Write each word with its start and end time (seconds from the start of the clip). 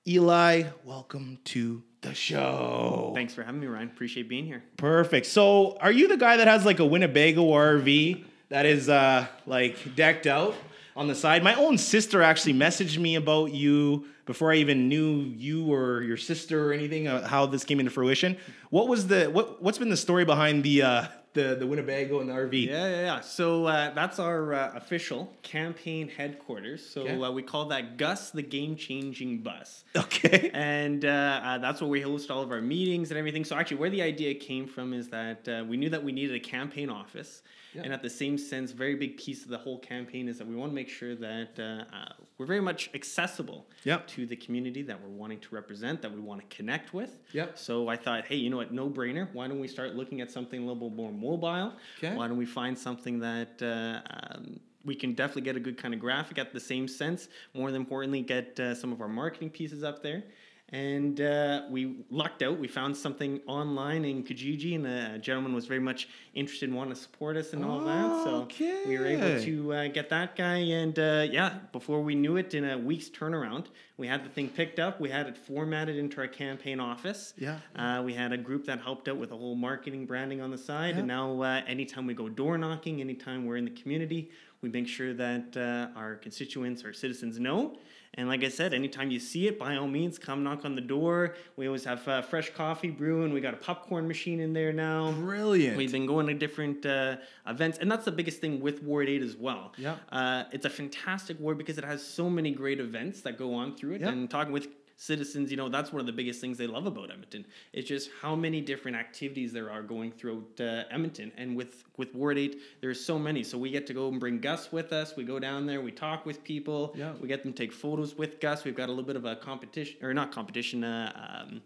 Eli, 0.08 0.66
welcome 0.84 1.40
to 1.46 1.82
the 2.02 2.14
show. 2.14 3.12
Thanks 3.16 3.34
for 3.34 3.44
having 3.44 3.60
me, 3.60 3.68
Ryan. 3.68 3.88
Appreciate 3.88 4.30
being 4.30 4.46
here. 4.46 4.64
Perfect. 4.78 5.26
So, 5.26 5.78
are 5.82 5.92
you 5.92 6.08
the 6.08 6.18
guy 6.18 6.38
that 6.38 6.48
has 6.48 6.66
like 6.66 6.80
a 6.80 6.86
Winnebago 6.86 7.44
RV 7.44 8.24
that 8.50 8.66
is 8.66 8.90
uh 8.90 9.28
like 9.46 9.96
decked 9.96 10.28
out 10.28 10.56
on 10.96 11.08
the 11.08 11.16
side? 11.16 11.44
My 11.44 11.56
own 11.56 11.78
sister 11.78 12.22
actually 12.22 12.54
messaged 12.54 12.98
me 12.98 13.16
about 13.16 13.54
you 13.54 14.06
before 14.26 14.52
I 14.52 14.56
even 14.58 14.88
knew 14.88 15.22
you 15.22 15.74
or 15.74 16.04
your 16.04 16.18
sister 16.18 16.70
or 16.70 16.74
anything 16.74 17.08
uh, 17.08 17.28
how 17.28 17.48
this 17.48 17.64
came 17.64 17.80
into 17.80 17.92
fruition. 17.92 18.38
What 18.70 18.88
was 18.88 19.08
the 19.08 19.26
what 19.26 19.62
what's 19.62 19.78
been 19.78 19.90
the 19.90 19.98
story 19.98 20.24
behind 20.24 20.64
the 20.64 20.84
uh 20.84 21.08
the 21.40 21.56
the 21.56 21.68
Winnebago 21.68 22.20
and 22.20 22.30
the 22.30 22.34
RV? 22.34 22.54
Yeah, 22.66 22.88
yeah, 22.90 23.02
yeah. 23.10 23.20
So 23.22 23.66
uh, 23.66 23.94
that's 23.94 24.20
our 24.20 24.54
uh, 24.54 24.72
official 24.76 25.22
campaign 25.44 26.10
headquarters. 26.10 26.82
So 26.94 27.02
Okay. 27.02 27.22
uh, 27.24 27.32
we 27.32 27.44
call 27.44 27.66
that 27.74 27.98
Gus 27.98 28.32
the 28.32 28.42
Game 28.44 28.76
Changing 28.76 29.40
Bus. 29.48 29.84
Okay. 29.96 30.52
And 30.80 31.06
uh, 31.06 31.10
uh, 31.44 31.58
that's 31.60 31.80
where 31.82 31.90
we 31.90 32.02
host 32.02 32.30
all 32.32 32.44
of 32.44 32.52
our 32.52 32.62
meetings 32.62 33.12
and 33.12 33.18
everything. 33.18 33.44
So 33.46 33.56
actually, 33.56 33.78
where 33.78 33.90
the 33.98 34.02
idea 34.02 34.32
came 34.36 34.66
from 34.68 34.94
is 34.94 35.06
that 35.10 35.48
uh, 35.48 35.64
we 35.70 35.76
knew 35.78 35.90
that 35.96 36.04
we 36.04 36.12
needed 36.12 36.36
a 36.36 36.40
campaign 36.58 36.90
office, 36.90 37.42
and 37.76 37.94
at 37.94 38.02
the 38.02 38.10
same 38.10 38.38
sense, 38.38 38.72
very 38.72 38.96
big 38.96 39.18
piece 39.18 39.44
of 39.44 39.50
the 39.50 39.58
whole 39.58 39.80
campaign 39.80 40.28
is 40.28 40.38
that 40.40 40.48
we 40.48 40.56
want 40.56 40.72
to 40.72 40.76
make 40.76 40.90
sure 40.90 41.16
that 41.16 41.60
uh, 41.60 41.96
uh, 41.96 42.14
we're 42.38 42.46
very 42.46 42.62
much 42.62 42.90
accessible 42.94 43.68
Yep. 43.84 44.08
to 44.08 44.26
the 44.26 44.36
community 44.36 44.82
that 44.84 45.00
we're 45.02 45.10
wanting 45.10 45.40
to 45.42 45.56
represent, 45.56 46.02
that 46.02 46.12
we 46.14 46.20
want 46.20 46.42
to 46.48 46.56
connect 46.56 46.94
with. 46.94 47.20
Yep. 47.34 47.58
So 47.58 47.88
I 47.88 47.96
thought, 47.96 48.26
hey, 48.28 48.36
you 48.36 48.50
know 48.50 48.58
what, 48.58 48.72
no 48.74 48.90
brainer. 48.90 49.28
Why 49.34 49.48
don't 49.48 49.60
we 49.60 49.68
start 49.68 49.96
looking 49.96 50.22
at 50.22 50.32
something 50.32 50.60
a 50.62 50.66
little 50.66 50.90
bit 50.90 50.96
more 50.96 51.12
mobile? 51.12 51.74
Okay. 51.98 52.16
Why 52.16 52.28
don't 52.28 52.38
we 52.38 52.46
find 52.46 52.78
something 52.78 53.20
that 53.20 53.62
uh, 53.62 54.02
um, 54.36 54.60
we 54.86 54.96
can 54.96 55.14
definitely 55.14 55.44
get 55.44 55.56
a 55.56 55.60
good 55.60 55.78
kind 55.78 55.94
of 55.94 56.00
graphic 56.00 56.38
at 56.40 56.54
the 56.54 56.60
same 56.60 56.88
sense? 56.88 57.28
More 57.54 57.72
than 57.72 57.82
importantly, 57.82 58.22
get 58.22 58.60
uh, 58.60 58.74
some 58.76 58.92
of 58.92 59.02
our 59.02 59.08
marketing 59.10 59.50
pieces 59.52 59.84
up 59.84 60.02
there. 60.02 60.24
And 60.72 61.20
uh, 61.20 61.64
we 61.70 61.96
lucked 62.12 62.44
out. 62.44 62.60
We 62.60 62.68
found 62.68 62.96
something 62.96 63.42
online 63.48 64.06
in 64.06 64.24
Kijiji, 64.24 64.76
and 64.76 64.86
a 64.86 65.18
gentleman 65.18 65.54
was 65.54 65.66
very 65.66 65.80
much 65.80 66.08
interested 66.36 66.70
in 66.70 66.76
wanting 66.76 66.94
to 66.94 67.00
support 67.00 67.38
us 67.38 67.54
and 67.54 67.66
all 67.66 67.80
that. 67.82 68.24
So 68.24 68.48
we 68.88 68.98
were 68.98 69.08
able 69.08 69.44
to 69.44 69.74
uh, 69.74 69.88
get 69.88 70.10
that 70.10 70.36
guy. 70.36 70.58
And 70.58 70.98
uh, 71.00 71.26
yeah, 71.30 71.60
before 71.72 72.02
we 72.02 72.14
knew 72.14 72.38
it, 72.38 72.54
in 72.54 72.70
a 72.70 72.78
week's 72.78 73.10
turnaround, 73.10 73.66
we 73.98 74.08
had 74.08 74.24
the 74.24 74.30
thing 74.30 74.50
picked 74.50 74.80
up. 74.80 75.02
We 75.02 75.10
had 75.10 75.28
it 75.28 75.38
formatted 75.38 75.96
into 75.96 76.22
our 76.22 76.28
campaign 76.28 76.80
office. 76.80 77.34
Yeah. 77.38 77.58
Uh, 77.76 78.04
we 78.04 78.14
had 78.14 78.32
a 78.32 78.38
group 78.38 78.66
that 78.66 78.80
helped 78.82 79.08
out 79.08 79.18
with 79.18 79.30
the 79.30 79.38
whole 79.38 79.56
marketing 79.56 80.06
branding 80.06 80.40
on 80.40 80.52
the 80.52 80.58
side. 80.58 80.94
Yeah. 80.94 81.00
And 81.00 81.08
now, 81.08 81.42
uh, 81.42 81.62
anytime 81.68 82.06
we 82.06 82.14
go 82.14 82.30
door 82.30 82.58
knocking, 82.58 83.02
anytime 83.02 83.46
we're 83.46 83.58
in 83.58 83.66
the 83.66 83.72
community, 83.72 84.30
we 84.62 84.70
make 84.70 84.88
sure 84.88 85.14
that 85.14 85.58
uh, 85.58 85.98
our 86.00 86.16
constituents, 86.16 86.84
our 86.84 86.94
citizens 86.94 87.40
know. 87.40 87.78
And 88.20 88.28
like 88.28 88.44
I 88.44 88.50
said, 88.50 88.74
anytime 88.74 89.12
you 89.12 89.20
see 89.20 89.48
it, 89.48 89.58
by 89.58 89.78
all 89.78 89.88
means, 89.88 90.20
come 90.20 90.44
knock 90.44 90.66
on 90.66 90.76
the 90.76 90.82
door. 90.82 91.36
We 91.56 91.68
always 91.68 91.86
have 91.86 92.06
uh, 92.06 92.22
fresh 92.22 92.54
coffee 92.54 92.90
brewing. 92.90 93.32
We 93.32 93.40
got 93.40 93.54
a 93.54 93.58
popcorn 93.58 94.10
machine 94.10 94.42
in 94.42 94.52
there 94.52 94.74
now. 94.74 95.14
Brilliant. 95.14 95.78
We've 95.78 95.90
been 95.90 96.06
going 96.06 96.28
to 96.28 96.34
different 96.34 96.86
uh, 96.86 97.16
events, 97.48 97.78
and 97.78 97.90
that's 97.90 98.04
the 98.04 98.12
biggest 98.12 98.42
thing 98.42 98.60
with 98.60 98.84
Ward 98.84 99.08
8 99.08 99.22
as 99.22 99.38
well. 99.38 99.72
Yeah. 99.78 99.96
Uh, 100.12 100.44
it's 100.52 100.66
a 100.66 100.70
fantastic 100.70 101.40
ward 101.40 101.58
because 101.58 101.78
it 101.78 101.86
has 101.86 102.06
so 102.06 102.30
many 102.30 102.52
great 102.52 102.82
events 102.82 103.22
that 103.22 103.38
go 103.38 103.54
on 103.54 103.78
through 103.78 103.94
it. 103.94 104.02
Yeah. 104.02 104.10
And 104.10 104.30
talking 104.30 104.52
with 104.52 104.68
citizens, 105.00 105.50
you 105.50 105.56
know, 105.56 105.70
that's 105.70 105.94
one 105.94 106.02
of 106.02 106.06
the 106.06 106.12
biggest 106.12 106.42
things 106.42 106.58
they 106.58 106.68
love 106.68 106.86
about 106.86 107.10
Edmonton. 107.10 107.46
It's 107.72 107.88
just 107.88 108.10
how 108.22 108.36
many 108.36 108.60
different 108.60 108.98
activities 108.98 109.54
there 109.54 109.72
are 109.72 109.82
going 109.82 110.12
throughout 110.12 110.60
uh, 110.60 110.84
Edmonton. 110.92 111.32
And 111.38 111.56
with, 111.56 111.86
with 111.96 112.14
Ward 112.14 112.38
8, 112.38 112.60
there's 112.82 113.04
so 113.04 113.18
many. 113.18 113.42
So 113.42 113.58
we 113.58 113.72
get 113.72 113.88
to 113.88 113.94
go 113.94 114.10
and 114.10 114.20
bring 114.20 114.40
Gus 114.40 114.74
with 114.74 114.92
us. 114.92 115.16
We 115.16 115.24
go 115.24 115.40
down 115.40 115.66
there, 115.66 115.80
we 115.80 115.94
talk 115.94 116.26
with 116.26 116.44
people. 116.44 116.94
Yeah. 116.98 117.14
We 117.22 117.30
get 117.30 117.44
them 117.44 117.54
to 117.54 117.58
take 117.58 117.72
photos 117.72 118.16
with 118.16 118.42
Gus. 118.42 118.66
We've 118.66 118.76
got 118.76 118.90
a 118.90 118.92
little 118.92 119.06
bit 119.06 119.16
of 119.16 119.24
a 119.24 119.38
competition, 119.38 120.04
or 120.04 120.14
not 120.14 120.34
competition, 120.34 120.84
uh, 120.84 121.46
um, 121.48 121.62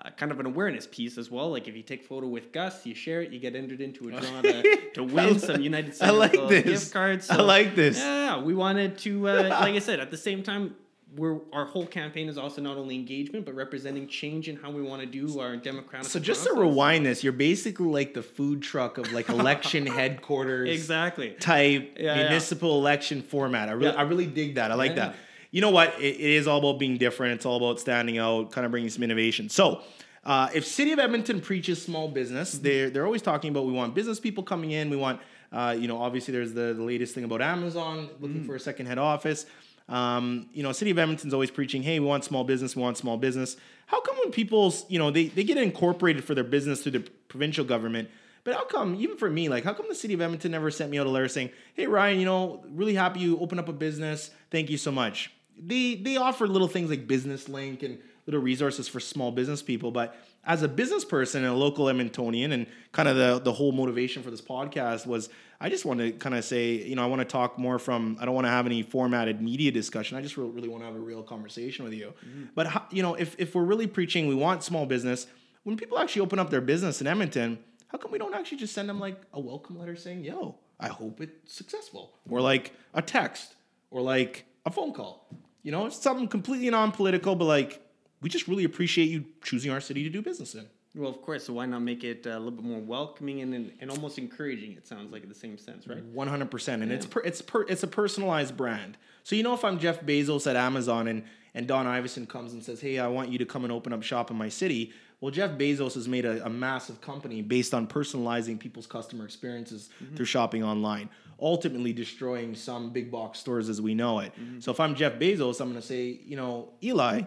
uh, 0.00 0.10
kind 0.10 0.30
of 0.30 0.38
an 0.38 0.46
awareness 0.46 0.86
piece 0.86 1.18
as 1.18 1.28
well. 1.28 1.50
Like 1.50 1.66
if 1.66 1.74
you 1.74 1.82
take 1.82 2.04
photo 2.04 2.28
with 2.28 2.52
Gus, 2.52 2.86
you 2.86 2.94
share 2.94 3.20
it, 3.20 3.32
you 3.32 3.40
get 3.40 3.56
entered 3.56 3.80
into 3.80 4.08
a 4.10 4.12
draw 4.12 4.42
to, 4.42 4.90
to 4.94 5.02
win 5.02 5.40
some 5.40 5.60
United 5.60 5.90
I 5.90 5.94
Center 5.94 6.12
like 6.12 6.32
this. 6.48 6.62
gift 6.62 6.92
cards. 6.92 7.30
I 7.30 7.42
like 7.42 7.74
this. 7.74 7.98
Yeah, 7.98 8.40
we 8.40 8.54
wanted 8.54 8.96
to, 8.98 9.28
uh, 9.28 9.48
like 9.60 9.74
I 9.74 9.80
said, 9.80 9.98
at 9.98 10.12
the 10.12 10.16
same 10.16 10.44
time, 10.44 10.76
we're 11.16 11.38
our 11.52 11.64
whole 11.64 11.86
campaign 11.86 12.28
is 12.28 12.38
also 12.38 12.60
not 12.62 12.76
only 12.76 12.94
engagement 12.94 13.44
but 13.44 13.54
representing 13.54 14.06
change 14.06 14.48
in 14.48 14.56
how 14.56 14.70
we 14.70 14.80
want 14.82 15.00
to 15.00 15.06
do 15.06 15.40
our 15.40 15.56
democratic. 15.56 16.06
So 16.08 16.20
just 16.20 16.44
to 16.46 16.54
rewind 16.54 17.04
this, 17.04 17.24
you're 17.24 17.32
basically 17.32 17.86
like 17.86 18.14
the 18.14 18.22
food 18.22 18.62
truck 18.62 18.96
of 18.98 19.10
like 19.12 19.28
election 19.28 19.86
headquarters. 19.98 20.68
exactly. 20.70 21.30
type 21.40 21.94
Yeah, 21.96 22.02
yeah. 22.14 22.14
municipal 22.28 22.78
election 22.78 23.22
format. 23.22 23.68
I 23.68 23.72
really, 23.72 23.86
Yeah. 23.92 23.98
I 23.98 24.02
really 24.02 24.26
dig 24.26 24.54
that. 24.54 24.70
I 24.70 24.74
like 24.74 24.90
Yeah. 24.92 25.06
that. 25.08 25.16
You 25.50 25.60
know 25.60 25.70
what? 25.70 25.94
It, 25.98 26.14
it 26.14 26.20
is 26.20 26.46
all 26.46 26.58
about 26.60 26.78
being 26.78 26.96
different. 26.96 27.34
It's 27.34 27.44
all 27.46 27.56
about 27.56 27.80
standing 27.80 28.18
out, 28.18 28.52
kind 28.52 28.64
of 28.64 28.70
bringing 28.70 28.88
some 28.90 29.02
innovation. 29.02 29.48
So, 29.48 29.82
uh, 30.24 30.48
if 30.54 30.64
City 30.64 30.92
of 30.92 31.00
Edmonton 31.00 31.40
preaches 31.40 31.82
small 31.82 32.06
business, 32.08 32.54
Mm-hmm. 32.54 32.62
they're 32.62 32.90
they're 32.90 33.06
always 33.06 33.22
talking 33.22 33.50
about 33.50 33.66
we 33.66 33.72
want 33.72 33.94
business 33.96 34.20
people 34.20 34.44
coming 34.44 34.70
in. 34.70 34.90
We 34.90 34.96
want, 34.96 35.20
uh, 35.50 35.74
you 35.76 35.88
know, 35.88 35.98
obviously 36.00 36.30
there's 36.32 36.52
the, 36.52 36.72
the 36.74 36.82
latest 36.84 37.14
thing 37.16 37.24
about 37.24 37.42
Amazon 37.42 38.10
looking 38.20 38.42
Mm. 38.42 38.46
for 38.46 38.54
a 38.54 38.60
second 38.60 38.86
head 38.86 38.98
office. 38.98 39.46
Um, 39.90 40.48
you 40.54 40.62
know, 40.62 40.70
City 40.70 40.92
of 40.92 40.98
Edmonton's 40.98 41.34
always 41.34 41.50
preaching, 41.50 41.82
hey, 41.82 41.98
we 41.98 42.06
want 42.06 42.24
small 42.24 42.44
business, 42.44 42.76
we 42.76 42.82
want 42.82 42.96
small 42.96 43.16
business. 43.16 43.56
How 43.86 44.00
come 44.00 44.16
when 44.18 44.30
people's, 44.30 44.88
you 44.88 45.00
know, 45.00 45.10
they, 45.10 45.26
they 45.26 45.42
get 45.42 45.58
incorporated 45.58 46.22
for 46.22 46.34
their 46.34 46.44
business 46.44 46.82
through 46.82 46.92
the 46.92 47.00
provincial 47.26 47.64
government, 47.64 48.08
but 48.44 48.54
how 48.54 48.64
come, 48.64 48.94
even 48.94 49.16
for 49.16 49.28
me, 49.28 49.48
like, 49.48 49.64
how 49.64 49.74
come 49.74 49.86
the 49.88 49.94
City 49.94 50.14
of 50.14 50.20
Edmonton 50.20 50.52
never 50.52 50.70
sent 50.70 50.92
me 50.92 50.98
out 50.98 51.06
a 51.06 51.10
letter 51.10 51.28
saying, 51.28 51.50
hey, 51.74 51.88
Ryan, 51.88 52.20
you 52.20 52.24
know, 52.24 52.64
really 52.70 52.94
happy 52.94 53.20
you 53.20 53.38
open 53.40 53.58
up 53.58 53.68
a 53.68 53.72
business. 53.72 54.30
Thank 54.50 54.70
you 54.70 54.78
so 54.78 54.92
much. 54.92 55.32
They, 55.58 55.96
they 55.96 56.16
offer 56.16 56.46
little 56.46 56.68
things 56.68 56.88
like 56.88 57.06
Business 57.06 57.48
Link 57.48 57.82
and 57.82 57.98
little 58.26 58.40
resources 58.40 58.88
for 58.88 59.00
small 59.00 59.32
business 59.32 59.60
people. 59.60 59.90
But 59.90 60.16
as 60.44 60.62
a 60.62 60.68
business 60.68 61.04
person 61.04 61.44
and 61.44 61.52
a 61.52 61.56
local 61.56 61.86
Edmontonian, 61.86 62.52
and 62.52 62.66
kind 62.92 63.08
of 63.08 63.16
the, 63.16 63.38
the 63.40 63.52
whole 63.52 63.72
motivation 63.72 64.22
for 64.22 64.30
this 64.30 64.40
podcast 64.40 65.06
was 65.06 65.28
I 65.60 65.68
just 65.68 65.84
want 65.84 66.00
to 66.00 66.12
kind 66.12 66.34
of 66.34 66.42
say, 66.42 66.76
you 66.76 66.96
know, 66.96 67.02
I 67.02 67.06
want 67.06 67.20
to 67.20 67.26
talk 67.26 67.58
more 67.58 67.78
from, 67.78 68.16
I 68.18 68.24
don't 68.24 68.34
want 68.34 68.46
to 68.46 68.50
have 68.50 68.64
any 68.64 68.82
formatted 68.82 69.42
media 69.42 69.70
discussion. 69.70 70.16
I 70.16 70.22
just 70.22 70.38
re- 70.38 70.48
really 70.48 70.68
want 70.68 70.82
to 70.82 70.86
have 70.86 70.96
a 70.96 71.00
real 71.00 71.22
conversation 71.22 71.84
with 71.84 71.92
you. 71.92 72.14
Mm-hmm. 72.26 72.44
But, 72.54 72.68
how, 72.68 72.86
you 72.90 73.02
know, 73.02 73.14
if, 73.14 73.36
if 73.38 73.54
we're 73.54 73.64
really 73.64 73.86
preaching, 73.86 74.26
we 74.26 74.34
want 74.34 74.62
small 74.62 74.86
business, 74.86 75.26
when 75.64 75.76
people 75.76 75.98
actually 75.98 76.22
open 76.22 76.38
up 76.38 76.48
their 76.48 76.62
business 76.62 77.02
in 77.02 77.06
Edmonton, 77.06 77.58
how 77.88 77.98
come 77.98 78.10
we 78.10 78.16
don't 78.16 78.34
actually 78.34 78.56
just 78.56 78.72
send 78.72 78.88
them 78.88 78.98
like 78.98 79.20
a 79.34 79.40
welcome 79.40 79.78
letter 79.78 79.96
saying, 79.96 80.24
yo, 80.24 80.56
I 80.78 80.88
hope 80.88 81.20
it's 81.20 81.54
successful? 81.54 82.14
Or 82.30 82.40
like 82.40 82.72
a 82.94 83.02
text 83.02 83.54
or 83.90 84.00
like 84.00 84.46
a 84.64 84.70
phone 84.70 84.94
call. 84.94 85.28
You 85.62 85.72
know, 85.72 85.84
it's 85.84 86.00
something 86.00 86.26
completely 86.26 86.70
non 86.70 86.90
political, 86.90 87.36
but 87.36 87.44
like, 87.44 87.82
we 88.20 88.28
just 88.28 88.48
really 88.48 88.64
appreciate 88.64 89.08
you 89.08 89.24
choosing 89.42 89.70
our 89.70 89.80
city 89.80 90.02
to 90.04 90.10
do 90.10 90.22
business 90.22 90.54
in. 90.54 90.66
Well, 90.94 91.08
of 91.08 91.22
course. 91.22 91.44
So 91.44 91.52
why 91.52 91.66
not 91.66 91.82
make 91.82 92.02
it 92.02 92.26
uh, 92.26 92.30
a 92.30 92.38
little 92.38 92.50
bit 92.50 92.64
more 92.64 92.80
welcoming 92.80 93.42
and, 93.42 93.54
and, 93.54 93.72
and 93.80 93.90
almost 93.90 94.18
encouraging? 94.18 94.72
It 94.72 94.86
sounds 94.88 95.12
like 95.12 95.22
in 95.22 95.28
the 95.28 95.34
same 95.34 95.56
sense, 95.56 95.86
right? 95.86 96.04
One 96.04 96.26
hundred 96.26 96.50
percent, 96.50 96.82
and 96.82 96.90
it's 96.90 97.06
per, 97.06 97.20
it's 97.20 97.40
per, 97.42 97.62
it's 97.62 97.84
a 97.84 97.86
personalized 97.86 98.56
brand. 98.56 98.96
So 99.22 99.36
you 99.36 99.42
know, 99.44 99.54
if 99.54 99.64
I'm 99.64 99.78
Jeff 99.78 100.00
Bezos 100.00 100.48
at 100.48 100.56
Amazon 100.56 101.06
and 101.06 101.22
and 101.54 101.66
Don 101.66 101.86
Iveson 101.86 102.28
comes 102.28 102.52
and 102.54 102.62
says, 102.62 102.80
"Hey, 102.80 102.98
I 102.98 103.06
want 103.06 103.30
you 103.30 103.38
to 103.38 103.46
come 103.46 103.64
and 103.64 103.72
open 103.72 103.92
up 103.92 104.02
shop 104.02 104.32
in 104.32 104.36
my 104.36 104.48
city," 104.48 104.92
well, 105.20 105.30
Jeff 105.30 105.52
Bezos 105.52 105.94
has 105.94 106.08
made 106.08 106.24
a, 106.24 106.44
a 106.44 106.50
massive 106.50 107.00
company 107.00 107.40
based 107.40 107.72
on 107.72 107.86
personalizing 107.86 108.58
people's 108.58 108.88
customer 108.88 109.24
experiences 109.24 109.90
Mm-hmm. 110.02 110.16
through 110.16 110.26
shopping 110.26 110.64
online, 110.64 111.08
ultimately 111.40 111.92
destroying 111.92 112.56
some 112.56 112.90
big 112.90 113.12
box 113.12 113.38
stores 113.38 113.68
as 113.68 113.80
we 113.80 113.94
know 113.94 114.18
it. 114.18 114.32
Mm-hmm. 114.34 114.58
So 114.60 114.72
if 114.72 114.80
I'm 114.80 114.96
Jeff 114.96 115.20
Bezos, 115.20 115.60
I'm 115.60 115.68
going 115.70 115.80
to 115.80 115.86
say, 115.86 116.18
you 116.24 116.36
know, 116.36 116.70
Eli. 116.82 117.22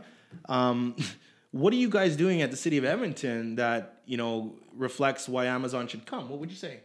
Um, 0.48 0.96
what 1.52 1.74
are 1.74 1.78
you 1.78 1.90
guys 1.90 2.16
doing 2.16 2.42
at 2.42 2.52
the 2.52 2.58
city 2.58 2.78
of 2.78 2.86
Edmonton 2.86 3.56
that 3.56 4.02
you 4.06 4.18
know 4.18 4.56
reflects 4.76 5.30
why 5.30 5.46
Amazon 5.46 5.88
should 5.88 6.06
come? 6.06 6.30
What 6.30 6.40
would 6.40 6.50
you 6.50 6.58
say? 6.58 6.82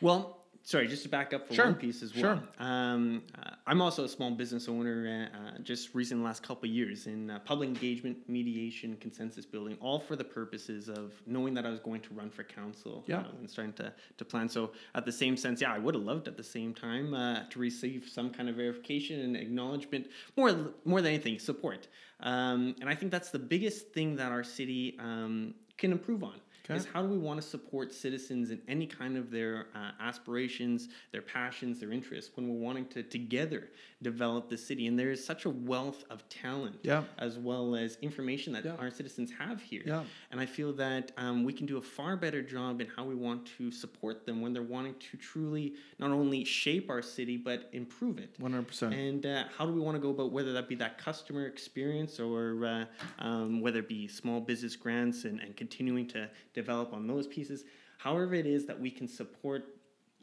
Well, 0.00 0.43
sorry, 0.64 0.88
just 0.88 1.02
to 1.04 1.08
back 1.08 1.32
up 1.32 1.46
for 1.46 1.54
Sure, 1.54 1.66
one 1.66 1.74
piece 1.76 2.02
as 2.02 2.14
well. 2.14 2.22
sure. 2.38 2.42
Um, 2.58 3.22
uh, 3.38 3.50
I'm 3.66 3.80
also 3.80 4.04
a 4.04 4.08
small 4.08 4.30
business 4.32 4.68
owner. 4.68 5.28
Uh, 5.32 5.38
uh, 5.38 5.58
just 5.62 5.94
recent 5.94 6.22
last 6.24 6.42
couple 6.42 6.68
of 6.68 6.74
years 6.74 7.06
in 7.06 7.30
uh, 7.30 7.38
public 7.40 7.68
engagement, 7.68 8.18
mediation, 8.28 8.96
consensus 9.00 9.44
building, 9.46 9.76
all 9.80 9.98
for 10.00 10.16
the 10.16 10.24
purposes 10.24 10.88
of 10.88 11.12
knowing 11.26 11.54
that 11.54 11.64
I 11.66 11.70
was 11.70 11.80
going 11.80 12.00
to 12.02 12.14
run 12.14 12.30
for 12.30 12.42
council. 12.44 13.04
Yeah. 13.06 13.18
uh, 13.20 13.24
and 13.38 13.48
starting 13.48 13.74
to 13.74 13.92
to 14.16 14.24
plan. 14.24 14.48
So 14.48 14.72
at 14.94 15.04
the 15.04 15.12
same 15.12 15.36
sense, 15.36 15.60
yeah, 15.60 15.72
I 15.72 15.78
would 15.78 15.94
have 15.94 16.04
loved 16.04 16.26
at 16.28 16.36
the 16.36 16.42
same 16.42 16.74
time 16.74 17.14
uh, 17.14 17.44
to 17.50 17.58
receive 17.58 18.08
some 18.10 18.30
kind 18.30 18.48
of 18.48 18.56
verification 18.56 19.20
and 19.20 19.36
acknowledgement, 19.36 20.08
more 20.36 20.50
more 20.84 21.00
than 21.02 21.12
anything, 21.14 21.38
support. 21.38 21.88
Um, 22.20 22.74
and 22.80 22.88
I 22.88 22.94
think 22.94 23.12
that's 23.12 23.30
the 23.30 23.38
biggest 23.38 23.92
thing 23.92 24.16
that 24.16 24.32
our 24.32 24.44
city 24.44 24.96
um, 24.98 25.54
can 25.76 25.92
improve 25.92 26.22
on 26.24 26.40
Okay. 26.64 26.78
is 26.78 26.86
how 26.86 27.02
do 27.02 27.08
we 27.08 27.18
want 27.18 27.40
to 27.40 27.46
support 27.46 27.92
citizens 27.92 28.50
in 28.50 28.60
any 28.68 28.86
kind 28.86 29.18
of 29.18 29.30
their 29.30 29.66
uh, 29.74 29.90
aspirations, 30.00 30.88
their 31.12 31.20
passions, 31.20 31.78
their 31.78 31.92
interests 31.92 32.30
when 32.36 32.48
we're 32.48 32.58
wanting 32.58 32.86
to 32.86 33.02
together 33.02 33.68
develop 34.02 34.48
the 34.48 34.56
city. 34.56 34.86
And 34.86 34.98
there 34.98 35.10
is 35.10 35.22
such 35.24 35.44
a 35.44 35.50
wealth 35.50 36.04
of 36.10 36.26
talent 36.28 36.76
Yeah. 36.82 37.04
as 37.18 37.38
well 37.38 37.76
as 37.76 37.98
information 38.00 38.52
that 38.54 38.64
Yeah. 38.64 38.76
our 38.76 38.90
citizens 38.90 39.30
have 39.38 39.60
here. 39.60 39.82
Yeah. 39.84 40.04
And 40.30 40.40
I 40.40 40.46
feel 40.46 40.72
that 40.74 41.12
um, 41.18 41.44
we 41.44 41.52
can 41.52 41.66
do 41.66 41.76
a 41.76 41.82
far 41.82 42.16
better 42.16 42.42
job 42.42 42.80
in 42.80 42.86
how 42.86 43.04
we 43.04 43.14
want 43.14 43.46
to 43.58 43.70
support 43.70 44.24
them 44.24 44.40
when 44.40 44.52
they're 44.54 44.62
wanting 44.62 44.94
to 45.10 45.16
truly 45.18 45.74
not 45.98 46.10
only 46.12 46.44
shape 46.44 46.88
our 46.88 47.02
city 47.02 47.36
but 47.36 47.68
improve 47.72 48.18
it. 48.18 48.34
One 48.38 48.52
hundred 48.52 48.68
percent. 48.68 48.94
And 48.94 49.26
uh, 49.26 49.44
how 49.56 49.66
do 49.66 49.72
we 49.72 49.80
want 49.80 49.96
to 49.96 50.00
go 50.00 50.10
about 50.10 50.32
whether 50.32 50.52
that 50.54 50.68
be 50.68 50.74
that 50.76 50.96
customer 50.96 51.46
experience 51.46 52.18
or 52.18 52.64
uh, 52.64 52.84
um, 53.18 53.60
whether 53.60 53.80
it 53.80 53.88
be 53.88 54.08
small 54.08 54.40
business 54.40 54.76
grants 54.76 55.24
and, 55.24 55.40
and 55.40 55.56
continuing 55.56 56.06
to 56.08 56.28
develop 56.54 56.92
on 56.92 57.06
those 57.06 57.26
pieces? 57.26 57.64
However, 57.98 58.34
it 58.34 58.46
is 58.46 58.66
that 58.66 58.80
we 58.80 58.90
can 58.90 59.08
support 59.08 59.73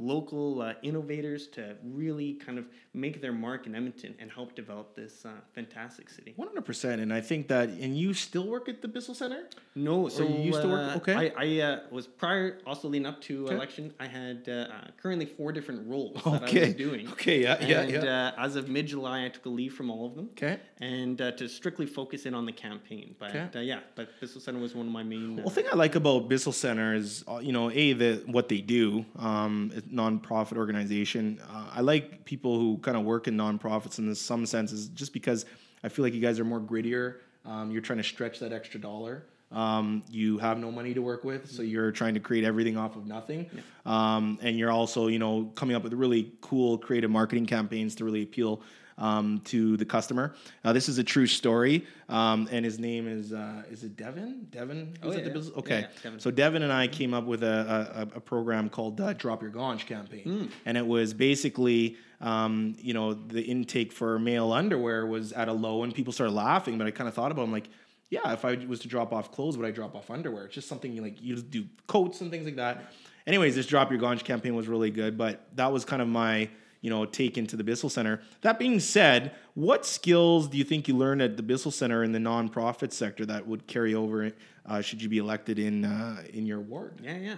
local 0.01 0.61
uh, 0.61 0.73
innovators 0.81 1.47
to 1.47 1.75
really 1.83 2.33
kind 2.33 2.57
of 2.57 2.65
make 2.93 3.21
their 3.21 3.31
mark 3.31 3.67
in 3.67 3.75
Edmonton 3.75 4.15
and 4.19 4.31
help 4.31 4.55
develop 4.55 4.95
this 4.95 5.25
uh, 5.25 5.29
fantastic 5.53 6.09
city. 6.09 6.33
One 6.35 6.47
hundred 6.47 6.65
percent, 6.65 7.01
and 7.01 7.13
I 7.13 7.21
think 7.21 7.47
that, 7.47 7.69
and 7.69 7.97
you 7.97 8.13
still 8.13 8.47
work 8.47 8.67
at 8.67 8.81
the 8.81 8.87
Bissell 8.87 9.15
Center. 9.15 9.43
No, 9.75 10.09
so 10.09 10.23
you 10.23 10.39
used 10.51 10.61
to 10.61 10.67
work- 10.67 10.95
uh, 10.95 10.97
okay. 10.97 11.15
I, 11.15 11.33
I 11.37 11.61
uh, 11.61 11.79
was 11.91 12.07
prior, 12.07 12.57
also 12.65 12.87
leading 12.89 13.05
up 13.05 13.21
to 13.21 13.45
Okay. 13.45 13.55
election. 13.55 13.93
I 13.99 14.07
had 14.07 14.47
uh, 14.47 14.51
uh, 14.51 14.87
currently 15.01 15.25
four 15.25 15.51
different 15.51 15.87
roles 15.87 16.15
that 16.23 16.43
I 16.43 16.45
Okay. 16.47 16.65
was 16.65 16.73
doing. 16.73 17.07
Okay, 17.09 17.41
yeah, 17.41 17.63
yeah, 17.65 17.81
and, 17.81 17.91
yeah. 17.91 18.27
Uh, 18.37 18.45
as 18.45 18.55
of 18.55 18.67
mid 18.67 18.87
July, 18.87 19.25
I 19.25 19.29
took 19.29 19.45
a 19.45 19.49
leave 19.49 19.73
from 19.73 19.89
all 19.89 20.05
of 20.05 20.15
them. 20.15 20.29
Okay. 20.31 20.59
And 20.79 21.21
uh, 21.21 21.31
to 21.33 21.47
strictly 21.47 21.85
focus 21.85 22.25
in 22.25 22.33
on 22.33 22.45
the 22.45 22.51
campaign, 22.51 23.15
but 23.19 23.29
Okay. 23.35 23.59
uh, 23.59 23.61
yeah, 23.61 23.79
but 23.95 24.09
Bissell 24.19 24.41
Center 24.41 24.59
was 24.59 24.75
one 24.75 24.87
of 24.87 24.91
my 24.91 25.03
main. 25.03 25.39
Uh, 25.39 25.43
Well, 25.43 25.49
thing 25.51 25.65
I 25.71 25.75
like 25.75 25.95
about 25.95 26.27
Bissell 26.27 26.51
Center 26.53 26.93
is, 26.95 27.23
uh, 27.27 27.37
you 27.37 27.51
know, 27.51 27.69
a 27.71 27.93
the 27.93 28.23
what 28.25 28.49
they 28.49 28.61
do, 28.61 29.05
um, 29.15 29.71
nonprofit 29.91 30.57
organization. 30.57 31.39
Uh, 31.49 31.69
I 31.73 31.81
like 31.81 32.25
people 32.25 32.59
who 32.59 32.77
kind 32.79 32.97
of 32.97 33.03
work 33.03 33.27
in 33.27 33.35
nonprofits 33.35 33.99
in 33.99 34.13
some 34.15 34.45
senses, 34.45 34.87
just 34.89 35.13
because 35.13 35.45
I 35.83 35.89
feel 35.89 36.03
like 36.03 36.13
you 36.13 36.21
guys 36.21 36.39
are 36.39 36.45
more 36.45 36.59
grittier. 36.59 37.17
Um, 37.45 37.71
you're 37.71 37.81
trying 37.81 37.97
to 37.97 38.03
stretch 38.03 38.39
that 38.39 38.53
extra 38.53 38.79
dollar. 38.79 39.25
Um, 39.51 40.03
you 40.09 40.37
have 40.37 40.57
no 40.59 40.71
money 40.71 40.93
to 40.93 41.01
work 41.01 41.25
with, 41.25 41.51
so 41.51 41.61
you're 41.61 41.91
trying 41.91 42.13
to 42.13 42.21
create 42.21 42.45
everything 42.45 42.77
off 42.77 42.95
of 42.95 43.05
nothing. 43.05 43.49
Um, 43.85 44.39
and 44.41 44.57
you're 44.57 44.71
also, 44.71 45.07
you 45.07 45.19
know, 45.19 45.51
coming 45.55 45.75
up 45.75 45.83
with 45.83 45.93
really 45.93 46.31
cool, 46.39 46.77
creative 46.77 47.11
marketing 47.11 47.47
campaigns 47.47 47.95
to 47.95 48.05
really 48.05 48.23
appeal 48.23 48.61
um, 48.97 49.41
to 49.45 49.77
the 49.77 49.85
customer. 49.85 50.35
Uh, 50.63 50.73
this 50.73 50.89
is 50.89 50.97
a 50.97 51.03
true 51.03 51.27
story, 51.27 51.85
um, 52.09 52.47
and 52.51 52.65
his 52.65 52.79
name 52.79 53.07
is 53.07 53.33
uh, 53.33 53.63
is 53.69 53.83
it 53.83 53.95
Devin? 53.95 54.47
Devin? 54.51 54.97
Oh, 55.03 55.11
yeah, 55.11 55.17
yeah. 55.19 55.41
Okay. 55.57 55.79
yeah, 55.81 55.87
Devin. 56.03 56.19
So 56.19 56.31
Devin 56.31 56.63
and 56.63 56.71
I 56.73 56.87
came 56.87 57.13
up 57.13 57.25
with 57.25 57.43
a, 57.43 58.07
a, 58.13 58.17
a 58.17 58.19
program 58.19 58.69
called 58.69 58.99
uh, 59.01 59.13
Drop 59.13 59.41
Your 59.41 59.51
Gaunch 59.51 59.85
campaign, 59.85 60.51
and 60.65 60.77
it 60.77 60.85
was 60.85 61.13
basically, 61.13 61.97
um, 62.19 62.75
you 62.79 62.93
know, 62.93 63.13
the 63.13 63.41
intake 63.41 63.91
for 63.91 64.19
male 64.19 64.51
underwear 64.51 65.05
was 65.05 65.33
at 65.33 65.47
a 65.47 65.53
low, 65.53 65.83
and 65.83 65.93
people 65.93 66.13
started 66.13 66.33
laughing. 66.33 66.77
But 66.77 66.87
I 66.87 66.91
kind 66.91 67.07
of 67.07 67.13
thought 67.13 67.31
about, 67.31 67.41
it, 67.41 67.45
I'm 67.45 67.51
like, 67.51 67.69
yeah, 68.09 68.33
if 68.33 68.43
I 68.45 68.55
was 68.67 68.81
to 68.81 68.87
drop 68.87 69.13
off 69.13 69.31
clothes, 69.31 69.57
would 69.57 69.65
I 69.65 69.71
drop 69.71 69.95
off 69.95 70.11
underwear? 70.11 70.45
It's 70.45 70.55
just 70.55 70.67
something 70.67 70.91
you 70.93 71.01
like 71.01 71.21
you 71.21 71.33
just 71.33 71.49
do 71.49 71.65
coats 71.87 72.21
and 72.21 72.29
things 72.29 72.45
like 72.45 72.57
that. 72.57 72.91
Anyways, 73.25 73.55
this 73.55 73.67
Drop 73.67 73.89
Your 73.91 73.99
Gaunch 73.99 74.23
campaign 74.23 74.55
was 74.55 74.67
really 74.67 74.89
good, 74.89 75.17
but 75.17 75.47
that 75.55 75.71
was 75.71 75.85
kind 75.85 76.01
of 76.01 76.07
my 76.07 76.49
you 76.81 76.89
know 76.89 77.05
take 77.05 77.37
into 77.37 77.55
the 77.55 77.63
Bissell 77.63 77.89
Center. 77.89 78.21
That 78.41 78.59
being 78.59 78.79
said, 78.79 79.33
what 79.53 79.85
skills 79.85 80.47
do 80.47 80.57
you 80.57 80.63
think 80.63 80.87
you 80.87 80.97
learned 80.97 81.21
at 81.21 81.37
the 81.37 81.43
Bissell 81.43 81.71
Center 81.71 82.03
in 82.03 82.11
the 82.11 82.19
nonprofit 82.19 82.91
sector 82.91 83.25
that 83.27 83.47
would 83.47 83.67
carry 83.67 83.95
over 83.95 84.31
uh, 84.65 84.81
should 84.81 85.01
you 85.01 85.09
be 85.09 85.17
elected 85.17 85.59
in 85.59 85.85
uh, 85.85 86.23
in 86.33 86.45
your 86.45 86.59
ward? 86.59 86.99
Yeah, 87.03 87.17
yeah. 87.17 87.35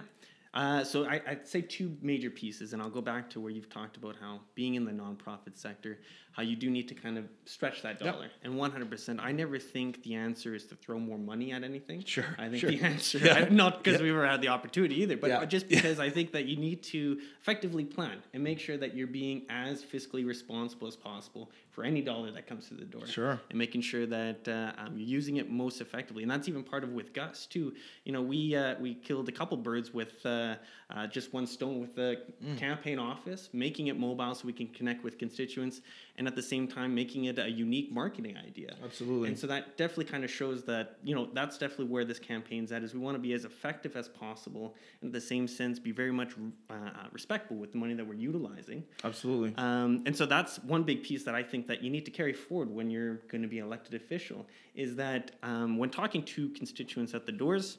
Uh, 0.52 0.84
so 0.84 1.04
I, 1.04 1.20
I'd 1.26 1.48
say 1.48 1.62
two 1.62 1.96
major 2.00 2.30
pieces, 2.30 2.72
and 2.72 2.80
I'll 2.80 2.90
go 2.90 3.00
back 3.00 3.28
to 3.30 3.40
where 3.40 3.50
you've 3.50 3.68
talked 3.68 3.96
about 3.96 4.14
how 4.20 4.40
being 4.54 4.76
in 4.76 4.84
the 4.84 4.92
nonprofit 4.92 5.56
sector, 5.56 5.98
how 6.34 6.42
you 6.42 6.56
do 6.56 6.68
need 6.68 6.88
to 6.88 6.94
kind 6.94 7.16
of 7.16 7.24
stretch 7.44 7.82
that 7.82 8.00
Yep. 8.00 8.12
dollar. 8.14 8.28
And 8.42 8.54
100%, 8.58 9.20
I 9.20 9.30
never 9.32 9.58
think 9.58 10.02
the 10.02 10.14
answer 10.14 10.54
is 10.54 10.66
to 10.66 10.74
throw 10.74 10.98
more 10.98 11.16
money 11.18 11.52
at 11.52 11.62
anything. 11.62 12.02
Sure, 12.04 12.24
I 12.38 12.48
think 12.48 12.60
sure. 12.60 12.70
the 12.72 12.80
answer, 12.92 13.18
Yeah. 13.18 13.34
I- 13.34 13.48
not 13.62 13.82
because 13.84 14.00
Yeah. 14.00 14.04
we 14.04 14.10
ever 14.10 14.26
had 14.26 14.40
the 14.42 14.48
opportunity 14.48 14.96
either, 15.02 15.16
but 15.16 15.30
Yeah. 15.30 15.44
just 15.44 15.68
because 15.68 16.00
I 16.00 16.10
think 16.10 16.32
that 16.32 16.46
you 16.46 16.56
need 16.56 16.82
to 16.94 17.20
effectively 17.40 17.84
plan 17.84 18.18
and 18.32 18.42
make 18.42 18.58
sure 18.58 18.76
that 18.76 18.96
you're 18.96 19.06
being 19.06 19.46
as 19.48 19.82
fiscally 19.84 20.26
responsible 20.26 20.88
as 20.88 20.96
possible 20.96 21.50
for 21.70 21.84
any 21.84 22.02
dollar 22.02 22.30
that 22.32 22.46
comes 22.46 22.66
through 22.68 22.78
the 22.78 22.84
door 22.84 23.06
Sure. 23.06 23.40
and 23.50 23.58
making 23.58 23.80
sure 23.82 24.06
that 24.06 24.46
uh, 24.48 24.72
um, 24.78 24.96
you're 24.98 25.08
using 25.08 25.36
it 25.36 25.50
most 25.50 25.80
effectively. 25.80 26.22
And 26.22 26.30
that's 26.30 26.48
even 26.48 26.62
part 26.64 26.82
of 26.84 26.90
with 26.92 27.12
Gus 27.12 27.46
too. 27.46 27.74
You 28.04 28.12
know, 28.12 28.22
we 28.22 28.54
uh, 28.56 28.74
we 28.80 28.94
killed 28.94 29.28
a 29.28 29.32
couple 29.32 29.56
birds 29.56 29.92
with 29.94 30.24
uh, 30.26 30.56
uh, 30.90 31.06
just 31.06 31.32
one 31.32 31.46
stone 31.46 31.80
with 31.80 31.94
the 31.94 32.22
Mm. 32.44 32.58
campaign 32.58 32.98
office, 32.98 33.48
making 33.52 33.86
it 33.86 33.98
mobile 33.98 34.34
so 34.34 34.46
we 34.46 34.52
can 34.52 34.66
connect 34.68 35.02
with 35.04 35.18
constituents, 35.18 35.80
and 36.16 36.23
at 36.26 36.36
the 36.36 36.42
same 36.42 36.66
time 36.66 36.94
making 36.94 37.24
it 37.24 37.38
a 37.38 37.50
unique 37.50 37.92
marketing 37.92 38.36
idea. 38.36 38.74
Absolutely. 38.84 39.28
And 39.28 39.38
so 39.38 39.46
that 39.46 39.76
definitely 39.76 40.06
kind 40.06 40.24
of 40.24 40.30
shows 40.30 40.64
that 40.64 40.98
you 41.02 41.14
know 41.14 41.28
that's 41.32 41.58
definitely 41.58 41.86
where 41.86 42.04
this 42.04 42.18
campaign's 42.18 42.72
at. 42.72 42.82
Is 42.82 42.94
we 42.94 43.00
want 43.00 43.14
to 43.14 43.20
be 43.20 43.32
as 43.32 43.44
effective 43.44 43.96
as 43.96 44.08
possible, 44.08 44.74
and 45.00 45.08
at 45.08 45.12
the 45.12 45.20
same 45.20 45.46
sense 45.48 45.78
be 45.78 45.92
very 45.92 46.12
much 46.12 46.34
uh, 46.70 46.74
respectful 47.12 47.56
with 47.56 47.72
the 47.72 47.78
money 47.78 47.94
that 47.94 48.06
we're 48.06 48.14
utilizing. 48.14 48.84
Absolutely. 49.02 49.54
Um, 49.56 50.02
and 50.06 50.16
so 50.16 50.26
that's 50.26 50.58
one 50.64 50.82
big 50.82 51.02
piece 51.02 51.24
that 51.24 51.34
I 51.34 51.42
think 51.42 51.66
that 51.68 51.82
you 51.82 51.90
need 51.90 52.04
to 52.04 52.10
carry 52.10 52.32
forward 52.32 52.70
when 52.70 52.90
you're 52.90 53.16
going 53.28 53.42
to 53.42 53.48
be 53.48 53.58
an 53.58 53.66
elected 53.66 53.94
official 53.94 54.46
is 54.74 54.96
that 54.96 55.32
um, 55.42 55.78
when 55.78 55.90
talking 55.90 56.22
to 56.22 56.48
constituents 56.50 57.14
at 57.14 57.26
the 57.26 57.32
doors, 57.32 57.78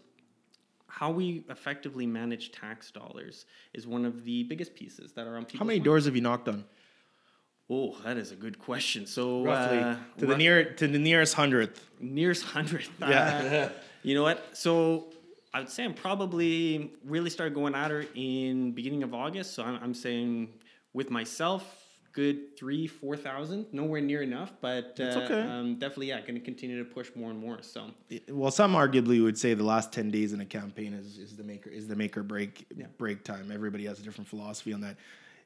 how 0.88 1.12
we 1.12 1.44
effectively 1.50 2.06
manage 2.06 2.52
tax 2.52 2.90
dollars 2.92 3.46
is 3.74 3.86
one 3.86 4.06
of 4.06 4.24
the 4.24 4.44
biggest 4.44 4.74
pieces 4.76 5.12
that 5.14 5.28
are 5.28 5.36
on 5.36 5.44
people's 5.44 5.60
How 5.60 5.66
many 5.66 5.80
doors 5.80 6.06
have 6.06 6.16
you 6.16 6.22
knocked 6.22 6.48
on? 6.48 6.64
Oh, 7.70 7.96
that 8.04 8.18
is 8.18 8.32
a 8.32 8.36
good 8.36 8.60
question. 8.60 9.08
So 9.08 9.44
Roughly 9.44 9.80
uh, 9.80 9.96
to 10.20 10.26
the 10.26 10.28
rough- 10.28 10.38
near 10.38 10.74
to 10.76 10.88
the 10.88 11.00
nearest 11.00 11.34
hundredth. 11.34 11.84
nearest 12.00 12.44
hundredth. 12.44 12.90
Yeah. 13.00 13.70
Uh, 13.72 13.80
you 14.04 14.14
know 14.14 14.22
what? 14.24 14.56
So 14.56 15.06
I 15.54 15.60
would 15.60 15.70
say 15.70 15.84
I'm 15.84 15.96
probably 15.96 16.92
really 17.04 17.30
started 17.32 17.56
going 17.56 17.74
at 17.74 17.90
her 17.90 18.06
in 18.14 18.72
beginning 18.74 19.02
of 19.04 19.14
August. 19.16 19.54
So 19.56 19.64
I'm, 19.64 19.80
I'm 19.82 19.94
saying 19.96 20.50
with 20.94 21.10
myself, 21.10 21.64
good 22.14 22.56
three, 22.56 22.86
four 22.86 23.18
thousand. 23.18 23.66
Nowhere 23.72 24.00
near 24.02 24.22
enough, 24.22 24.52
but 24.62 24.96
uh, 25.00 25.22
okay. 25.24 25.42
um, 25.42 25.80
definitely 25.80 26.10
yeah, 26.10 26.22
going 26.22 26.36
to 26.36 26.40
continue 26.40 26.78
to 26.78 26.86
push 26.86 27.10
more 27.16 27.32
and 27.32 27.40
more. 27.40 27.64
So 27.64 27.90
Well, 28.30 28.52
some 28.52 28.74
arguably 28.76 29.24
would 29.24 29.40
say 29.40 29.56
the 29.56 29.64
last 29.64 29.92
ten 29.92 30.12
days 30.12 30.34
in 30.34 30.40
a 30.42 30.46
campaign 30.46 30.94
is, 30.94 31.18
is 31.18 31.36
the 31.36 31.44
maker 31.44 31.72
is 31.72 31.88
the 31.88 31.96
make 31.96 32.16
or 32.16 32.22
break 32.22 32.68
Yeah. 32.76 32.86
break 33.00 33.24
time. 33.24 33.50
Everybody 33.52 33.86
has 33.86 34.00
a 34.00 34.04
different 34.04 34.28
philosophy 34.28 34.72
on 34.72 34.82
that. 34.82 34.98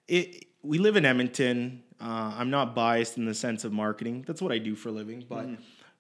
It, 0.10 0.46
we 0.64 0.78
live 0.78 0.96
in 0.98 1.06
Edmonton. 1.06 1.84
Uh, 2.02 2.34
I'm 2.38 2.50
not 2.50 2.76
biased 2.76 3.18
in 3.18 3.26
the 3.26 3.34
sense 3.34 3.64
of 3.64 3.72
marketing. 3.72 4.24
That's 4.28 4.42
what 4.42 4.52
I 4.52 4.58
do 4.58 4.76
for 4.76 4.90
a 4.90 4.92
living. 4.92 5.24
But 5.28 5.48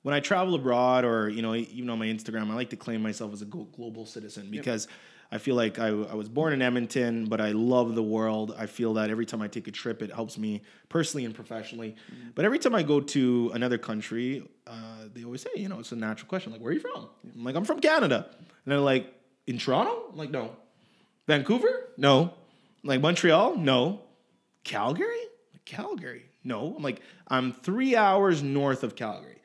when 0.01 0.15
I 0.15 0.19
travel 0.19 0.55
abroad, 0.55 1.05
or 1.05 1.29
you 1.29 1.41
know, 1.41 1.55
even 1.55 1.89
on 1.89 1.99
my 1.99 2.07
Instagram, 2.07 2.49
I 2.49 2.55
like 2.55 2.69
to 2.71 2.75
claim 2.77 3.01
myself 3.01 3.33
as 3.33 3.41
a 3.41 3.45
global 3.45 4.05
citizen 4.05 4.49
because 4.49 4.87
I 5.31 5.37
feel 5.37 5.55
like 5.55 5.77
I, 5.77 5.87
I 5.89 6.15
was 6.15 6.27
born 6.27 6.53
in 6.53 6.61
Edmonton, 6.61 7.25
but 7.25 7.39
I 7.39 7.51
love 7.51 7.93
the 7.93 8.01
world. 8.01 8.55
I 8.57 8.65
feel 8.65 8.95
that 8.95 9.11
every 9.11 9.27
time 9.27 9.41
I 9.43 9.47
take 9.47 9.67
a 9.67 9.71
trip, 9.71 10.01
it 10.01 10.11
helps 10.11 10.37
me 10.37 10.63
personally 10.89 11.25
and 11.25 11.35
professionally. 11.35 11.95
But 12.33 12.45
every 12.45 12.57
time 12.57 12.73
I 12.73 12.81
go 12.81 12.99
to 12.99 13.51
another 13.53 13.77
country, 13.77 14.49
uh, 14.65 14.73
they 15.13 15.23
always 15.23 15.41
say, 15.43 15.51
you 15.55 15.69
know, 15.69 15.79
it's 15.79 15.91
a 15.91 15.95
natural 15.95 16.27
question, 16.27 16.51
like, 16.51 16.61
where 16.61 16.71
are 16.71 16.73
you 16.73 16.79
from? 16.79 17.09
I'm 17.35 17.43
like, 17.43 17.55
I'm 17.55 17.65
from 17.65 17.79
Canada. 17.79 18.25
And 18.29 18.35
And 18.37 18.71
they're 18.71 18.79
like, 18.79 19.13
in 19.45 19.59
Toronto? 19.59 20.09
I'm 20.11 20.17
like, 20.17 20.31
no. 20.31 20.55
Vancouver? 21.27 21.89
No. 21.97 22.33
Like 22.83 23.01
Montreal? 23.01 23.57
No. 23.57 24.01
Calgary? 24.63 25.23
Calgary? 25.65 26.25
No. 26.43 26.75
I'm 26.75 26.83
like, 26.83 27.01
I'm 27.27 27.53
three 27.53 27.95
hours 27.95 28.41
north 28.41 28.83
of 28.83 28.95
Calgary. 28.95 29.41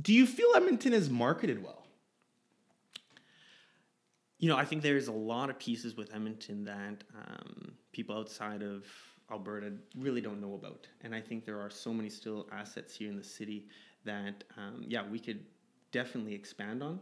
Do 0.00 0.12
you 0.12 0.26
feel 0.26 0.48
Edmonton 0.54 0.92
is 0.92 1.08
marketed 1.08 1.62
well? 1.62 1.86
You 4.38 4.50
know, 4.50 4.56
I 4.56 4.64
think 4.64 4.82
there's 4.82 5.08
a 5.08 5.12
lot 5.12 5.48
of 5.48 5.58
pieces 5.58 5.96
with 5.96 6.14
Edmonton 6.14 6.64
that 6.64 7.04
um, 7.16 7.72
people 7.92 8.16
outside 8.16 8.62
of 8.62 8.84
Alberta 9.30 9.72
really 9.96 10.20
don't 10.20 10.40
know 10.40 10.54
about. 10.54 10.86
And 11.02 11.14
I 11.14 11.20
think 11.20 11.46
there 11.46 11.60
are 11.60 11.70
so 11.70 11.92
many 11.92 12.10
still 12.10 12.46
assets 12.52 12.94
here 12.94 13.08
in 13.08 13.16
the 13.16 13.24
city 13.24 13.66
that, 14.04 14.44
um, 14.58 14.84
yeah, 14.86 15.02
we 15.10 15.18
could 15.18 15.44
definitely 15.90 16.34
expand 16.34 16.82
on. 16.82 17.00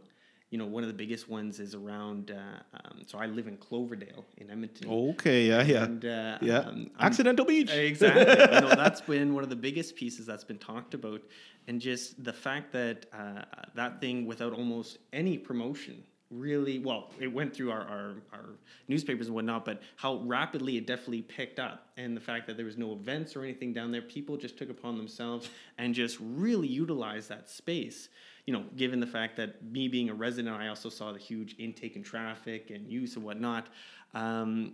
You 0.51 0.59
know, 0.59 0.65
one 0.65 0.83
of 0.83 0.87
the 0.87 0.93
biggest 0.93 1.27
ones 1.27 1.59
is 1.59 1.73
around. 1.75 2.31
Uh, 2.31 2.59
um, 2.73 3.01
so 3.07 3.17
I 3.17 3.25
live 3.25 3.47
in 3.47 3.57
Cloverdale 3.57 4.23
in 4.37 4.49
Edmonton. 4.49 4.89
Okay, 4.89 5.47
yeah, 5.47 5.63
yeah, 5.63 5.83
And, 5.83 6.05
uh, 6.05 6.37
yeah. 6.41 6.59
um, 6.59 6.91
Accidental 6.99 7.45
Beach. 7.45 7.71
Exactly. 7.73 8.21
you 8.21 8.61
know, 8.61 8.69
that's 8.75 9.01
been 9.15 9.33
one 9.33 9.43
of 9.43 9.49
the 9.49 9.55
biggest 9.55 9.95
pieces 9.95 10.25
that's 10.25 10.43
been 10.43 10.59
talked 10.59 10.93
about, 10.93 11.21
and 11.67 11.81
just 11.81 12.23
the 12.23 12.33
fact 12.33 12.71
that 12.73 13.07
uh, 13.11 13.43
that 13.75 13.99
thing, 13.99 14.25
without 14.25 14.53
almost 14.53 14.99
any 15.13 15.37
promotion, 15.37 16.03
really 16.31 16.79
well, 16.79 17.11
it 17.19 17.27
went 17.27 17.53
through 17.53 17.71
our, 17.71 17.81
our 17.81 18.15
our 18.33 18.49
newspapers 18.87 19.27
and 19.27 19.35
whatnot, 19.35 19.65
but 19.65 19.81
how 19.95 20.17
rapidly 20.25 20.77
it 20.77 20.85
definitely 20.87 21.21
picked 21.23 21.59
up, 21.59 21.87
and 21.97 22.15
the 22.15 22.21
fact 22.21 22.47
that 22.47 22.55
there 22.55 22.65
was 22.65 22.77
no 22.77 22.93
events 22.93 23.35
or 23.35 23.43
anything 23.43 23.73
down 23.73 23.91
there, 23.91 24.01
people 24.01 24.37
just 24.37 24.57
took 24.57 24.69
upon 24.69 24.95
themselves 24.97 25.49
and 25.77 25.93
just 25.93 26.17
really 26.21 26.67
utilized 26.67 27.29
that 27.29 27.49
space. 27.49 28.09
You 28.45 28.53
know, 28.53 28.63
given 28.75 28.99
the 28.99 29.07
fact 29.07 29.37
that 29.37 29.63
me 29.63 29.87
being 29.87 30.09
a 30.09 30.13
resident, 30.13 30.55
I 30.55 30.67
also 30.67 30.89
saw 30.89 31.11
the 31.11 31.19
huge 31.19 31.55
intake 31.57 31.95
in 31.95 32.03
traffic 32.03 32.69
and 32.69 32.87
use 32.87 33.15
and 33.15 33.25
whatnot. 33.25 33.67
Um, 34.13 34.73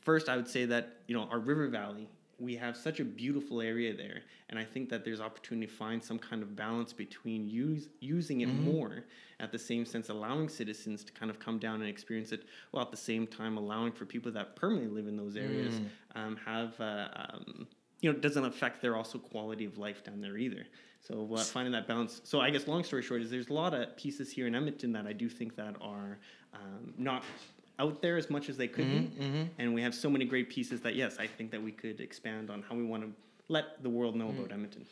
first 0.00 0.28
i 0.28 0.36
would 0.36 0.48
say 0.48 0.64
that 0.64 0.96
you 1.06 1.14
know 1.14 1.24
our 1.30 1.38
river 1.38 1.68
valley 1.68 2.08
we 2.38 2.56
have 2.56 2.74
such 2.74 3.00
a 3.00 3.04
beautiful 3.04 3.60
area 3.60 3.94
there. 3.94 4.22
And 4.48 4.58
i 4.58 4.64
think 4.64 4.88
that 4.88 5.04
there's 5.04 5.20
opportunity 5.20 5.66
to 5.66 5.72
find 5.72 6.02
some 6.02 6.18
kind 6.18 6.42
of 6.42 6.56
balance 6.56 6.92
between 6.92 7.46
use, 7.48 7.88
using 8.00 8.40
it 8.40 8.48
more 8.48 9.04
at 9.38 9.52
the 9.52 9.58
same 9.58 9.84
sense 9.84 10.08
allowing 10.08 10.48
citizens 10.48 11.04
to 11.04 11.12
kind 11.12 11.30
of 11.30 11.38
come 11.38 11.58
down 11.58 11.82
and 11.82 11.90
experience 11.90 12.32
it 12.32 12.44
while 12.70 12.82
at 12.82 12.90
the 12.90 12.96
same 12.96 13.26
time 13.26 13.58
allowing 13.58 13.92
for 13.92 14.06
people 14.06 14.32
that 14.32 14.56
permanently 14.56 14.90
live 14.90 15.06
in 15.06 15.16
those 15.16 15.36
areas 15.36 15.80
um, 16.14 16.36
have 16.44 16.80
uh, 16.80 17.08
um, 17.14 17.68
you 18.00 18.10
know 18.10 18.16
it 18.16 18.22
doesn't 18.22 18.46
affect 18.46 18.80
their 18.80 18.96
also 18.96 19.18
quality 19.18 19.66
of 19.66 19.76
life 19.76 20.02
down 20.02 20.20
there 20.20 20.38
either 20.38 20.66
so 21.00 21.28
uh, 21.34 21.38
finding 21.38 21.72
that 21.72 21.86
balance 21.86 22.20
so 22.24 22.40
i 22.40 22.50
guess 22.50 22.66
long 22.66 22.84
story 22.84 23.02
short 23.02 23.22
is 23.22 23.30
there's 23.30 23.48
a 23.48 23.52
lot 23.52 23.74
of 23.74 23.96
pieces 23.96 24.30
here 24.30 24.46
in 24.46 24.54
edmonton 24.54 24.92
that 24.92 25.06
i 25.06 25.12
do 25.12 25.28
think 25.28 25.56
that 25.56 25.74
are 25.80 26.18
um, 26.54 26.92
not 26.98 27.22
out 27.80 28.02
there 28.02 28.16
as 28.16 28.28
much 28.30 28.48
as 28.48 28.56
they 28.56 28.68
could 28.68 28.84
be. 28.86 29.50
And 29.58 29.74
we 29.74 29.82
have 29.82 29.94
so 29.94 30.10
many 30.10 30.24
great 30.26 30.50
pieces 30.50 30.80
that, 30.82 30.94
yes, 30.94 31.16
I 31.18 31.26
think 31.26 31.50
that 31.50 31.62
we 31.62 31.72
could 31.72 32.00
expand 32.00 32.50
on 32.50 32.62
how 32.68 32.76
we 32.76 32.84
want 32.84 33.02
to 33.04 33.10
let 33.48 33.82
the 33.82 33.88
world 33.88 34.14
know 34.14 34.28
about 34.28 34.52
Edmonton. 34.52 34.84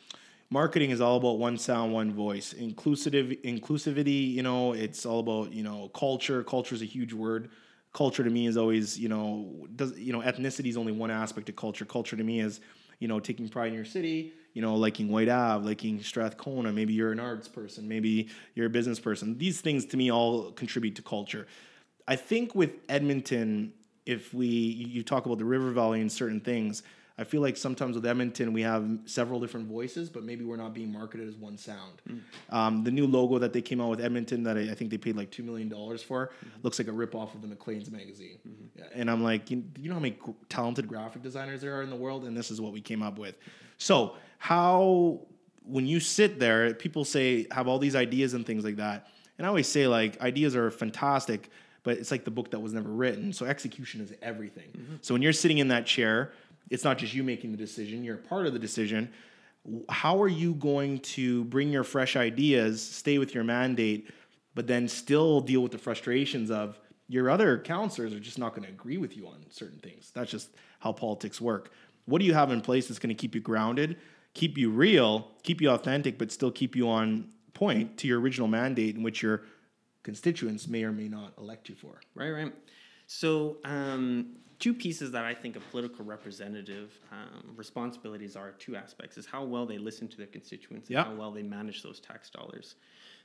marketing 0.49 0.89
is 0.89 0.99
all 0.99 1.17
about 1.17 1.37
one 1.37 1.57
sound, 1.57 1.93
one 1.93 2.11
voice. 2.11 2.53
Inclusive 2.53 3.13
inclusivity, 3.43 4.33
you 4.33 4.41
know, 4.41 4.73
it's 4.73 5.05
all 5.05 5.19
about, 5.19 5.53
you 5.53 5.63
know, 5.63 5.89
culture. 5.89 6.43
Culture 6.43 6.73
is 6.73 6.81
a 6.81 6.85
huge 6.85 7.13
word. 7.13 7.51
Culture 7.93 8.23
to 8.23 8.29
me 8.29 8.47
is 8.47 8.57
always, 8.57 8.99
you 8.99 9.09
know, 9.09 9.67
does 9.75 9.97
you 9.97 10.11
know, 10.11 10.21
ethnicity 10.21 10.69
is 10.69 10.77
only 10.77 10.91
one 10.91 11.11
aspect 11.11 11.49
of 11.49 11.55
culture. 11.55 11.85
Culture 11.85 12.15
to 12.15 12.23
me 12.23 12.39
is, 12.39 12.59
you 12.99 13.07
know, 13.07 13.19
taking 13.19 13.47
pride 13.47 13.67
in 13.67 13.73
your 13.75 13.85
city, 13.85 14.33
you 14.53 14.61
know, 14.61 14.75
liking 14.75 15.09
Whyte 15.09 15.29
Ave, 15.29 15.65
liking 15.65 16.01
Strathcona. 16.01 16.71
Maybe 16.71 16.93
you're 16.93 17.11
an 17.11 17.19
arts 17.19 17.47
person, 17.47 17.87
maybe 17.87 18.29
you're 18.55 18.67
a 18.67 18.69
business 18.69 18.99
person. 18.99 19.37
These 19.37 19.61
things 19.61 19.85
to 19.85 19.97
me 19.97 20.11
all 20.11 20.51
contribute 20.51 20.95
to 20.95 21.01
culture. 21.01 21.47
I 22.07 22.15
think 22.15 22.55
with 22.55 22.71
Edmonton, 22.87 23.73
if 24.05 24.33
we 24.33 24.47
you 24.47 24.87
you 24.87 25.03
talk 25.03 25.25
about 25.25 25.37
the 25.37 25.45
River 25.45 25.71
Valley 25.71 26.01
and 26.01 26.11
certain 26.11 26.39
things, 26.39 26.83
I 27.19 27.25
feel 27.25 27.41
like 27.41 27.57
sometimes 27.57 27.95
with 27.95 28.05
Edmonton 28.05 28.53
we 28.53 28.61
have 28.61 28.87
several 29.05 29.41
different 29.41 29.67
voices, 29.67 30.09
but 30.09 30.23
maybe 30.23 30.45
we're 30.45 30.55
not 30.55 30.73
being 30.73 30.89
marketed 30.89 31.27
as 31.27 31.35
one 31.35 31.57
sound. 31.57 32.01
Mm. 32.07 32.21
Um, 32.49 32.83
the 32.85 32.91
new 32.91 33.05
logo 33.05 33.37
that 33.39 33.51
they 33.51 33.61
came 33.61 33.81
out 33.81 33.89
with 33.89 33.99
Edmonton 33.99 34.43
that 34.43 34.57
I, 34.57 34.61
I 34.61 34.73
think 34.73 34.89
they 34.89 34.97
paid 34.97 35.17
like 35.17 35.29
two 35.29 35.43
million 35.43 35.67
dollars 35.67 36.01
for 36.01 36.27
mm-hmm. 36.27 36.59
looks 36.63 36.79
like 36.79 36.87
a 36.87 36.93
rip 36.93 37.15
off 37.15 37.35
of 37.35 37.41
the 37.41 37.47
Maclean's 37.47 37.91
magazine, 37.91 38.39
mm-hmm. 38.47 38.79
Yeah, 38.79 38.85
and 38.93 39.11
I'm 39.11 39.21
like, 39.21 39.51
you, 39.51 39.65
you 39.77 39.89
know 39.89 39.95
how 39.95 39.99
many 39.99 40.17
talented 40.47 40.87
graphic 40.87 41.21
designers 41.21 41.59
there 41.59 41.77
are 41.77 41.83
in 41.83 41.89
the 41.89 41.97
world, 41.97 42.23
and 42.23 42.37
this 42.37 42.51
is 42.51 42.61
what 42.61 42.71
we 42.71 42.79
came 42.79 43.03
up 43.03 43.19
with. 43.19 43.35
So 43.77 44.15
how 44.37 45.19
when 45.63 45.85
you 45.85 45.99
sit 45.99 46.39
there, 46.39 46.73
people 46.73 47.03
say 47.03 47.47
have 47.51 47.67
all 47.67 47.79
these 47.79 47.97
ideas 47.97 48.33
and 48.33 48.45
things 48.45 48.63
like 48.63 48.77
that, 48.77 49.07
and 49.37 49.45
I 49.45 49.49
always 49.49 49.67
say 49.67 49.87
like 49.87 50.21
ideas 50.21 50.55
are 50.55 50.71
fantastic, 50.71 51.49
but 51.83 51.97
it's 51.97 52.11
like 52.11 52.23
the 52.23 52.31
book 52.31 52.51
that 52.51 52.59
was 52.59 52.71
never 52.71 52.89
written. 52.89 53.33
So 53.33 53.45
execution 53.45 53.99
is 53.99 54.13
everything. 54.21 54.69
Mm-hmm. 54.71 54.95
So 55.01 55.13
when 55.13 55.21
you're 55.21 55.33
sitting 55.33 55.57
in 55.57 55.67
that 55.67 55.85
chair, 55.85 56.31
it's 56.69 56.83
not 56.83 56.97
just 56.97 57.13
you 57.13 57.23
making 57.23 57.51
the 57.51 57.57
decision; 57.57 58.03
you're 58.03 58.15
a 58.15 58.19
part 58.19 58.45
of 58.45 58.53
the 58.53 58.59
decision. 58.59 59.11
How 59.89 60.21
are 60.21 60.27
you 60.27 60.53
going 60.53 60.99
to 60.99 61.43
bring 61.45 61.69
your 61.69 61.83
fresh 61.83 62.15
ideas, 62.15 62.81
stay 62.81 63.17
with 63.17 63.35
your 63.35 63.43
mandate, 63.43 64.09
but 64.55 64.67
then 64.67 64.87
still 64.87 65.41
deal 65.41 65.61
with 65.61 65.71
the 65.71 65.77
frustrations 65.77 66.49
of 66.49 66.79
your 67.09 67.29
other 67.29 67.57
counselors 67.57 68.13
are 68.13 68.19
just 68.19 68.37
not 68.37 68.55
going 68.55 68.63
to 68.63 68.69
agree 68.69 68.97
with 68.97 69.17
you 69.17 69.27
on 69.27 69.43
certain 69.49 69.79
things. 69.79 70.11
That's 70.13 70.31
just 70.31 70.49
how 70.79 70.93
politics 70.93 71.41
work. 71.41 71.71
What 72.05 72.19
do 72.19 72.25
you 72.25 72.33
have 72.33 72.51
in 72.51 72.61
place 72.61 72.87
that's 72.87 72.99
going 72.99 73.09
to 73.09 73.19
keep 73.19 73.35
you 73.35 73.41
grounded, 73.41 73.97
keep 74.33 74.57
you 74.57 74.69
real, 74.69 75.31
keep 75.43 75.59
you 75.59 75.69
authentic, 75.71 76.17
but 76.17 76.31
still 76.31 76.51
keep 76.51 76.75
you 76.75 76.89
on 76.89 77.29
point 77.53 77.97
to 77.97 78.07
your 78.07 78.19
original 78.19 78.47
mandate 78.47 78.95
in 78.95 79.03
which 79.03 79.21
your 79.21 79.43
constituents 80.03 80.67
may 80.67 80.83
or 80.83 80.91
may 80.91 81.07
not 81.07 81.33
elect 81.37 81.67
you 81.69 81.75
for? 81.75 81.99
Right, 82.15 82.29
right. 82.29 82.53
So, 83.07 83.57
um, 83.65 84.37
two 84.59 84.73
pieces 84.73 85.11
that 85.11 85.23
I 85.25 85.33
think 85.33 85.55
a 85.55 85.59
political 85.71 86.03
representative 86.05 86.91
um, 87.11 87.55
responsibilities 87.55 88.35
are 88.35 88.51
two 88.51 88.75
aspects: 88.75 89.17
is 89.17 89.25
how 89.25 89.43
well 89.43 89.65
they 89.65 89.77
listen 89.77 90.07
to 90.09 90.17
their 90.17 90.27
constituents 90.27 90.89
and 90.89 90.95
Yeah. 90.95 91.05
how 91.05 91.15
well 91.15 91.31
they 91.31 91.43
manage 91.43 91.81
those 91.81 91.99
tax 91.99 92.29
dollars. 92.29 92.75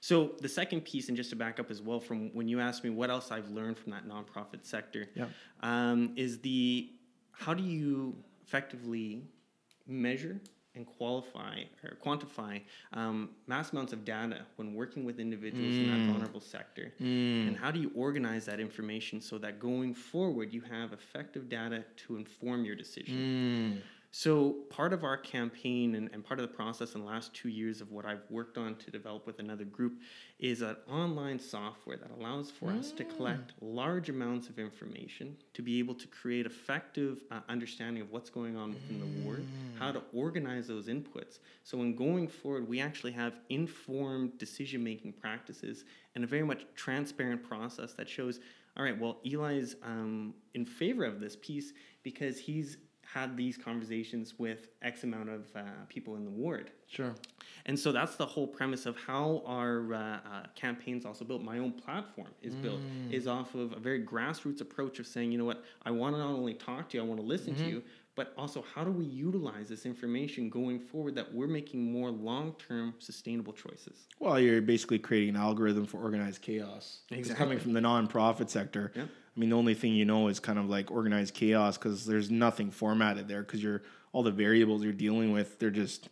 So, 0.00 0.36
the 0.40 0.48
second 0.48 0.82
piece, 0.82 1.08
and 1.08 1.16
just 1.16 1.30
to 1.30 1.36
back 1.36 1.58
up 1.58 1.70
as 1.70 1.80
well 1.82 1.98
from 2.00 2.30
when 2.34 2.46
you 2.48 2.60
asked 2.60 2.84
me 2.84 2.90
what 2.90 3.10
else 3.10 3.30
I've 3.30 3.50
learned 3.50 3.78
from 3.78 3.92
that 3.92 4.06
nonprofit 4.06 4.64
sector, 4.64 5.08
Yeah. 5.16 5.26
um, 5.60 6.12
is 6.16 6.38
the 6.40 6.90
how 7.32 7.52
do 7.54 7.62
you 7.64 8.16
effectively 8.46 9.22
measure 9.86 10.40
and 10.74 10.86
qualify 10.86 11.60
or 11.84 11.96
quantify 12.04 12.60
um, 12.92 13.30
mass 13.46 13.72
amounts 13.72 13.92
of 13.92 14.04
data 14.04 14.40
when 14.56 14.74
working 14.74 15.04
with 15.04 15.20
individuals 15.20 15.74
in 15.74 15.86
that 15.90 15.98
mm. 15.98 16.06
vulnerable 16.10 16.40
sector. 16.40 16.92
Mm. 17.00 17.48
And 17.48 17.56
how 17.56 17.70
do 17.70 17.80
you 17.80 17.90
organize 17.94 18.44
that 18.46 18.60
information 18.60 19.20
so 19.20 19.38
that 19.38 19.60
going 19.60 19.94
forward 19.94 20.52
you 20.52 20.60
have 20.62 20.92
effective 20.92 21.48
data 21.48 21.84
to 22.06 22.16
inform 22.16 22.64
your 22.64 22.74
decision 22.74 23.80
mm. 23.80 24.03
So 24.16 24.54
part 24.70 24.92
of 24.92 25.02
our 25.02 25.16
campaign 25.16 25.96
and, 25.96 26.08
and 26.12 26.24
part 26.24 26.38
of 26.38 26.48
the 26.48 26.54
process 26.54 26.94
in 26.94 27.00
the 27.00 27.06
last 27.06 27.34
two 27.34 27.48
years 27.48 27.80
of 27.80 27.90
what 27.90 28.04
I've 28.06 28.22
worked 28.30 28.56
on 28.56 28.76
to 28.76 28.90
develop 28.92 29.26
with 29.26 29.40
another 29.40 29.64
group 29.64 29.94
is 30.38 30.62
an 30.62 30.76
online 30.88 31.40
software 31.40 31.96
that 31.96 32.12
allows 32.12 32.48
for 32.48 32.70
us 32.70 32.92
to 32.92 33.02
collect 33.02 33.54
large 33.60 34.10
amounts 34.10 34.48
of 34.48 34.60
information 34.60 35.36
to 35.52 35.62
be 35.62 35.80
able 35.80 35.96
to 35.96 36.06
create 36.06 36.46
effective 36.46 37.24
uh, 37.32 37.40
understanding 37.48 38.04
of 38.04 38.12
what's 38.12 38.30
going 38.30 38.56
on 38.56 38.72
within 38.74 39.00
the 39.00 39.24
ward, 39.24 39.44
how 39.80 39.90
to 39.90 40.00
organize 40.12 40.68
those 40.68 40.86
inputs. 40.86 41.40
So 41.64 41.76
when 41.78 41.96
going 41.96 42.28
forward, 42.28 42.68
we 42.68 42.80
actually 42.80 43.12
have 43.12 43.40
informed 43.48 44.38
decision-making 44.38 45.14
practices 45.14 45.86
and 46.14 46.22
a 46.22 46.26
very 46.28 46.44
much 46.44 46.66
transparent 46.76 47.42
process 47.42 47.94
that 47.94 48.08
shows, 48.08 48.38
all 48.76 48.84
right, 48.84 48.96
well, 48.96 49.18
Eli's 49.26 49.74
um, 49.82 50.34
in 50.54 50.64
favor 50.64 51.04
of 51.04 51.18
this 51.18 51.34
piece 51.34 51.72
because 52.04 52.38
he's 52.38 52.76
had 53.12 53.36
these 53.36 53.56
conversations 53.56 54.34
with 54.38 54.68
X 54.82 55.04
amount 55.04 55.28
of 55.28 55.46
uh, 55.54 55.60
people 55.88 56.16
in 56.16 56.24
the 56.24 56.30
ward. 56.30 56.70
Sure. 56.86 57.14
And 57.66 57.78
so 57.78 57.92
that's 57.92 58.16
the 58.16 58.26
whole 58.26 58.46
premise 58.46 58.86
of 58.86 58.96
how 58.96 59.42
our 59.46 59.94
uh, 59.94 59.98
uh, 59.98 60.18
campaign's 60.54 61.04
also 61.06 61.24
built. 61.24 61.42
My 61.42 61.58
own 61.58 61.72
platform 61.72 62.28
is 62.42 62.54
built 62.54 62.80
is 63.10 63.26
off 63.26 63.54
of 63.54 63.72
a 63.72 63.78
very 63.78 64.04
grassroots 64.04 64.60
approach 64.60 64.98
of 64.98 65.06
saying, 65.06 65.32
you 65.32 65.38
know 65.38 65.44
what, 65.44 65.64
I 65.84 65.90
want 65.90 66.14
to 66.14 66.18
not 66.18 66.30
only 66.30 66.54
talk 66.54 66.88
to 66.90 66.96
you, 66.96 67.02
I 67.02 67.06
want 67.06 67.20
to 67.20 67.26
listen 67.26 67.54
to 67.56 67.64
you, 67.64 67.82
but 68.16 68.32
also 68.36 68.64
how 68.74 68.84
do 68.84 68.90
we 68.90 69.04
utilize 69.04 69.68
this 69.68 69.86
information 69.86 70.48
going 70.48 70.78
forward 70.78 71.14
that 71.16 71.32
we're 71.34 71.48
making 71.48 71.90
more 71.90 72.10
long-term 72.10 72.94
sustainable 72.98 73.52
choices. 73.52 74.06
Well, 74.20 74.38
you're 74.38 74.62
basically 74.62 74.98
creating 74.98 75.30
an 75.30 75.36
algorithm 75.36 75.86
for 75.86 75.98
organized 75.98 76.42
chaos. 76.42 77.00
It's 77.10 77.18
Exactly. 77.18 77.44
coming 77.44 77.58
from 77.58 77.72
the 77.72 77.80
nonprofit 77.80 78.50
sector. 78.50 78.92
Yeah. 78.94 79.04
I 79.36 79.40
mean, 79.40 79.50
the 79.50 79.56
only 79.56 79.74
thing 79.74 79.94
you 79.94 80.04
know 80.04 80.28
is 80.28 80.38
kind 80.40 80.58
of 80.58 80.68
like 80.68 80.90
organized 80.90 81.34
chaos 81.34 81.76
because 81.76 82.06
there's 82.06 82.30
nothing 82.30 82.70
formatted 82.70 83.26
there 83.28 83.42
because 83.42 83.62
you're 83.62 83.82
all 84.12 84.22
the 84.22 84.30
variables 84.30 84.84
you're 84.84 84.92
dealing 84.92 85.32
with. 85.32 85.58
They're 85.58 85.70
just, 85.70 86.08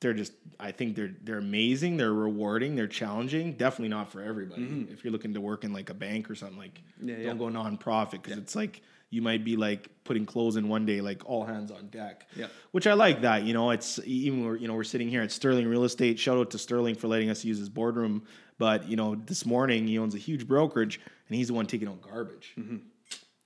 they're 0.00 0.14
just. 0.14 0.32
I 0.60 0.70
think 0.70 0.94
they're 0.94 1.14
they're 1.24 1.38
amazing. 1.38 1.96
They're 1.96 2.12
rewarding. 2.12 2.76
They're 2.76 2.86
challenging. 2.86 3.54
Definitely 3.54 3.88
not 3.88 4.12
for 4.12 4.22
everybody. 4.22 4.86
If 4.90 5.02
you're 5.02 5.12
looking 5.12 5.34
to 5.34 5.40
work 5.40 5.64
in 5.64 5.72
like 5.72 5.90
a 5.90 5.94
bank 5.94 6.30
or 6.30 6.34
something, 6.34 6.58
like 6.58 6.80
Mm-hmm. 7.00 7.08
Yeah, 7.08 7.32
don't 7.32 7.40
yeah. 7.40 7.50
go 7.50 7.58
nonprofit 7.58 8.22
because 8.22 8.36
it's 8.38 8.54
like 8.54 8.82
you 9.08 9.22
might 9.22 9.44
be 9.44 9.56
like 9.56 9.88
putting 10.04 10.26
clothes 10.26 10.56
in 10.56 10.68
one 10.68 10.86
day, 10.86 11.00
like 11.00 11.28
all 11.28 11.44
hands 11.44 11.70
on 11.70 11.88
deck. 11.88 12.28
Yeah. 12.36 12.46
Which 12.72 12.86
I 12.86 12.92
like 12.92 13.22
that. 13.22 13.42
You 13.44 13.54
know, 13.54 13.70
it's 13.70 13.98
even 14.04 14.44
we're 14.44 14.56
you 14.56 14.68
know 14.68 14.74
we're 14.74 14.84
sitting 14.84 15.08
here 15.08 15.22
at 15.22 15.32
Sterling 15.32 15.66
Real 15.66 15.84
Estate. 15.84 16.18
Shout 16.18 16.36
out 16.36 16.50
to 16.50 16.58
Sterling 16.58 16.94
for 16.94 17.08
letting 17.08 17.30
us 17.30 17.44
use 17.44 17.58
his 17.58 17.68
boardroom 17.68 18.22
but 18.60 18.86
you 18.86 18.94
know, 18.94 19.14
this 19.14 19.46
morning 19.46 19.88
he 19.88 19.98
owns 19.98 20.14
a 20.14 20.18
huge 20.18 20.46
brokerage, 20.46 21.00
and 21.26 21.36
he's 21.36 21.48
the 21.48 21.54
one 21.54 21.66
taking 21.66 21.88
out 21.88 22.02
garbage. 22.02 22.54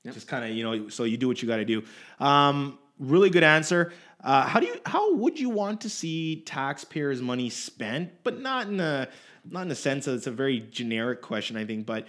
Yep. 0.02 0.12
Just 0.12 0.28
kind 0.28 0.44
of 0.44 0.50
you 0.50 0.64
know, 0.64 0.88
so 0.90 1.04
you 1.04 1.16
do 1.16 1.28
what 1.28 1.40
you 1.40 1.48
got 1.48 1.56
to 1.56 1.64
do. 1.64 1.82
Um, 2.20 2.78
really 2.98 3.30
good 3.30 3.44
answer. 3.44 3.92
Uh, 4.22 4.44
how 4.44 4.58
do 4.60 4.66
you 4.66 4.74
how 4.84 5.14
would 5.14 5.38
you 5.38 5.48
want 5.48 5.80
to 5.82 5.88
see 5.88 6.42
taxpayers' 6.44 7.22
money 7.22 7.48
spent, 7.48 8.10
but 8.24 8.40
not 8.40 8.66
in 8.66 8.80
a 8.80 9.08
not 9.48 9.62
in 9.62 9.70
a 9.70 9.76
sense 9.76 10.06
that 10.06 10.14
it's 10.14 10.26
a 10.26 10.32
very 10.32 10.60
generic 10.60 11.22
question, 11.22 11.56
I 11.56 11.64
think, 11.64 11.86
but 11.86 12.06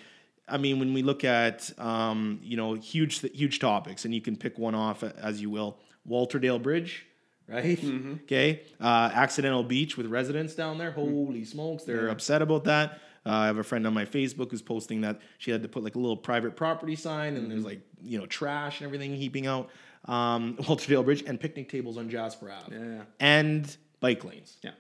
I 0.47 0.57
mean, 0.57 0.79
when 0.79 0.93
we 0.93 1.03
look 1.03 1.23
at 1.23 1.71
um, 1.79 2.39
you 2.41 2.57
know 2.57 2.73
huge 2.73 3.21
huge 3.21 3.59
topics, 3.59 4.03
and 4.05 4.15
you 4.15 4.21
can 4.21 4.35
pick 4.35 4.57
one 4.57 4.75
off 4.75 5.03
as 5.03 5.41
you 5.41 5.49
will. 5.51 5.77
Walterdale 6.09 6.61
Bridge, 6.61 7.05
right? 7.47 7.79
Okay, 8.23 8.61
uh, 8.81 9.09
accidental 9.13 9.63
beach 9.63 9.97
with 9.97 10.07
residents 10.07 10.55
down 10.55 10.77
there. 10.77 10.91
Holy 10.91 11.43
smokes, 11.45 11.83
they're 11.83 12.07
upset 12.09 12.41
about 12.41 12.63
that. 12.65 12.99
Uh, 13.25 13.29
I 13.31 13.45
have 13.47 13.57
a 13.57 13.63
friend 13.63 13.87
on 13.87 13.93
my 13.93 14.05
Facebook 14.05 14.51
who's 14.51 14.61
posting 14.61 15.01
that 15.01 15.19
she 15.39 15.49
had 15.51 15.63
to 15.63 15.67
put 15.67 15.83
like 15.83 15.95
a 15.95 15.99
little 15.99 16.17
private 16.17 16.55
property 16.55 16.95
sign, 16.95 17.35
and 17.35 17.49
there's 17.51 17.65
like 17.65 17.81
you 18.03 18.17
know 18.19 18.25
trash 18.25 18.79
and 18.81 18.85
everything 18.85 19.15
heaping 19.15 19.47
out. 19.47 19.69
Um, 20.05 20.55
Walterdale 20.61 21.03
Bridge 21.03 21.23
and 21.25 21.39
picnic 21.39 21.67
tables 21.69 21.97
on 21.97 22.09
Jasper 22.09 22.51
Ave, 22.51 22.75
Yeah. 22.75 23.01
and 23.19 23.77
bike 23.99 24.23
lanes. 24.23 24.57
Yeah. 24.61 24.71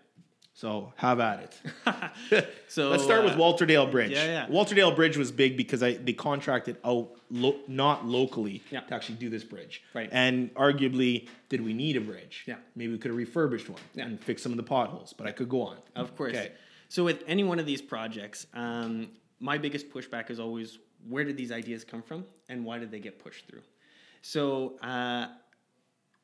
So 0.57 0.93
have 0.95 1.19
at 1.19 1.43
it. 1.85 2.47
So 2.69 2.89
Let's 2.89 3.03
start 3.03 3.23
with 3.25 3.33
uh, 3.33 3.37
Walterdale 3.37 3.89
Bridge. 3.91 4.11
yeah, 4.11 4.25
yeah. 4.25 4.47
Walterdale 4.47 4.95
Bridge 4.95 5.17
was 5.17 5.31
big 5.31 5.55
because 5.57 5.83
I 5.83 5.93
they 5.93 6.13
contracted 6.13 6.77
out 6.83 7.11
lo- 7.29 7.59
not 7.67 8.05
locally 8.05 8.63
Yeah. 8.71 8.79
to 8.81 8.93
actually 8.95 9.15
do 9.15 9.29
this 9.29 9.43
bridge. 9.43 9.83
Right. 9.93 10.09
And 10.11 10.53
arguably, 10.55 11.27
did 11.49 11.61
we 11.61 11.73
need 11.73 11.97
a 11.97 12.01
bridge? 12.01 12.43
Yeah. 12.47 12.55
Maybe 12.75 12.93
we 12.93 12.97
could 12.97 13.11
have 13.11 13.17
refurbished 13.17 13.69
one 13.69 13.81
Yeah. 13.93 14.05
and 14.05 14.19
fixed 14.19 14.43
some 14.43 14.51
of 14.53 14.57
the 14.57 14.63
potholes. 14.63 15.13
But 15.13 15.27
I 15.27 15.31
could 15.33 15.49
go 15.49 15.61
on. 15.61 15.77
Of 15.95 16.15
course. 16.15 16.31
Okay. 16.33 16.51
So 16.87 17.03
with 17.03 17.23
any 17.27 17.43
one 17.43 17.59
of 17.59 17.65
these 17.65 17.81
projects, 17.81 18.47
um, 18.53 19.09
my 19.41 19.57
biggest 19.57 19.89
pushback 19.89 20.29
is 20.29 20.39
always 20.39 20.79
where 21.09 21.23
did 21.25 21.35
these 21.37 21.51
ideas 21.51 21.83
come 21.83 22.01
from 22.01 22.25
and 22.49 22.63
why 22.65 22.79
did 22.79 22.91
they 22.91 22.99
get 22.99 23.19
pushed 23.19 23.45
through? 23.47 23.61
So 24.21 24.77
uh, 24.81 25.27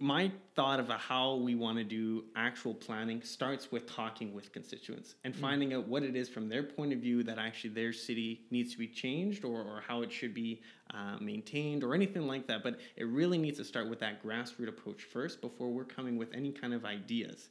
my 0.02 0.32
thought 0.56 0.80
of 0.80 0.90
how 0.90 1.36
we 1.36 1.54
want 1.54 1.78
to 1.78 1.84
do 1.84 2.24
actual 2.36 2.74
planning 2.74 3.22
starts 3.22 3.72
with 3.72 3.86
talking 3.86 4.34
with 4.34 4.52
constituents 4.52 5.16
and 5.24 5.36
finding 5.36 5.74
out 5.74 5.88
what 5.88 6.02
it 6.02 6.16
is 6.16 6.28
from 6.28 6.50
their 6.50 6.64
point 6.64 6.92
of 6.92 7.00
view 7.00 7.22
that 7.24 7.38
actually 7.38 7.70
their 7.70 7.94
city 7.94 8.42
needs 8.50 8.72
to 8.72 8.80
be 8.80 8.88
changed 8.88 9.46
or, 9.46 9.62
or 9.62 9.84
how 9.88 10.02
it 10.02 10.12
should 10.12 10.34
be 10.34 10.60
uh, 10.94 11.18
maintained 11.22 11.84
or 11.84 11.94
anything 11.94 12.26
like 12.28 12.48
that. 12.48 12.64
But 12.64 12.80
it 12.96 13.06
really 13.06 13.38
needs 13.38 13.60
to 13.60 13.64
start 13.64 13.90
with 13.90 14.00
that 14.00 14.24
grassroots 14.24 14.68
approach 14.68 15.04
first 15.04 15.40
before 15.40 15.70
we're 15.70 15.86
coming 15.86 16.18
with 16.18 16.34
any 16.34 16.52
kind 16.52 16.74
of 16.74 16.84
ideas. 16.84 17.50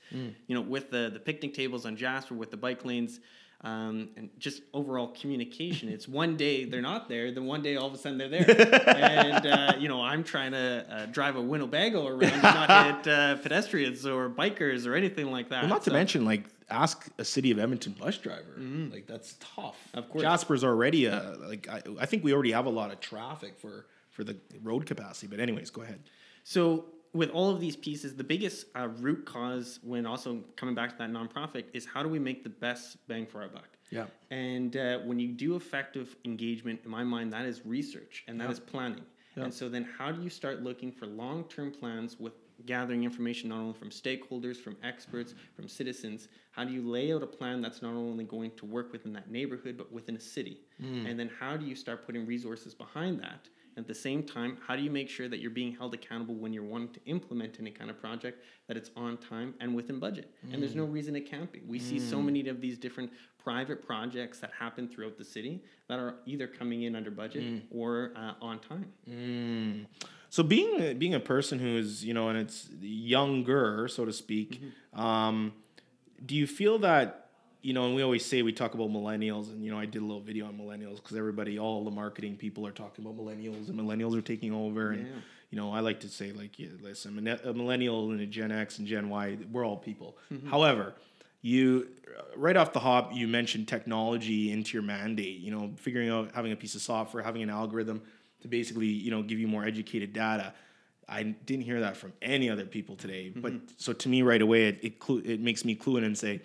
You 0.48 0.54
know, 0.56 0.60
with 0.60 0.90
the, 0.90 1.08
the 1.12 1.20
picnic 1.20 1.54
tables 1.54 1.86
on 1.86 1.96
Jasper, 1.96 2.34
with 2.34 2.50
the 2.50 2.56
bike 2.56 2.84
lanes, 2.84 3.20
um, 3.62 4.08
and 4.16 4.30
just 4.38 4.62
overall 4.72 5.08
communication. 5.08 5.88
It's 5.90 6.08
one 6.08 6.36
day 6.36 6.64
they're 6.64 6.80
not 6.80 7.08
there, 7.08 7.30
then 7.30 7.44
one 7.44 7.62
day 7.62 7.76
all 7.76 7.88
of 7.88 7.94
a 7.94 7.98
sudden 7.98 8.16
they're 8.16 8.28
there. 8.28 8.88
and, 8.96 9.46
uh, 9.46 9.72
you 9.78 9.88
know, 9.88 10.00
I'm 10.00 10.24
trying 10.24 10.52
to 10.52 10.86
uh, 10.90 11.06
drive 11.06 11.36
a 11.36 11.42
Winnebago 11.42 12.06
around 12.06 12.24
and 12.24 12.42
not 12.42 13.04
hit 13.04 13.12
uh, 13.12 13.36
pedestrians 13.36 14.06
or 14.06 14.30
bikers 14.30 14.86
or 14.86 14.94
anything 14.94 15.30
like 15.30 15.50
that. 15.50 15.62
Well, 15.62 15.68
not 15.70 15.82
to 15.84 15.92
mention, 15.92 16.24
like, 16.24 16.44
ask 16.70 17.08
a 17.18 17.24
city 17.24 17.50
of 17.50 17.58
Edmonton 17.58 17.94
bus 17.98 18.16
driver. 18.16 18.54
Like, 18.90 19.06
that's 19.06 19.36
tough. 19.40 19.76
Mm-hmm. 19.88 19.98
Of 19.98 20.08
course. 20.08 20.22
Jasper's 20.22 20.64
already 20.64 21.06
a 21.06 21.36
like. 21.40 21.68
I, 21.68 21.82
I 22.00 22.06
think 22.06 22.24
we 22.24 22.32
already 22.32 22.52
have 22.52 22.66
a 22.66 22.70
lot 22.70 22.90
of 22.90 23.00
traffic 23.00 23.58
for 23.58 23.86
for 24.10 24.24
the 24.24 24.36
road 24.62 24.86
capacity. 24.86 25.26
But 25.26 25.40
anyways, 25.40 25.70
go 25.70 25.82
ahead. 25.82 26.00
So 26.44 26.86
with 27.12 27.30
all 27.30 27.50
of 27.50 27.60
these 27.60 27.76
pieces, 27.76 28.14
the 28.14 28.24
biggest 28.24 28.66
uh, 28.76 28.88
root 28.98 29.24
cause 29.26 29.80
when 29.82 30.06
also 30.06 30.42
coming 30.56 30.74
back 30.74 30.90
to 30.90 30.98
that 30.98 31.10
nonprofit 31.10 31.64
is 31.72 31.84
how 31.84 32.02
do 32.02 32.08
we 32.08 32.18
make 32.18 32.42
the 32.44 32.50
best 32.50 32.96
bang 33.08 33.26
for 33.26 33.42
our 33.42 33.48
buck? 33.48 33.68
Yeah. 33.90 34.06
And 34.30 34.76
uh, 34.76 34.98
when 35.00 35.18
you 35.18 35.28
do 35.28 35.56
effective 35.56 36.14
engagement, 36.24 36.80
in 36.84 36.90
my 36.90 37.02
mind, 37.02 37.32
that 37.32 37.44
is 37.46 37.66
research 37.66 38.24
and 38.28 38.40
that 38.40 38.50
is 38.50 38.60
planning. 38.60 39.04
And 39.36 39.54
so 39.54 39.68
then 39.68 39.88
how 39.96 40.12
do 40.12 40.22
you 40.22 40.28
start 40.28 40.62
looking 40.62 40.92
for 40.92 41.06
long-term 41.06 41.70
plans 41.72 42.20
with 42.20 42.34
gathering 42.66 43.04
information 43.04 43.48
not 43.48 43.58
only 43.60 43.72
from 43.72 43.88
stakeholders, 43.88 44.58
from 44.58 44.76
experts, 44.84 45.34
from 45.56 45.66
citizens? 45.66 46.28
How 46.52 46.64
do 46.64 46.72
you 46.72 46.82
lay 46.88 47.12
out 47.12 47.22
a 47.22 47.26
plan 47.26 47.62
that's 47.62 47.80
not 47.80 47.94
only 47.94 48.24
going 48.24 48.50
to 48.56 48.66
work 48.66 48.92
within 48.92 49.12
that 49.14 49.30
neighborhood 49.30 49.76
but 49.78 49.90
within 49.90 50.14
a 50.16 50.20
city? 50.20 50.60
And 51.06 51.18
then 51.18 51.30
how 51.40 51.56
do 51.56 51.64
you 51.64 51.74
start 51.74 52.04
putting 52.06 52.26
resources 52.26 52.74
behind 52.74 53.18
that? 53.20 53.48
At 53.76 53.86
the 53.86 53.94
same 53.94 54.22
time, 54.22 54.58
how 54.66 54.76
do 54.76 54.82
you 54.82 54.90
make 54.90 55.08
sure 55.08 55.28
that 55.28 55.38
you're 55.38 55.50
being 55.50 55.74
held 55.74 55.94
accountable 55.94 56.34
when 56.34 56.52
you're 56.52 56.64
wanting 56.64 56.94
to 56.94 57.00
implement 57.06 57.58
any 57.60 57.70
kind 57.70 57.90
of 57.90 58.00
project 58.00 58.44
that 58.68 58.76
it's 58.76 58.90
on 58.96 59.16
time 59.16 59.54
and 59.60 59.74
within 59.74 59.98
budget? 59.98 60.34
And 60.52 60.62
there's 60.62 60.74
no 60.74 60.84
reason 60.84 61.16
it 61.16 61.30
can't 61.30 61.50
be. 61.50 61.62
We 61.66 61.78
see 61.78 61.98
so 61.98 62.20
many 62.20 62.48
of 62.48 62.60
these 62.60 62.78
different 62.78 63.10
private 63.42 63.84
projects 63.86 64.38
that 64.40 64.50
happen 64.58 64.88
throughout 64.88 65.16
the 65.16 65.24
city 65.24 65.62
that 65.88 65.98
are 65.98 66.16
either 66.26 66.46
coming 66.46 66.82
in 66.82 66.94
under 66.94 67.10
budget 67.10 67.62
or 67.70 68.12
uh, 68.16 68.32
on 68.42 68.58
time. 68.60 68.92
Mm. 69.08 69.86
So 70.28 70.42
being 70.42 70.98
being 70.98 71.14
a 71.14 71.20
person 71.20 71.58
who 71.58 71.76
is 71.76 72.04
you 72.04 72.14
know 72.14 72.28
and 72.28 72.38
it's 72.38 72.68
younger 72.80 73.88
so 73.88 74.04
to 74.04 74.12
speak, 74.12 74.60
um, 74.94 75.52
do 76.24 76.36
you 76.36 76.46
feel 76.46 76.78
that 76.80 77.29
you 77.62 77.72
know 77.72 77.86
and 77.86 77.94
we 77.94 78.02
always 78.02 78.24
say 78.24 78.42
we 78.42 78.52
talk 78.52 78.74
about 78.74 78.88
millennials 78.90 79.50
and 79.50 79.64
you 79.64 79.70
know 79.70 79.78
I 79.78 79.86
did 79.86 80.02
a 80.02 80.04
little 80.04 80.20
video 80.20 80.46
on 80.46 80.56
millennials 80.58 80.96
because 80.96 81.16
everybody 81.16 81.58
all 81.58 81.84
the 81.84 81.90
marketing 81.90 82.36
people 82.36 82.66
are 82.66 82.72
talking 82.72 83.04
about 83.04 83.16
millennials 83.16 83.68
and 83.68 83.78
millennials 83.78 84.16
are 84.16 84.22
taking 84.22 84.52
over 84.52 84.92
and 84.92 85.06
Yeah. 85.06 85.12
you 85.50 85.58
know 85.58 85.72
I 85.72 85.80
like 85.80 86.00
to 86.00 86.08
say 86.08 86.32
like 86.32 86.58
yeah, 86.58 86.68
listen 86.80 87.18
a 87.44 87.52
millennial 87.52 88.10
and 88.12 88.20
a 88.20 88.26
Gen 88.26 88.52
X 88.52 88.78
and 88.78 88.86
Gen 88.86 89.08
Y 89.08 89.38
we're 89.50 89.66
all 89.66 89.76
people. 89.76 90.16
Mm-hmm. 90.32 90.48
However. 90.48 90.94
You 91.42 91.88
right 92.36 92.54
off 92.54 92.74
the 92.74 92.80
hop, 92.80 93.14
you 93.14 93.26
mentioned 93.26 93.66
technology 93.66 94.52
into 94.52 94.74
your 94.74 94.82
mandate. 94.82 95.40
You 95.40 95.50
know, 95.50 95.72
figuring 95.76 96.10
out 96.10 96.32
having 96.34 96.52
a 96.52 96.56
piece 96.56 96.74
of 96.74 96.82
software, 96.82 97.22
having 97.22 97.42
an 97.42 97.48
algorithm 97.48 98.02
to 98.42 98.48
basically 98.48 98.88
you 98.88 99.10
know 99.10 99.22
give 99.22 99.38
you 99.38 99.48
more 99.48 99.64
educated 99.64 100.12
data. 100.12 100.52
I 101.08 101.22
didn't 101.22 101.64
hear 101.64 101.80
that 101.80 101.96
from 101.96 102.12
any 102.20 102.50
other 102.50 102.66
people 102.66 102.94
today. 102.94 103.32
But 103.34 103.52
mm-hmm. 103.54 103.64
so 103.78 103.94
to 103.94 104.08
me, 104.10 104.20
right 104.20 104.42
away, 104.42 104.68
it 104.68 104.80
it, 104.82 104.98
clu- 104.98 105.22
it 105.24 105.40
makes 105.40 105.64
me 105.64 105.74
clue 105.74 105.96
in 105.96 106.04
and 106.04 106.16
say, 106.16 106.42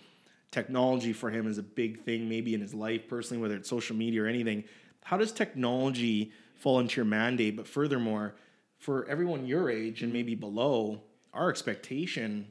technology 0.56 1.12
for 1.12 1.30
him 1.30 1.48
is 1.48 1.58
a 1.58 1.63
big 1.63 2.00
thing, 2.00 2.30
maybe 2.30 2.54
in 2.54 2.62
his 2.62 2.74
life 2.74 3.10
personally, 3.10 3.41
whether 3.41 3.58
it's 3.58 3.68
social 3.68 3.94
media 3.94 4.24
or 4.24 4.28
anything. 4.28 4.63
How 5.04 5.18
does 5.18 5.34
technology 5.34 6.32
fall 6.56 6.80
into 6.80 6.96
your 6.96 7.06
mandate? 7.06 7.58
But 7.58 7.68
furthermore, 7.68 8.36
for 8.78 9.06
everyone 9.10 9.46
your 9.46 9.70
age 9.70 10.02
and 10.02 10.13
maybe 10.13 10.34
below, 10.34 11.02
our 11.34 11.50
expectation, 11.50 12.48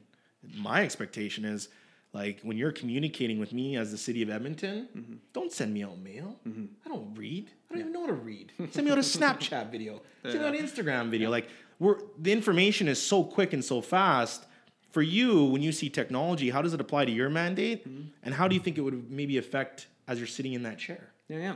my 0.55 0.83
expectation 0.83 1.45
is 1.45 1.69
like 2.13 2.39
when 2.43 2.57
you're 2.57 2.71
communicating 2.71 3.39
with 3.39 3.51
me 3.51 3.75
as 3.75 3.89
the 3.89 3.97
city 3.97 4.21
of 4.21 4.29
Edmonton, 4.29 4.87
mm-hmm. 4.95 5.15
don't 5.33 5.51
send 5.51 5.73
me 5.73 5.83
out 5.83 5.97
mail. 5.97 6.37
Mm-hmm. 6.47 6.65
I 6.85 6.89
don't 6.89 7.11
read. 7.15 7.49
I 7.69 7.73
don't 7.73 7.81
even 7.81 7.91
know 7.91 8.01
how 8.01 8.07
to 8.07 8.13
read. 8.13 8.51
Send 8.69 8.85
me 8.85 8.91
out 8.91 8.99
a 8.99 9.01
Snapchat 9.01 9.71
video. 9.71 10.01
Send 10.23 10.39
me 10.39 10.45
out 10.45 10.55
an 10.55 10.65
Instagram 10.65 11.09
video. 11.09 11.31
Like 11.31 11.49
we're 11.79 11.97
the 12.21 12.31
information 12.31 12.87
is 12.87 13.01
so 13.01 13.23
quick 13.23 13.51
and 13.51 13.65
so 13.65 13.81
fast. 13.81 14.45
For 14.95 15.01
you, 15.01 15.43
when 15.43 15.61
you 15.61 15.73
see 15.73 15.89
technology, 15.89 16.49
how 16.49 16.61
does 16.61 16.73
it 16.73 16.79
apply 16.79 17.03
to 17.03 17.11
your 17.11 17.29
mandate? 17.29 17.85
And 18.23 18.33
how 18.33 18.47
do 18.47 18.55
you 18.55 18.61
think 18.61 18.77
it 18.77 18.81
would 18.81 19.11
maybe 19.11 19.37
affect 19.37 19.87
as 20.07 20.19
you're 20.19 20.25
sitting 20.25 20.53
in 20.53 20.63
that 20.63 20.77
chair? 20.77 21.09
Yeah, 21.27 21.39
yeah. 21.39 21.55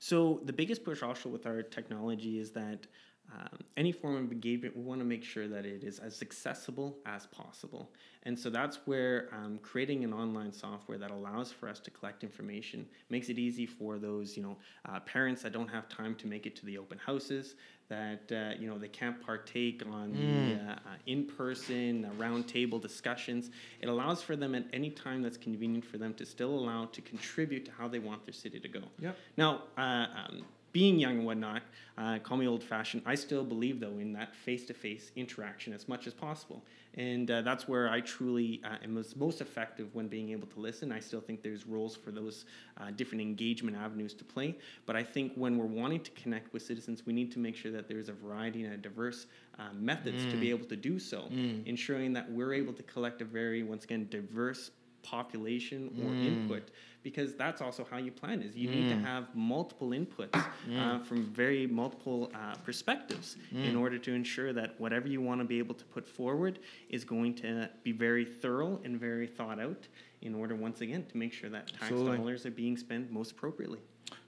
So 0.00 0.40
the 0.46 0.52
biggest 0.52 0.82
push 0.82 1.00
also 1.00 1.28
with 1.28 1.46
our 1.46 1.62
technology 1.62 2.40
is 2.40 2.50
that 2.50 2.88
um, 3.32 3.60
any 3.76 3.92
form 3.92 4.16
of 4.16 4.32
engagement, 4.32 4.76
we 4.76 4.82
want 4.82 5.00
to 5.00 5.04
make 5.04 5.22
sure 5.22 5.46
that 5.46 5.64
it 5.64 5.84
is 5.84 6.00
as 6.00 6.20
accessible 6.22 6.98
as 7.06 7.26
possible. 7.26 7.92
And 8.24 8.36
so 8.36 8.50
that's 8.50 8.80
where 8.84 9.28
um, 9.32 9.60
creating 9.62 10.02
an 10.02 10.12
online 10.12 10.52
software 10.52 10.98
that 10.98 11.12
allows 11.12 11.52
for 11.52 11.68
us 11.68 11.78
to 11.80 11.90
collect 11.92 12.24
information 12.24 12.84
makes 13.10 13.28
it 13.28 13.38
easy 13.38 13.64
for 13.64 13.98
those, 13.98 14.36
you 14.36 14.42
know, 14.42 14.56
uh, 14.88 14.98
parents 15.00 15.40
that 15.42 15.52
don't 15.52 15.68
have 15.68 15.88
time 15.88 16.16
to 16.16 16.26
make 16.26 16.46
it 16.46 16.56
to 16.56 16.66
the 16.66 16.78
open 16.78 16.98
houses, 16.98 17.54
that 17.92 18.32
uh, 18.32 18.54
you 18.58 18.68
know 18.68 18.78
they 18.78 18.88
can't 18.88 19.20
partake 19.20 19.82
on 19.90 20.12
the 20.12 20.54
uh, 20.54 20.72
uh, 20.72 20.76
in-person 21.06 22.06
uh, 22.06 22.22
roundtable 22.22 22.80
discussions. 22.80 23.50
It 23.80 23.88
allows 23.88 24.22
for 24.22 24.34
them 24.34 24.54
at 24.54 24.64
any 24.72 24.90
time 24.90 25.22
that's 25.22 25.36
convenient 25.36 25.84
for 25.84 25.98
them 25.98 26.14
to 26.14 26.24
still 26.24 26.54
allow 26.60 26.86
to 26.86 27.00
contribute 27.02 27.66
to 27.66 27.72
how 27.72 27.88
they 27.88 27.98
want 27.98 28.24
their 28.24 28.32
city 28.32 28.58
to 28.60 28.68
go. 28.68 28.80
Yep. 29.00 29.16
Now, 29.36 29.62
uh, 29.76 30.06
um, 30.16 30.44
being 30.72 30.98
young 30.98 31.18
and 31.18 31.26
whatnot, 31.26 31.62
uh, 31.98 32.18
call 32.18 32.36
me 32.36 32.46
old 32.46 32.62
fashioned. 32.62 33.02
I 33.04 33.14
still 33.14 33.44
believe, 33.44 33.80
though, 33.80 33.98
in 33.98 34.12
that 34.14 34.34
face 34.34 34.64
to 34.66 34.74
face 34.74 35.12
interaction 35.16 35.72
as 35.72 35.88
much 35.88 36.06
as 36.06 36.14
possible. 36.14 36.64
And 36.94 37.30
uh, 37.30 37.42
that's 37.42 37.66
where 37.66 37.88
I 37.88 38.00
truly 38.00 38.60
uh, 38.64 38.76
am 38.82 38.94
most, 39.16 39.40
effective 39.40 39.94
when 39.94 40.08
being 40.08 40.30
able 40.30 40.46
to 40.48 40.60
listen. 40.60 40.92
I 40.92 41.00
still 41.00 41.20
think 41.20 41.42
there's 41.42 41.66
roles 41.66 41.96
for 41.96 42.10
those 42.10 42.44
uh, 42.78 42.90
different 42.90 43.22
engagement 43.22 43.76
avenues 43.76 44.14
to 44.14 44.24
play. 44.24 44.56
But 44.84 44.96
I 44.96 45.02
think 45.02 45.32
when 45.34 45.56
we're 45.56 45.64
wanting 45.64 46.00
to 46.00 46.10
connect 46.12 46.52
with 46.52 46.62
citizens, 46.62 47.04
we 47.06 47.12
need 47.12 47.32
to 47.32 47.38
make 47.38 47.56
sure 47.56 47.72
that 47.72 47.88
there's 47.88 48.08
a 48.08 48.12
variety 48.12 48.64
and 48.64 48.74
a 48.74 48.76
diverse 48.76 49.26
uh, 49.58 49.72
methods 49.74 50.24
to 50.32 50.36
be 50.36 50.50
able 50.50 50.66
to 50.66 50.76
do 50.76 50.98
so, 50.98 51.28
ensuring 51.66 52.12
that 52.14 52.30
we're 52.30 52.52
able 52.54 52.72
to 52.72 52.82
collect 52.82 53.22
a 53.22 53.24
very, 53.24 53.62
once 53.62 53.84
again, 53.84 54.06
diverse 54.10 54.70
population 55.02 55.90
or 55.98 56.10
mm. 56.10 56.26
input 56.26 56.70
because 57.02 57.34
that's 57.34 57.60
also 57.60 57.86
how 57.90 57.96
you 57.96 58.12
plan 58.12 58.42
is 58.42 58.54
you 58.56 58.70
need 58.70 58.88
to 58.88 58.94
mm. 58.94 59.04
have 59.04 59.34
multiple 59.34 59.90
inputs 59.90 60.30
mm. 60.30 60.78
uh, 60.78 61.02
from 61.04 61.24
very 61.24 61.66
multiple 61.66 62.30
uh, 62.34 62.54
perspectives 62.64 63.36
in 63.52 63.76
order 63.76 63.98
to 63.98 64.12
ensure 64.14 64.52
that 64.52 64.78
whatever 64.78 65.08
you 65.08 65.20
want 65.20 65.40
to 65.40 65.44
be 65.44 65.58
able 65.58 65.74
to 65.74 65.84
put 65.86 66.08
forward 66.08 66.58
is 66.88 67.04
going 67.04 67.34
to 67.34 67.68
be 67.82 67.92
very 67.92 68.24
thorough 68.24 68.80
and 68.84 68.98
very 68.98 69.26
thought 69.26 69.60
out 69.60 69.88
in 70.22 70.34
order 70.34 70.54
once 70.54 70.80
again 70.80 71.04
to 71.06 71.16
make 71.16 71.32
sure 71.32 71.50
that 71.50 71.66
tax 71.66 71.82
Absolutely. 71.82 72.16
dollars 72.16 72.46
are 72.46 72.50
being 72.50 72.76
spent 72.76 73.10
most 73.10 73.32
appropriately 73.32 73.80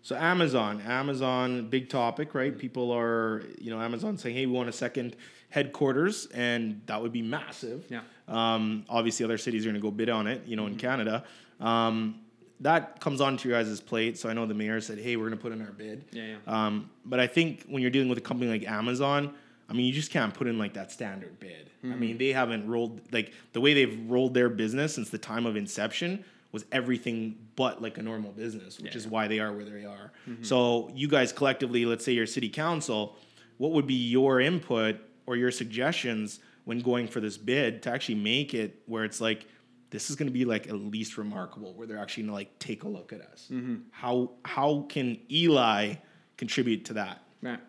So 0.03 0.17
Amazon, 0.17 0.81
Amazon, 0.83 1.69
big 1.69 1.89
topic, 1.89 2.35
right? 2.35 2.57
People 2.57 2.91
are, 2.91 3.43
you 3.61 3.71
know, 3.71 3.81
Amazon 3.81 4.19
saying, 4.19 4.37
"Hey, 4.37 4.47
we 4.47 4.53
want 4.53 4.69
a 4.69 4.73
second 4.73 5.17
headquarters," 5.51 6.27
and 6.35 6.83
that 6.87 7.01
would 7.01 7.13
be 7.13 7.23
massive. 7.23 7.87
Yeah. 7.89 8.01
Um, 8.29 8.85
obviously, 8.89 9.25
other 9.25 9.39
cities 9.39 9.65
are 9.67 9.69
going 9.71 9.81
to 9.81 9.81
go 9.81 9.91
bid 9.91 10.09
on 10.09 10.27
it. 10.27 10.47
You 10.47 10.57
know, 10.57 10.67
in 10.67 10.77
Canada, 10.77 11.25
um, 11.61 12.21
that 12.61 13.01
comes 13.01 13.21
onto 13.21 13.49
your 13.49 13.63
guys' 13.63 13.81
plate. 13.81 14.17
So 14.19 14.29
I 14.29 14.33
know 14.33 14.47
the 14.47 14.55
mayor 14.55 14.81
said, 14.81 14.99
"Hey, 14.99 15.17
we're 15.17 15.27
going 15.29 15.39
to 15.39 15.43
put 15.43 15.53
in 15.53 15.61
our 15.61 15.73
bid." 15.73 16.05
Yeah, 16.13 16.37
yeah. 16.47 16.67
Um, 16.67 16.91
but 17.05 17.21
I 17.21 17.27
think 17.27 17.65
when 17.69 17.83
you're 17.83 17.91
dealing 17.91 18.09
with 18.09 18.19
a 18.19 18.23
company 18.23 18.51
like 18.51 18.67
Amazon, 18.67 19.35
I 19.69 19.73
mean, 19.73 19.87
you 19.87 19.93
just 19.93 20.11
can't 20.11 20.33
put 20.33 20.47
in 20.47 20.59
like 20.59 20.75
that 20.75 20.91
standard 20.93 21.39
bid. 21.41 21.71
I 21.83 21.89
mean, 21.97 22.17
they 22.17 22.33
haven't 22.33 22.67
rolled 22.67 23.01
like 23.13 23.35
the 23.53 23.61
way 23.61 23.75
they've 23.75 23.99
rolled 24.11 24.33
their 24.33 24.49
business 24.49 24.95
since 24.95 25.11
the 25.11 25.19
time 25.19 25.45
of 25.45 25.55
inception 25.55 26.25
was 26.51 26.65
everything 26.73 27.37
but 27.57 27.83
like 27.83 27.99
a 27.99 28.03
normal 28.03 28.31
business, 28.33 28.79
which 28.81 28.93
Yeah, 28.93 28.97
is 28.99 29.05
yeah. 29.05 29.11
why 29.11 29.29
they 29.29 29.39
are 29.39 29.53
where 29.53 29.67
they 29.67 29.85
are. 29.85 30.11
So 30.41 30.91
you 30.95 31.09
guys 31.09 31.31
collectively, 31.31 31.85
let's 31.85 32.03
say 32.03 32.13
your 32.13 32.25
city 32.27 32.49
council, 32.49 33.17
what 33.59 33.73
would 33.73 33.87
be 33.87 33.95
your 33.95 34.41
input 34.41 34.97
or 35.27 35.37
your 35.37 35.51
suggestions 35.51 36.41
when 36.65 36.81
going 36.81 37.09
for 37.09 37.21
this 37.21 37.37
bid 37.37 37.83
to 37.83 37.91
actually 37.91 38.17
make 38.17 38.55
it 38.55 38.83
where 38.87 39.05
it's 39.05 39.21
like 39.21 39.47
this 39.91 40.11
is 40.11 40.17
going 40.17 40.27
to 40.27 40.33
be 40.33 40.45
like 40.45 40.67
at 40.67 40.75
least 40.75 41.17
remarkable, 41.19 41.75
where 41.75 41.87
they're 41.87 41.99
actually 41.99 42.25
going 42.25 42.31
to 42.31 42.35
like 42.35 42.59
take 42.59 42.83
a 42.83 42.89
look 42.89 43.13
at 43.13 43.21
us. 43.21 43.51
How 43.91 44.33
how 44.45 44.87
can 44.89 45.19
Eli 45.31 45.95
contribute 46.37 46.85
to 46.87 46.95
that? 46.95 47.21
Right. 47.43 47.61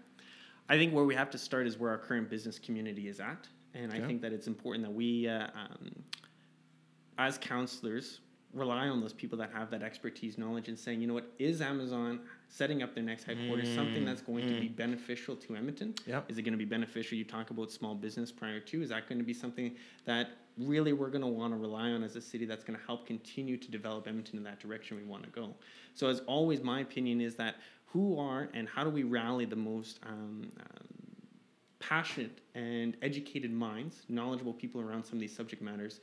I 0.68 0.78
think 0.78 0.94
where 0.94 1.04
we 1.06 1.14
have 1.14 1.30
to 1.32 1.38
start 1.38 1.68
is 1.68 1.78
where 1.78 1.92
our 1.92 1.98
current 1.98 2.30
business 2.30 2.58
community 2.58 3.08
is 3.08 3.20
at, 3.20 3.48
and 3.76 3.94
I 3.94 4.00
think 4.00 4.22
that 4.24 4.34
it's 4.34 4.48
important 4.48 4.84
that 4.86 4.92
we, 4.92 5.28
uh, 5.28 5.48
um, 5.48 6.04
as 7.20 7.38
counselors, 7.38 8.22
rely 8.52 8.88
on 8.88 9.02
those 9.02 9.14
people 9.14 9.38
that 9.38 9.52
have 9.54 9.70
that 9.70 9.84
expertise, 9.84 10.40
knowledge, 10.40 10.68
and 10.68 10.80
saying, 10.80 11.02
you 11.02 11.08
know 11.08 11.14
what, 11.14 11.32
is 11.38 11.62
Amazon 11.62 12.22
setting 12.50 12.84
up 12.84 12.94
their 12.94 13.04
next 13.04 13.24
headquarters 13.24 13.74
something 13.74 14.06
that's 14.06 14.22
going 14.22 14.48
to 14.48 14.60
be 14.60 14.68
beneficial 14.68 15.36
to 15.36 15.56
Edmonton? 15.56 15.94
Yeah. 16.06 16.22
Is 16.28 16.38
it 16.38 16.44
going 16.44 16.54
to 16.54 16.58
be 16.58 16.66
beneficial? 16.66 17.18
You 17.18 17.24
talk 17.24 17.50
about 17.50 17.72
small 17.72 17.96
business 17.96 18.32
prior 18.32 18.60
to. 18.60 18.82
Is 18.82 18.90
that 18.90 19.08
going 19.10 19.20
to 19.20 19.26
be 19.26 19.34
something 19.34 19.76
that 20.06 20.30
really 20.58 20.94
we're 20.94 21.10
going 21.10 21.22
to 21.22 21.28
want 21.28 21.54
to 21.54 21.58
rely 21.58 21.90
on 21.92 22.04
as 22.04 22.16
a 22.16 22.22
city 22.22 22.46
that's 22.46 22.64
going 22.64 22.80
to 22.80 22.86
help 22.86 23.06
continue 23.06 23.58
to 23.58 23.72
develop 23.72 24.08
Edmonton 24.08 24.38
in 24.38 24.44
that 24.44 24.60
direction 24.60 24.98
we 24.98 25.04
want 25.04 25.24
to 25.24 25.30
go? 25.30 25.54
So, 25.94 26.08
as 26.08 26.22
always, 26.22 26.62
my 26.62 26.80
opinion 26.82 27.22
is 27.22 27.36
that 27.36 27.56
who 27.88 28.20
are 28.20 28.50
and 28.54 28.68
how 28.68 28.84
do 28.84 28.90
we 28.90 29.04
rally 29.04 29.46
the 29.46 29.56
most 29.56 30.00
um, 30.06 30.52
um, 30.60 30.88
passionate 31.80 32.40
and 32.54 32.98
educated 33.02 33.52
minds, 33.52 34.06
knowledgeable 34.10 34.54
people 34.54 34.82
around 34.82 35.04
some 35.04 35.16
of 35.16 35.22
these 35.22 35.36
subject 35.36 35.62
matters 35.62 36.00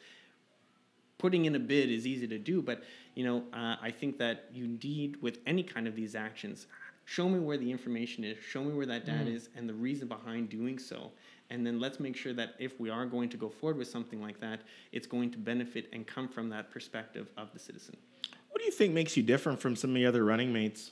putting 1.22 1.44
in 1.44 1.54
a 1.54 1.58
bid 1.58 1.88
is 1.88 2.04
easy 2.04 2.26
to 2.26 2.38
do, 2.38 2.60
but 2.60 2.82
you 3.14 3.24
know, 3.24 3.44
uh, 3.54 3.76
I 3.80 3.92
think 3.92 4.18
that 4.18 4.48
you 4.52 4.66
need 4.82 5.22
with 5.22 5.38
any 5.46 5.62
kind 5.62 5.86
of 5.86 5.94
these 5.94 6.16
actions, 6.16 6.66
show 7.04 7.28
me 7.28 7.38
where 7.38 7.56
the 7.56 7.70
information 7.70 8.24
is, 8.24 8.36
show 8.38 8.64
me 8.64 8.74
where 8.74 8.86
that 8.86 9.06
data 9.06 9.30
is, 9.30 9.48
and 9.56 9.68
the 9.68 9.74
reason 9.74 10.08
behind 10.08 10.50
doing 10.50 10.80
so, 10.80 11.12
and 11.48 11.64
then 11.64 11.78
let's 11.78 12.00
make 12.00 12.16
sure 12.16 12.32
that 12.32 12.54
if 12.58 12.80
we 12.80 12.90
are 12.90 13.06
going 13.06 13.28
to 13.28 13.36
go 13.36 13.48
forward 13.48 13.78
with 13.78 13.86
something 13.86 14.20
like 14.20 14.40
that, 14.40 14.62
it's 14.90 15.06
going 15.06 15.30
to 15.30 15.38
benefit 15.38 15.88
and 15.92 16.08
come 16.08 16.28
from 16.28 16.50
that 16.50 16.72
perspective 16.72 17.28
of 17.36 17.52
the 17.52 17.58
citizen. 17.58 17.96
What 18.50 18.58
do 18.58 18.64
you 18.64 18.72
think 18.72 18.92
makes 18.92 19.16
you 19.16 19.22
different 19.22 19.60
from 19.60 19.76
some 19.76 19.90
of 19.90 19.94
the 19.94 20.06
other 20.06 20.24
running 20.24 20.52
mates? 20.52 20.90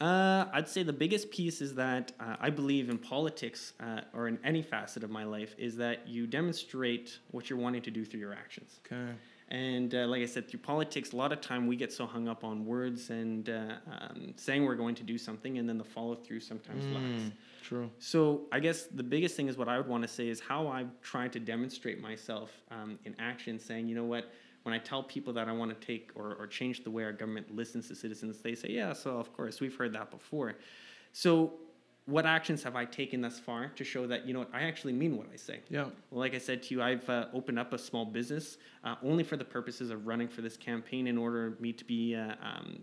Uh, 0.00 0.46
I'd 0.52 0.68
say 0.68 0.82
the 0.82 0.94
biggest 0.94 1.30
piece 1.30 1.60
is 1.60 1.74
that 1.74 2.12
uh, 2.18 2.36
I 2.40 2.48
believe 2.48 2.88
in 2.88 2.96
politics 2.96 3.74
uh, 3.80 4.00
or 4.14 4.28
in 4.28 4.38
any 4.42 4.62
facet 4.62 5.04
of 5.04 5.10
my 5.10 5.24
life 5.24 5.54
is 5.58 5.76
that 5.76 6.08
you 6.08 6.26
demonstrate 6.26 7.18
what 7.32 7.50
you're 7.50 7.58
wanting 7.58 7.82
to 7.82 7.90
do 7.90 8.04
through 8.06 8.20
your 8.20 8.32
actions. 8.32 8.80
Okay. 8.86 9.12
And 9.50 9.94
uh, 9.94 10.06
like 10.06 10.22
I 10.22 10.26
said, 10.26 10.48
through 10.48 10.60
politics, 10.60 11.12
a 11.12 11.16
lot 11.16 11.32
of 11.32 11.40
time 11.40 11.66
we 11.66 11.74
get 11.74 11.92
so 11.92 12.06
hung 12.06 12.28
up 12.28 12.44
on 12.44 12.64
words 12.64 13.10
and 13.10 13.50
uh, 13.50 13.74
um, 13.90 14.32
saying 14.36 14.64
we're 14.64 14.76
going 14.76 14.94
to 14.94 15.02
do 15.02 15.18
something, 15.18 15.58
and 15.58 15.68
then 15.68 15.76
the 15.76 15.84
follow 15.84 16.14
through 16.14 16.38
sometimes 16.40 16.84
lacks. 16.86 17.34
True. 17.62 17.90
So 17.98 18.42
I 18.52 18.60
guess 18.60 18.84
the 18.84 19.02
biggest 19.02 19.34
thing 19.34 19.48
is 19.48 19.58
what 19.58 19.68
I 19.68 19.76
would 19.76 19.88
want 19.88 20.02
to 20.02 20.08
say 20.08 20.28
is 20.28 20.38
how 20.38 20.68
I've 20.68 20.88
tried 21.02 21.32
to 21.32 21.40
demonstrate 21.40 22.00
myself 22.00 22.52
um, 22.70 22.96
in 23.04 23.16
action, 23.18 23.58
saying, 23.58 23.88
you 23.88 23.96
know 23.96 24.04
what, 24.04 24.32
when 24.62 24.74
I 24.74 24.78
tell 24.78 25.02
people 25.02 25.32
that 25.34 25.48
I 25.48 25.52
want 25.52 25.78
to 25.78 25.86
take 25.86 26.10
or, 26.14 26.34
or 26.34 26.46
change 26.46 26.84
the 26.84 26.90
way 26.90 27.04
our 27.04 27.12
government 27.12 27.54
listens 27.54 27.88
to 27.88 27.94
citizens, 27.94 28.40
they 28.40 28.54
say, 28.54 28.68
yeah, 28.70 28.92
so 28.92 29.18
of 29.18 29.32
course, 29.32 29.60
we've 29.60 29.74
heard 29.74 29.92
that 29.94 30.10
before. 30.10 30.56
So 31.12 31.54
what 32.06 32.26
actions 32.26 32.62
have 32.62 32.76
I 32.76 32.84
taken 32.84 33.20
thus 33.20 33.38
far 33.38 33.68
to 33.68 33.84
show 33.84 34.06
that, 34.06 34.26
you 34.26 34.34
know 34.34 34.46
I 34.52 34.62
actually 34.62 34.92
mean 34.92 35.16
what 35.16 35.28
I 35.32 35.36
say? 35.36 35.60
Yeah. 35.68 35.84
Well, 36.10 36.20
like 36.20 36.34
I 36.34 36.38
said 36.38 36.62
to 36.64 36.74
you, 36.74 36.82
I've 36.82 37.08
uh, 37.08 37.26
opened 37.32 37.58
up 37.58 37.72
a 37.72 37.78
small 37.78 38.04
business 38.04 38.58
uh, 38.84 38.96
only 39.02 39.22
for 39.24 39.36
the 39.36 39.44
purposes 39.44 39.90
of 39.90 40.06
running 40.06 40.28
for 40.28 40.42
this 40.42 40.56
campaign 40.56 41.06
in 41.06 41.16
order 41.16 41.56
me 41.60 41.72
to 41.72 41.84
be 41.84 42.16
uh, 42.16 42.34
um, 42.42 42.80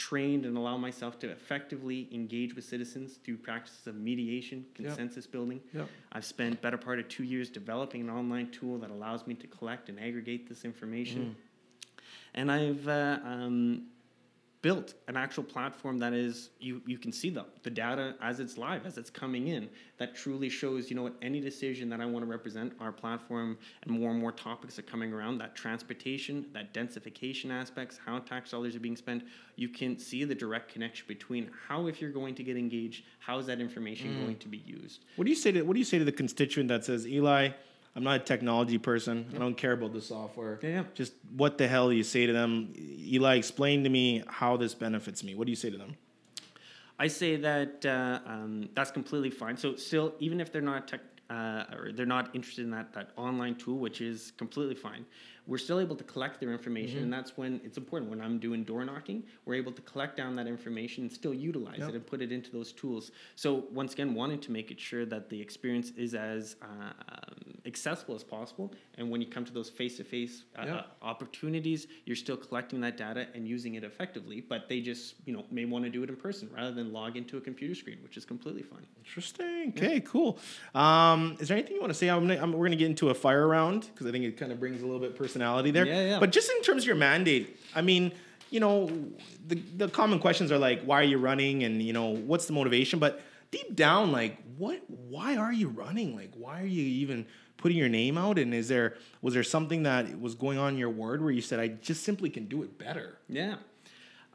trained 0.00 0.46
and 0.46 0.56
allow 0.56 0.78
myself 0.78 1.18
to 1.18 1.28
effectively 1.28 2.08
engage 2.10 2.56
with 2.56 2.64
citizens 2.64 3.18
through 3.22 3.36
practices 3.36 3.86
of 3.86 3.94
mediation, 3.96 4.64
consensus 4.74 5.26
building. 5.26 5.60
Yeah. 5.74 5.82
I've 6.12 6.24
spent 6.24 6.62
better 6.62 6.78
part 6.78 6.98
of 6.98 7.06
two 7.08 7.22
years 7.22 7.50
developing 7.50 8.00
an 8.00 8.08
online 8.08 8.50
tool 8.50 8.78
that 8.78 8.90
allows 8.90 9.26
me 9.26 9.34
to 9.34 9.46
collect 9.46 9.90
and 9.90 10.00
aggregate 10.00 10.48
this 10.48 10.64
information. 10.64 11.36
And 12.32 12.50
I've 12.50 12.88
uh, 12.88 13.18
um, 13.22 13.88
built 14.62 14.94
an 15.08 15.16
actual 15.16 15.42
platform 15.42 15.98
that 15.98 16.12
is 16.12 16.50
you 16.58 16.82
you 16.86 16.98
can 16.98 17.12
see 17.12 17.30
the 17.30 17.44
the 17.62 17.70
data 17.70 18.14
as 18.20 18.40
it's 18.40 18.58
live 18.58 18.84
as 18.84 18.98
it's 18.98 19.08
coming 19.08 19.48
in 19.48 19.68
that 19.98 20.14
truly 20.14 20.50
shows 20.50 20.90
you 20.90 20.96
know 20.96 21.02
what 21.02 21.14
any 21.22 21.40
decision 21.40 21.88
that 21.88 22.00
I 22.00 22.06
want 22.06 22.24
to 22.24 22.30
represent 22.30 22.72
our 22.78 22.92
platform 22.92 23.56
and 23.82 23.90
more 23.90 24.10
and 24.10 24.20
more 24.20 24.32
topics 24.32 24.78
are 24.78 24.82
coming 24.82 25.12
around 25.12 25.38
that 25.38 25.54
transportation 25.56 26.46
that 26.52 26.74
densification 26.74 27.50
aspects 27.50 27.98
how 28.04 28.18
tax 28.18 28.50
dollars 28.50 28.76
are 28.76 28.80
being 28.80 28.96
spent. 28.96 29.24
You 29.56 29.68
can 29.68 29.98
see 29.98 30.24
the 30.24 30.34
direct 30.34 30.72
connection 30.72 31.06
between 31.08 31.50
how 31.68 31.86
if 31.86 32.00
you're 32.00 32.12
going 32.12 32.34
to 32.34 32.42
get 32.42 32.56
engaged 32.56 33.04
how 33.18 33.38
is 33.38 33.46
that 33.46 33.60
information 33.60 34.14
mm. 34.14 34.24
going 34.24 34.38
to 34.38 34.48
be 34.48 34.58
used. 34.58 35.04
What 35.16 35.24
do 35.24 35.30
you 35.30 35.36
say 35.36 35.52
to 35.52 35.62
What 35.62 35.74
do 35.74 35.78
you 35.78 35.84
say 35.84 35.98
to 35.98 36.04
the 36.04 36.12
constituent 36.12 36.68
that 36.68 36.84
says, 36.84 37.06
Eli, 37.06 37.50
I'm 37.96 38.04
not 38.04 38.20
a 38.20 38.24
technology 38.24 38.78
person. 38.78 39.26
I 39.34 39.38
don't 39.38 39.56
care 39.56 39.72
about 39.72 39.92
the 39.92 40.00
software. 40.00 40.60
Yeah, 40.62 40.68
yeah. 40.68 40.84
Just 40.94 41.14
what 41.36 41.58
the 41.58 41.66
hell 41.66 41.90
do 41.90 41.96
you 41.96 42.04
say 42.04 42.26
to 42.26 42.32
them? 42.32 42.72
Eli, 42.76 43.34
explain 43.34 43.82
to 43.84 43.90
me 43.90 44.22
how 44.28 44.56
this 44.56 44.74
benefits 44.74 45.24
me. 45.24 45.34
What 45.34 45.46
do 45.46 45.50
you 45.50 45.56
say 45.56 45.70
to 45.70 45.76
them? 45.76 45.96
I 46.98 47.08
say 47.08 47.36
that 47.36 47.84
uh, 47.84 48.20
um, 48.26 48.68
that's 48.74 48.90
completely 48.90 49.30
fine. 49.30 49.56
So 49.56 49.74
still, 49.74 50.14
even 50.20 50.40
if 50.40 50.52
they're 50.52 50.62
not 50.62 50.86
tech, 50.86 51.00
uh, 51.30 51.64
or 51.72 51.92
they're 51.92 52.06
not 52.06 52.34
interested 52.34 52.64
in 52.64 52.70
that 52.70 52.92
that 52.92 53.10
online 53.16 53.56
tool, 53.56 53.78
which 53.78 54.00
is 54.00 54.32
completely 54.36 54.74
fine, 54.74 55.04
we're 55.46 55.58
still 55.58 55.80
able 55.80 55.96
to 55.96 56.04
collect 56.04 56.40
their 56.40 56.52
information, 56.52 56.96
Mm-hmm. 56.96 57.04
and 57.04 57.12
that's 57.12 57.36
when 57.36 57.60
it's 57.64 57.76
important. 57.78 58.10
When 58.10 58.20
I'm 58.20 58.38
doing 58.38 58.64
door 58.64 58.84
knocking, 58.84 59.24
we're 59.44 59.54
able 59.54 59.72
to 59.72 59.82
collect 59.82 60.16
down 60.16 60.36
that 60.36 60.46
information 60.46 61.04
and 61.04 61.12
still 61.12 61.34
utilize 61.34 61.78
Yep. 61.78 61.88
it 61.90 61.94
and 61.96 62.06
put 62.06 62.20
it 62.22 62.32
into 62.32 62.50
those 62.50 62.72
tools. 62.72 63.10
So 63.36 63.64
once 63.72 63.92
again, 63.92 64.14
wanting 64.14 64.40
to 64.40 64.52
make 64.52 64.70
it 64.70 64.80
sure 64.80 65.04
that 65.06 65.28
the 65.28 65.40
experience 65.40 65.90
is 65.96 66.14
as 66.14 66.56
uh, 66.62 66.92
accessible 67.66 68.14
as 68.14 68.24
possible, 68.24 68.72
and 68.98 69.10
when 69.10 69.20
you 69.20 69.26
come 69.26 69.44
to 69.44 69.52
those 69.52 69.68
face-to-face 69.70 70.44
uh, 70.58 70.62
Yeah. 70.66 70.74
uh, 70.76 70.82
opportunities, 71.02 71.86
you're 72.06 72.16
still 72.16 72.36
collecting 72.36 72.80
that 72.82 72.96
data 72.96 73.26
and 73.34 73.46
using 73.46 73.74
it 73.74 73.84
effectively. 73.84 74.40
But 74.40 74.68
they 74.68 74.80
just, 74.80 75.14
you 75.26 75.32
know, 75.32 75.44
may 75.50 75.64
want 75.64 75.84
to 75.84 75.90
do 75.90 76.02
it 76.02 76.08
in 76.10 76.16
person 76.16 76.48
rather 76.54 76.72
than 76.72 76.92
log 76.92 77.16
into 77.16 77.36
a 77.36 77.40
computer 77.40 77.74
screen, 77.74 77.98
which 78.02 78.16
is 78.16 78.24
completely 78.24 78.62
fine. 78.62 78.86
Interesting. 78.98 79.72
Okay, 79.76 80.00
cool. 80.00 80.38
Um, 80.74 81.36
is 81.40 81.48
there 81.48 81.56
anything 81.56 81.74
you 81.76 81.80
want 81.80 81.92
to 81.92 81.98
say? 81.98 82.08
I'm 82.08 82.26
gonna, 82.26 82.40
I'm, 82.40 82.52
we're 82.52 82.58
going 82.60 82.70
to 82.72 82.76
get 82.76 82.86
into 82.86 83.10
a 83.10 83.14
fire 83.14 83.46
round 83.46 83.88
because 83.92 84.06
I 84.06 84.10
think 84.10 84.24
it 84.24 84.36
kind 84.36 84.52
of 84.52 84.58
brings 84.60 84.82
a 84.82 84.84
little 84.84 85.00
bit 85.00 85.10
of 85.10 85.16
personality 85.40 85.70
there. 85.70 85.86
Yeah, 85.86 86.12
yeah. 86.12 86.20
But 86.20 86.32
just 86.32 86.50
in 86.50 86.62
terms 86.62 86.82
of 86.82 86.86
your 86.86 86.96
mandate, 86.96 87.58
I 87.74 87.82
mean, 87.82 88.12
you 88.50 88.60
know, 88.60 88.90
the, 89.46 89.56
the 89.76 89.88
common 89.88 90.18
questions 90.18 90.52
are 90.52 90.58
like, 90.58 90.82
why 90.82 91.00
are 91.00 91.04
you 91.04 91.18
running? 91.18 91.64
And, 91.64 91.82
you 91.82 91.92
know, 91.92 92.16
what's 92.16 92.46
the 92.46 92.52
motivation? 92.52 92.98
But 92.98 93.20
deep 93.50 93.74
down, 93.74 94.12
like, 94.12 94.38
what, 94.58 94.82
why 94.88 95.36
are 95.36 95.52
you 95.52 95.68
running? 95.68 96.16
Like, 96.16 96.32
why 96.34 96.60
are 96.60 96.66
you 96.66 96.82
even 96.82 97.26
putting 97.56 97.76
your 97.76 97.88
name 97.88 98.18
out? 98.18 98.38
And 98.38 98.52
is 98.54 98.68
there, 98.68 98.96
was 99.22 99.34
there 99.34 99.44
something 99.44 99.84
that 99.84 100.20
was 100.20 100.34
going 100.34 100.58
on 100.58 100.74
in 100.74 100.78
your 100.78 100.90
ward 100.90 101.22
where 101.22 101.30
you 101.32 101.42
said, 101.42 101.60
I 101.60 101.68
just 101.68 102.02
simply 102.02 102.30
can 102.30 102.46
do 102.46 102.62
it 102.62 102.78
better? 102.78 103.18
Yeah. 103.28 103.56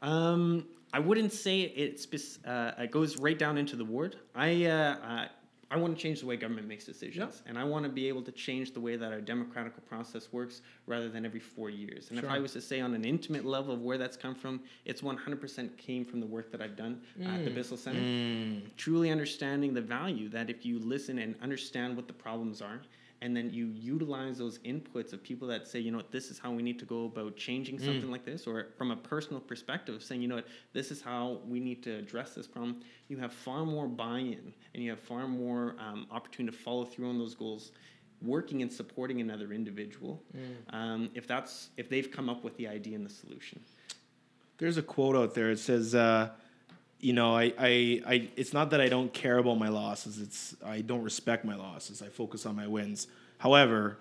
Um, 0.00 0.66
I 0.92 1.00
wouldn't 1.00 1.32
say 1.32 1.60
it, 1.62 2.06
uh, 2.46 2.72
it 2.78 2.90
goes 2.90 3.18
right 3.18 3.38
down 3.38 3.58
into 3.58 3.76
the 3.76 3.84
ward. 3.84 4.16
I, 4.34 4.64
uh, 4.64 4.96
uh, 4.96 5.28
I 5.70 5.76
want 5.76 5.96
to 5.96 6.00
change 6.00 6.20
the 6.20 6.26
way 6.26 6.36
government 6.36 6.68
makes 6.68 6.84
decisions. 6.84 7.42
And 7.46 7.58
I 7.58 7.64
want 7.64 7.84
to 7.84 7.88
be 7.90 8.06
able 8.08 8.22
to 8.22 8.32
change 8.32 8.72
the 8.72 8.80
way 8.80 8.96
that 8.96 9.12
our 9.12 9.20
democratic 9.20 9.72
process 9.88 10.32
works 10.32 10.62
rather 10.86 11.08
than 11.08 11.26
every 11.26 11.40
four 11.40 11.70
years. 11.70 12.10
And 12.10 12.18
if 12.18 12.26
I 12.26 12.38
was 12.38 12.52
to 12.52 12.60
say 12.60 12.80
on 12.80 12.94
an 12.94 13.04
intimate 13.04 13.44
level 13.44 13.74
of 13.74 13.82
where 13.82 13.98
that's 13.98 14.16
come 14.16 14.34
from, 14.34 14.60
it's 14.84 15.02
100% 15.02 15.76
came 15.76 16.04
from 16.04 16.20
the 16.20 16.26
work 16.26 16.52
that 16.52 16.62
I've 16.62 16.76
done 16.76 17.00
at 17.24 17.44
the 17.44 17.50
mm. 17.50 17.54
Bissell 17.54 17.76
Center. 17.76 17.98
Mm. 17.98 18.62
Truly 18.76 19.10
understanding 19.10 19.74
the 19.74 19.80
value 19.80 20.28
that 20.28 20.50
if 20.50 20.64
you 20.64 20.78
listen 20.78 21.18
and 21.18 21.34
understand 21.42 21.96
what 21.96 22.06
the 22.06 22.12
problems 22.12 22.62
are, 22.62 22.80
and 23.22 23.36
then 23.36 23.50
you 23.50 23.66
utilize 23.74 24.38
those 24.38 24.58
inputs 24.60 25.12
of 25.12 25.22
people 25.22 25.48
that 25.48 25.66
say, 25.66 25.78
you 25.78 25.90
know 25.90 25.96
what, 25.98 26.10
this 26.10 26.30
is 26.30 26.38
how 26.38 26.52
we 26.52 26.62
need 26.62 26.78
to 26.78 26.84
go 26.84 27.06
about 27.06 27.36
changing 27.36 27.78
something 27.78 28.10
like 28.10 28.24
this, 28.24 28.46
or 28.46 28.68
from 28.76 28.90
a 28.90 28.96
personal 28.96 29.40
perspective, 29.40 30.02
saying, 30.02 30.22
you 30.22 30.28
know 30.28 30.36
what, 30.36 30.46
this 30.72 30.90
is 30.90 31.00
how 31.00 31.40
we 31.46 31.60
need 31.60 31.82
to 31.82 31.96
address 31.96 32.34
this 32.34 32.46
problem, 32.46 32.80
you 33.08 33.16
have 33.16 33.32
far 33.32 33.64
more 33.64 33.86
buy-in 33.88 34.52
and 34.74 34.82
you 34.82 34.90
have 34.90 35.00
far 35.00 35.26
more 35.26 35.76
um, 35.78 36.06
opportunity 36.10 36.56
to 36.56 36.62
follow 36.62 36.84
through 36.84 37.08
on 37.08 37.18
those 37.18 37.34
goals 37.34 37.72
working 38.22 38.62
and 38.62 38.72
supporting 38.72 39.20
another 39.20 39.52
individual 39.52 40.22
um, 40.70 41.10
if 41.14 41.26
that's 41.26 41.68
if 41.76 41.88
they've 41.90 42.10
come 42.10 42.28
up 42.30 42.42
with 42.44 42.56
the 42.56 42.66
idea 42.66 42.96
and 42.96 43.04
the 43.04 43.12
solution. 43.12 43.60
There's 44.58 44.78
a 44.78 44.82
quote 44.82 45.16
out 45.16 45.34
there. 45.34 45.50
It 45.50 45.58
says, 45.58 45.94
uh, 45.94 46.30
"You 47.06 47.12
know, 47.12 47.36
I, 47.36 47.52
I, 47.56 48.02
I, 48.12 48.28
it's 48.34 48.52
not 48.52 48.70
that 48.70 48.80
I 48.80 48.88
don't 48.88 49.12
care 49.12 49.38
about 49.38 49.58
my 49.58 49.68
losses. 49.68 50.20
It's 50.20 50.56
I 50.64 50.80
don't 50.80 51.02
respect 51.02 51.44
my 51.44 51.54
losses. 51.54 52.02
I 52.02 52.08
focus 52.08 52.46
on 52.46 52.56
my 52.56 52.66
wins. 52.66 53.06
However, 53.38 53.98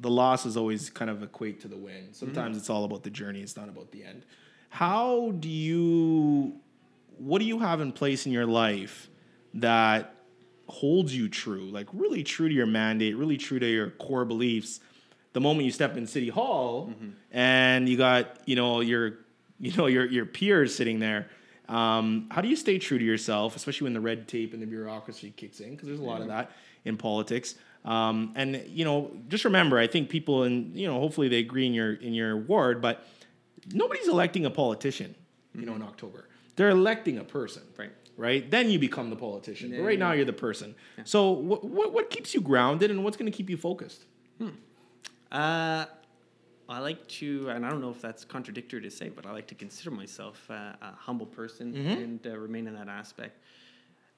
the 0.00 0.10
losses 0.10 0.56
always 0.56 0.90
kind 0.90 1.10
of 1.10 1.22
equate 1.22 1.60
to 1.60 1.68
the 1.68 1.76
win. 1.76 1.94
Mm-hmm. 1.94 2.12
Sometimes 2.12 2.56
it's 2.56 2.68
all 2.68 2.84
about 2.84 3.04
the 3.04 3.10
journey. 3.10 3.40
It's 3.40 3.56
not 3.56 3.68
about 3.68 3.92
the 3.92 4.02
end. 4.02 4.24
How 4.68 5.30
do 5.38 5.48
you? 5.48 6.54
What 7.18 7.38
do 7.38 7.44
you 7.44 7.60
have 7.60 7.80
in 7.80 7.92
place 7.92 8.26
in 8.26 8.32
your 8.32 8.46
life 8.46 9.08
that 9.54 10.12
holds 10.66 11.14
you 11.14 11.28
true, 11.28 11.66
like 11.70 11.86
really 11.92 12.24
true 12.24 12.48
to 12.48 12.54
your 12.54 12.66
mandate, 12.66 13.16
really 13.16 13.36
true 13.36 13.60
to 13.60 13.66
your 13.66 13.90
core 13.90 14.24
beliefs? 14.24 14.80
The 15.34 15.40
moment 15.40 15.66
you 15.66 15.70
step 15.70 15.96
in 15.96 16.08
City 16.08 16.30
Hall 16.30 16.88
mm-hmm. 16.88 17.10
and 17.30 17.88
you 17.88 17.96
got 17.96 18.40
you 18.44 18.56
know 18.56 18.80
your 18.80 19.18
you 19.60 19.72
know 19.76 19.86
your 19.86 20.04
your 20.06 20.26
peers 20.26 20.74
sitting 20.74 20.98
there. 20.98 21.28
Um, 21.70 22.26
how 22.30 22.40
do 22.40 22.48
you 22.48 22.56
stay 22.56 22.78
true 22.78 22.98
to 22.98 23.04
yourself, 23.04 23.54
especially 23.54 23.84
when 23.84 23.92
the 23.94 24.00
red 24.00 24.26
tape 24.26 24.52
and 24.52 24.60
the 24.60 24.66
bureaucracy 24.66 25.32
kicks 25.36 25.60
in? 25.60 25.70
Because 25.70 25.86
there's 25.86 26.00
a 26.00 26.04
lot 26.04 26.20
of 26.20 26.28
that 26.28 26.50
in 26.84 26.96
politics. 26.96 27.54
Um, 27.84 28.32
and 28.34 28.62
you 28.66 28.84
know, 28.84 29.12
just 29.28 29.44
remember, 29.44 29.78
I 29.78 29.86
think 29.86 30.10
people, 30.10 30.42
and 30.42 30.76
you 30.76 30.86
know, 30.86 30.98
hopefully 30.98 31.28
they 31.28 31.38
agree 31.38 31.66
in 31.66 31.72
your 31.72 31.94
in 31.94 32.12
your 32.12 32.36
ward, 32.36 32.82
but 32.82 33.06
nobody's 33.72 34.08
electing 34.08 34.44
a 34.44 34.50
politician. 34.50 35.14
You 35.54 35.64
know, 35.64 35.74
in 35.74 35.82
October, 35.82 36.28
they're 36.56 36.70
electing 36.70 37.18
a 37.18 37.24
person. 37.24 37.62
Right. 37.78 37.90
Right. 38.16 38.50
Then 38.50 38.68
you 38.68 38.78
become 38.78 39.08
the 39.08 39.16
politician. 39.16 39.70
but 39.70 39.78
Yeah, 39.78 39.86
right 39.86 39.98
now, 39.98 40.12
you're 40.12 40.26
the 40.26 40.32
person. 40.32 40.74
So, 41.04 41.30
what, 41.30 41.64
what 41.64 41.92
what 41.92 42.10
keeps 42.10 42.34
you 42.34 42.40
grounded, 42.42 42.90
and 42.90 43.02
what's 43.04 43.16
going 43.16 43.30
to 43.30 43.36
keep 43.36 43.48
you 43.48 43.56
focused? 43.56 44.04
Uh, 45.32 45.86
I 46.70 46.78
like 46.78 47.06
to, 47.08 47.48
and 47.50 47.66
I 47.66 47.70
don't 47.70 47.80
know 47.80 47.90
if 47.90 48.00
that's 48.00 48.24
contradictory 48.24 48.80
to 48.82 48.90
say, 48.90 49.08
but 49.08 49.26
I 49.26 49.32
like 49.32 49.48
to 49.48 49.54
consider 49.54 49.90
myself 49.90 50.46
uh, 50.50 50.72
a 50.80 50.92
humble 50.96 51.26
person 51.26 51.74
and 51.76 52.26
uh, 52.26 52.36
remain 52.38 52.66
in 52.66 52.74
that 52.74 52.88
aspect. 52.88 53.38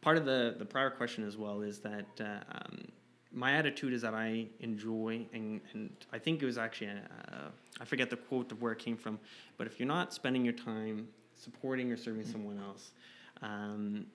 Part 0.01 0.17
of 0.17 0.25
the, 0.25 0.57
the 0.59 0.65
prior 0.65 0.91
question 0.91 1.27
as 1.27 1.37
well 1.37 1.63
is 1.63 1.79
that 1.81 2.07
uh, 2.21 2.25
um, 2.53 2.85
my 3.33 3.53
attitude 3.53 3.93
is 3.93 4.03
that 4.03 4.15
I 4.15 4.47
enjoy, 4.61 5.27
and, 5.33 5.61
and 5.73 5.91
I 6.13 6.19
think 6.19 6.43
it 6.43 6.47
was 6.47 6.59
actually, 6.59 6.89
uh, 6.89 7.49
I 7.81 7.85
forget 7.85 8.11
the 8.11 8.17
quote 8.17 8.53
of 8.53 8.61
where 8.61 8.73
it 8.73 8.79
came 8.79 8.97
from, 8.97 9.19
but 9.57 9.67
if 9.67 9.79
you're 9.79 9.89
not 9.89 10.13
spending 10.13 10.45
your 10.45 10.55
time 10.55 11.09
supporting 11.35 11.91
or 11.91 11.97
serving 11.97 12.27
someone 12.27 12.59
else, 12.59 12.91
um, 13.41 14.07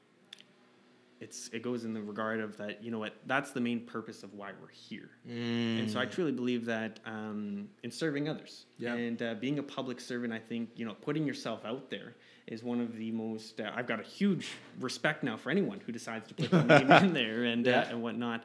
it's 1.20 1.50
it 1.54 1.62
goes 1.64 1.84
in 1.86 1.94
the 1.94 2.02
regard 2.02 2.40
of 2.40 2.58
that 2.58 2.84
you 2.84 2.92
know 2.92 3.00
what 3.00 3.14
that's 3.26 3.52
the 3.52 3.60
main 3.62 3.80
purpose 3.82 4.22
of 4.24 4.34
why 4.34 4.52
we're 4.62 4.68
here 4.70 5.10
and 5.28 5.90
so 5.90 6.00
i 6.00 6.06
truly 6.06 6.32
believe 6.32 6.66
that 6.66 7.00
um, 7.06 7.68
in 7.84 7.90
serving 7.92 8.30
others 8.30 8.66
Yeah. 8.78 8.94
and 8.94 9.22
uh, 9.22 9.34
being 9.36 9.58
a 9.60 9.64
public 9.64 10.00
servant 10.00 10.32
i 10.34 10.40
think 10.40 10.70
you 10.76 10.86
know 10.86 10.94
putting 10.94 11.26
yourself 11.26 11.66
out 11.66 11.90
there 11.90 12.16
is 12.48 12.64
one 12.64 12.80
of 12.80 12.96
the 12.96 13.12
most 13.12 13.60
uh, 13.60 13.72
i've 13.76 13.88
got 13.88 14.00
a 14.00 14.04
huge 14.04 14.50
respect 14.80 15.24
now 15.24 15.36
for 15.38 15.50
anyone 15.50 15.80
who 15.86 15.92
decides 15.92 16.28
to 16.28 16.34
put 16.36 16.52
their 16.52 16.64
name 16.64 16.92
in 17.04 17.14
there 17.14 17.44
and 17.46 17.66
Yeah. 17.66 17.80
uh, 17.82 17.86
and 17.90 18.02
whatnot 18.04 18.44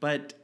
but 0.00 0.34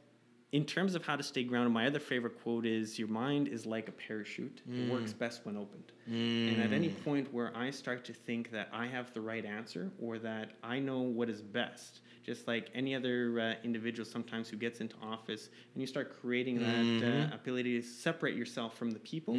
in 0.51 0.65
terms 0.65 0.95
of 0.95 1.05
how 1.05 1.15
to 1.15 1.23
stay 1.23 1.43
grounded, 1.43 1.71
my 1.73 1.87
other 1.87 1.99
favorite 1.99 2.41
quote 2.41 2.65
is 2.65 2.99
Your 2.99 3.07
mind 3.07 3.47
is 3.47 3.65
like 3.65 3.87
a 3.87 3.91
parachute. 3.91 4.61
It 4.69 4.91
works 4.91 5.13
best 5.13 5.45
when 5.45 5.55
opened. 5.55 5.91
And 6.07 6.61
at 6.61 6.73
any 6.73 6.89
point 6.89 7.33
where 7.33 7.55
I 7.55 7.69
start 7.71 8.03
to 8.05 8.13
think 8.13 8.51
that 8.51 8.67
I 8.73 8.85
have 8.87 9.13
the 9.13 9.21
right 9.21 9.45
answer 9.45 9.91
or 10.01 10.19
that 10.19 10.51
I 10.63 10.79
know 10.79 10.99
what 10.99 11.29
is 11.29 11.41
best, 11.41 12.01
just 12.23 12.47
like 12.47 12.69
any 12.75 12.93
other 12.95 13.39
uh, 13.39 13.63
individual 13.63 14.05
sometimes 14.05 14.49
who 14.49 14.57
gets 14.57 14.81
into 14.81 14.95
office, 15.01 15.49
and 15.73 15.81
you 15.81 15.87
start 15.87 16.19
creating 16.19 16.59
that 16.59 17.29
uh, 17.31 17.35
ability 17.35 17.79
to 17.79 17.87
separate 17.87 18.35
yourself 18.35 18.77
from 18.77 18.91
the 18.91 18.99
people. 18.99 19.35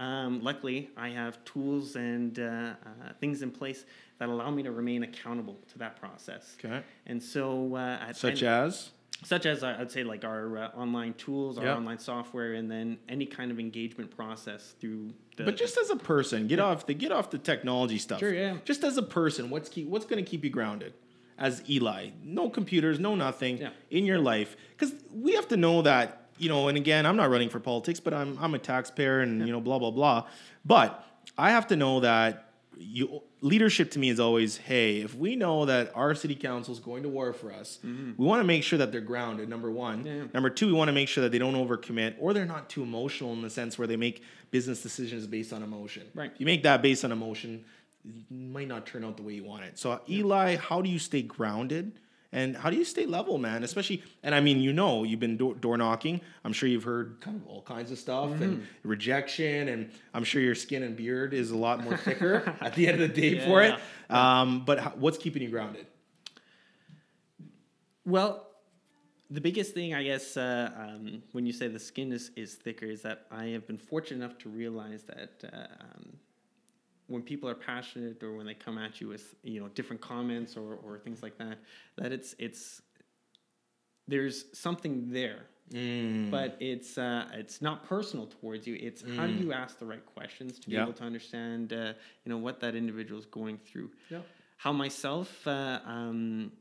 Um, 0.00 0.42
luckily, 0.42 0.88
I 0.96 1.10
have 1.10 1.44
tools 1.44 1.96
and 1.96 2.38
uh, 2.38 2.42
uh, 2.42 3.12
things 3.20 3.42
in 3.42 3.50
place 3.50 3.84
that 4.18 4.28
allow 4.30 4.50
me 4.50 4.62
to 4.62 4.72
remain 4.72 5.02
accountable 5.02 5.58
to 5.72 5.78
that 5.78 6.00
process. 6.00 6.56
Okay. 6.64 6.82
And 7.06 7.22
so, 7.22 7.76
uh, 7.76 7.98
at 8.08 8.16
Such 8.16 8.42
as 8.42 8.90
such 9.24 9.46
as 9.46 9.62
I- 9.62 9.80
I'd 9.80 9.90
say 9.90 10.04
like 10.04 10.24
our 10.24 10.58
uh, 10.58 10.68
online 10.76 11.14
tools, 11.14 11.58
our 11.58 11.64
Yeah. 11.64 11.76
online 11.76 11.98
software, 11.98 12.54
and 12.54 12.70
then 12.70 12.98
any 13.08 13.26
kind 13.26 13.50
of 13.50 13.58
engagement 13.60 14.10
process 14.16 14.74
through. 14.80 15.12
The, 15.36 15.44
But 15.44 15.56
just 15.56 15.78
as 15.78 15.90
a 15.90 15.96
person, 15.96 16.46
get 16.48 16.58
off 16.58 16.86
the 16.86 16.94
get 16.94 17.12
off 17.12 17.30
the 17.30 17.38
technology 17.38 17.98
stuff. 17.98 18.20
Sure, 18.20 18.32
yeah. 18.34 18.56
Just 18.64 18.84
as 18.84 18.96
a 18.96 19.02
person, 19.02 19.50
what's 19.50 19.68
keep 19.68 19.86
what's 19.88 20.04
going 20.06 20.22
to 20.22 20.28
keep 20.30 20.44
you 20.44 20.50
grounded? 20.50 20.92
As 21.38 21.62
Eli, 21.68 22.10
no 22.22 22.50
computers, 22.50 23.00
no 23.00 23.14
nothing 23.14 23.58
Yeah. 23.58 23.70
in 23.90 24.04
your 24.04 24.18
life, 24.18 24.56
because 24.76 24.94
we 25.12 25.32
have 25.34 25.48
to 25.48 25.56
know 25.56 25.82
that 25.82 26.18
you 26.38 26.48
know. 26.48 26.68
And 26.68 26.76
again, 26.76 27.06
I'm 27.06 27.16
not 27.16 27.30
running 27.30 27.48
for 27.48 27.60
politics, 27.60 28.00
but 28.00 28.12
I'm 28.14 28.36
I'm 28.40 28.54
a 28.54 28.58
taxpayer, 28.58 29.20
and 29.20 29.46
you 29.46 29.52
know, 29.52 29.60
blah 29.60 29.78
blah 29.78 29.90
blah. 29.90 30.26
But 30.64 31.04
I 31.38 31.50
have 31.50 31.66
to 31.68 31.76
know 31.76 32.00
that 32.00 32.51
you 32.78 33.22
leadership 33.40 33.90
to 33.92 33.98
me 33.98 34.08
is 34.08 34.18
always, 34.20 34.56
hey, 34.56 35.00
if 35.00 35.14
we 35.14 35.36
know 35.36 35.64
that 35.66 35.92
our 35.94 36.14
city 36.14 36.34
council 36.34 36.72
is 36.72 36.80
going 36.80 37.02
to 37.02 37.08
war 37.08 37.32
for 37.32 37.52
us, 37.52 37.78
we 37.82 38.24
want 38.24 38.40
to 38.40 38.44
make 38.44 38.62
sure 38.62 38.78
that 38.78 38.92
they're 38.92 39.00
grounded. 39.00 39.48
Number 39.48 39.70
one, 39.70 40.04
Mm-hmm. 40.04 40.06
Yeah. 40.06 40.24
Number 40.34 40.50
two, 40.50 40.66
we 40.66 40.72
want 40.72 40.88
to 40.88 40.92
make 40.92 41.08
sure 41.08 41.22
that 41.22 41.32
they 41.32 41.38
don't 41.38 41.54
overcommit 41.54 42.14
or 42.18 42.32
they're 42.32 42.44
not 42.44 42.68
too 42.70 42.82
emotional 42.82 43.32
in 43.32 43.42
the 43.42 43.50
sense 43.50 43.78
where 43.78 43.86
they 43.86 43.96
make 43.96 44.22
business 44.50 44.82
decisions 44.82 45.26
based 45.26 45.52
on 45.52 45.62
emotion. 45.62 46.04
Right. 46.14 46.30
If 46.32 46.40
you 46.40 46.46
make 46.46 46.62
that 46.62 46.82
based 46.82 47.04
on 47.04 47.12
emotion, 47.12 47.64
it 48.04 48.30
might 48.30 48.68
not 48.68 48.86
turn 48.86 49.04
out 49.04 49.16
the 49.16 49.22
way 49.22 49.34
you 49.34 49.44
want 49.44 49.64
it. 49.64 49.78
So, 49.78 50.00
Eli, 50.08 50.56
how 50.56 50.82
do 50.82 50.88
you 50.88 50.98
stay 50.98 51.22
grounded? 51.22 51.92
And 52.34 52.56
how 52.56 52.70
do 52.70 52.76
you 52.76 52.84
stay 52.84 53.04
level, 53.04 53.36
man? 53.36 53.62
Especially, 53.62 54.02
and 54.22 54.34
I 54.34 54.40
mean, 54.40 54.60
you 54.60 54.72
know, 54.72 55.04
you've 55.04 55.20
been 55.20 55.36
door, 55.36 55.54
door 55.54 55.76
knocking. 55.76 56.20
I'm 56.44 56.54
sure 56.54 56.66
you've 56.68 56.84
heard 56.84 57.20
kind 57.20 57.36
of 57.36 57.46
all 57.46 57.60
kinds 57.62 57.90
of 57.90 57.98
stuff 57.98 58.40
and 58.40 58.58
Mm-hmm. 58.58 58.88
rejection, 58.88 59.68
and 59.68 59.90
I'm 60.14 60.24
sure 60.24 60.40
your 60.40 60.54
skin 60.54 60.82
and 60.82 60.96
beard 60.96 61.34
is 61.34 61.50
a 61.50 61.56
lot 61.56 61.84
more 61.84 61.96
thicker 61.96 62.56
at 62.62 62.74
the 62.74 62.88
end 62.88 63.02
of 63.02 63.14
the 63.14 63.20
day 63.20 63.38
for 63.38 63.60
it. 63.62 63.78
Um, 64.08 64.64
but 64.64 64.78
how, 64.80 64.90
what's 64.96 65.18
keeping 65.18 65.42
you 65.42 65.50
grounded? 65.50 65.86
Well, 68.04 68.48
the 69.30 69.40
biggest 69.40 69.74
thing, 69.74 69.94
I 69.94 70.02
guess, 70.02 70.36
uh, 70.36 70.70
um, 70.76 71.22
when 71.32 71.46
you 71.46 71.52
say 71.52 71.68
the 71.68 71.78
skin 71.78 72.12
is, 72.12 72.30
is 72.36 72.54
thicker, 72.54 72.86
is 72.86 73.02
that 73.02 73.26
I 73.30 73.46
have 73.46 73.66
been 73.66 73.78
fortunate 73.78 74.24
enough 74.24 74.38
to 74.38 74.48
realize 74.48 75.04
that 75.04 75.44
uh, 75.52 75.56
um, 75.84 76.12
when 77.12 77.22
people 77.22 77.48
are 77.48 77.54
passionate 77.54 78.22
or 78.22 78.34
when 78.36 78.46
they 78.46 78.54
come 78.54 78.78
at 78.78 79.00
you 79.00 79.06
with 79.08 79.34
you 79.42 79.60
know 79.60 79.68
different 79.78 80.00
comments 80.02 80.56
or, 80.56 80.74
or 80.84 80.98
things 80.98 81.22
like 81.22 81.36
that, 81.38 81.58
that 81.98 82.10
it's 82.12 82.34
it's 82.38 82.80
there's 84.08 84.46
something 84.58 85.10
there, 85.10 85.42
but 86.30 86.56
it's 86.60 86.98
uh, 86.98 87.26
it's 87.34 87.60
not 87.62 87.84
personal 87.84 88.26
towards 88.26 88.66
you. 88.66 88.74
It's 88.80 89.02
how 89.16 89.26
do 89.26 89.34
you 89.34 89.52
ask 89.52 89.78
the 89.78 89.86
right 89.86 90.04
questions 90.16 90.58
to 90.60 90.68
be 90.68 90.74
Yeah. 90.74 90.82
able 90.84 90.94
to 90.94 91.04
understand 91.04 91.72
uh, 91.72 91.92
you 92.24 92.30
know 92.32 92.38
what 92.38 92.58
that 92.60 92.74
individual 92.74 93.18
is 93.20 93.26
going 93.26 93.58
through. 93.58 93.90
Yeah. 94.10 94.20
How 94.56 94.72
myself. 94.72 95.46
Uh, 95.46 95.80
um, 95.84 96.52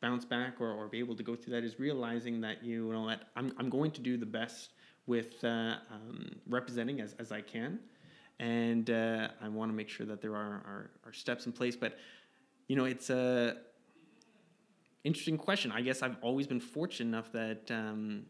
bounce 0.00 0.26
back 0.26 0.60
or, 0.60 0.70
or 0.70 0.86
be 0.86 0.98
able 0.98 1.16
to 1.16 1.22
go 1.22 1.34
through 1.34 1.54
that 1.54 1.64
is 1.64 1.80
realizing 1.80 2.38
that 2.38 2.62
you 2.62 2.92
know 2.92 3.08
that 3.08 3.20
I'm, 3.36 3.54
I'm 3.58 3.70
going 3.70 3.90
to 3.92 4.02
do 4.02 4.18
the 4.18 4.26
best 4.26 4.74
with 5.06 5.42
uh, 5.42 5.76
um, 5.90 6.36
representing 6.46 7.00
as, 7.00 7.14
as 7.18 7.32
I 7.32 7.40
can 7.40 7.78
and 8.40 8.90
uh, 8.90 9.28
I 9.40 9.48
want 9.48 9.70
to 9.70 9.76
make 9.76 9.88
sure 9.88 10.06
that 10.06 10.20
there 10.20 10.34
are, 10.34 10.54
are, 10.66 10.90
are 11.06 11.12
steps 11.12 11.46
in 11.46 11.52
place 11.52 11.76
but 11.76 11.96
you 12.68 12.76
know 12.76 12.84
it's 12.84 13.10
a 13.10 13.56
interesting 15.04 15.36
question 15.38 15.70
I 15.72 15.80
guess 15.82 16.02
I've 16.02 16.16
always 16.22 16.46
been 16.46 16.60
fortunate 16.60 17.08
enough 17.08 17.32
that 17.32 17.70
um, 17.70 18.26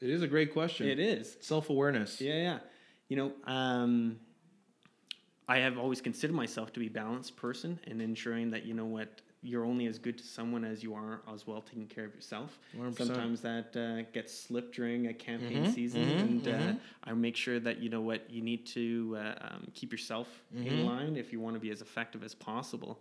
It 0.00 0.10
is 0.10 0.22
a 0.22 0.26
great 0.28 0.52
question. 0.52 0.88
it 0.88 0.98
is 0.98 1.36
Self 1.40 1.70
awareness. 1.70 2.20
yeah, 2.20 2.34
yeah. 2.34 2.58
You 3.08 3.16
know, 3.16 3.32
um, 3.50 4.18
I 5.48 5.58
have 5.60 5.78
always 5.78 6.02
considered 6.02 6.36
myself 6.36 6.74
to 6.74 6.80
be 6.80 6.88
a 6.88 6.90
balanced 6.90 7.36
person 7.36 7.80
and 7.86 8.02
ensuring 8.02 8.50
that 8.50 8.66
you 8.66 8.74
know 8.74 8.84
what 8.84 9.22
you're 9.42 9.64
only 9.64 9.86
as 9.86 9.98
good 9.98 10.18
to 10.18 10.24
someone 10.24 10.64
as 10.64 10.82
you 10.82 10.94
are 10.94 11.20
as 11.32 11.46
well 11.46 11.60
taking 11.60 11.86
care 11.86 12.04
of 12.04 12.14
yourself. 12.14 12.58
100%. 12.74 12.96
Sometimes 13.08 13.40
that 13.42 13.76
uh, 13.76 14.02
gets 14.12 14.32
slipped 14.34 14.74
during 14.74 15.06
a 15.08 15.14
campaign 15.14 15.62
Mhm, 15.64 15.74
season, 15.74 16.02
mhm, 16.02 16.20
and 16.20 16.48
uh, 16.48 16.50
mhm. 16.50 16.78
I 17.04 17.12
make 17.12 17.36
sure 17.36 17.60
that 17.60 17.78
you 17.80 17.88
know 17.88 18.00
what 18.00 18.28
you 18.30 18.42
need 18.42 18.66
to 18.68 19.16
uh, 19.18 19.34
um, 19.50 19.68
keep 19.74 19.92
yourself 19.92 20.28
Mm-hmm. 20.54 20.68
in 20.68 20.84
line 20.84 21.16
if 21.16 21.32
you 21.32 21.40
want 21.40 21.54
to 21.54 21.60
be 21.60 21.70
as 21.70 21.80
effective 21.82 22.22
as 22.24 22.34
possible. 22.34 23.00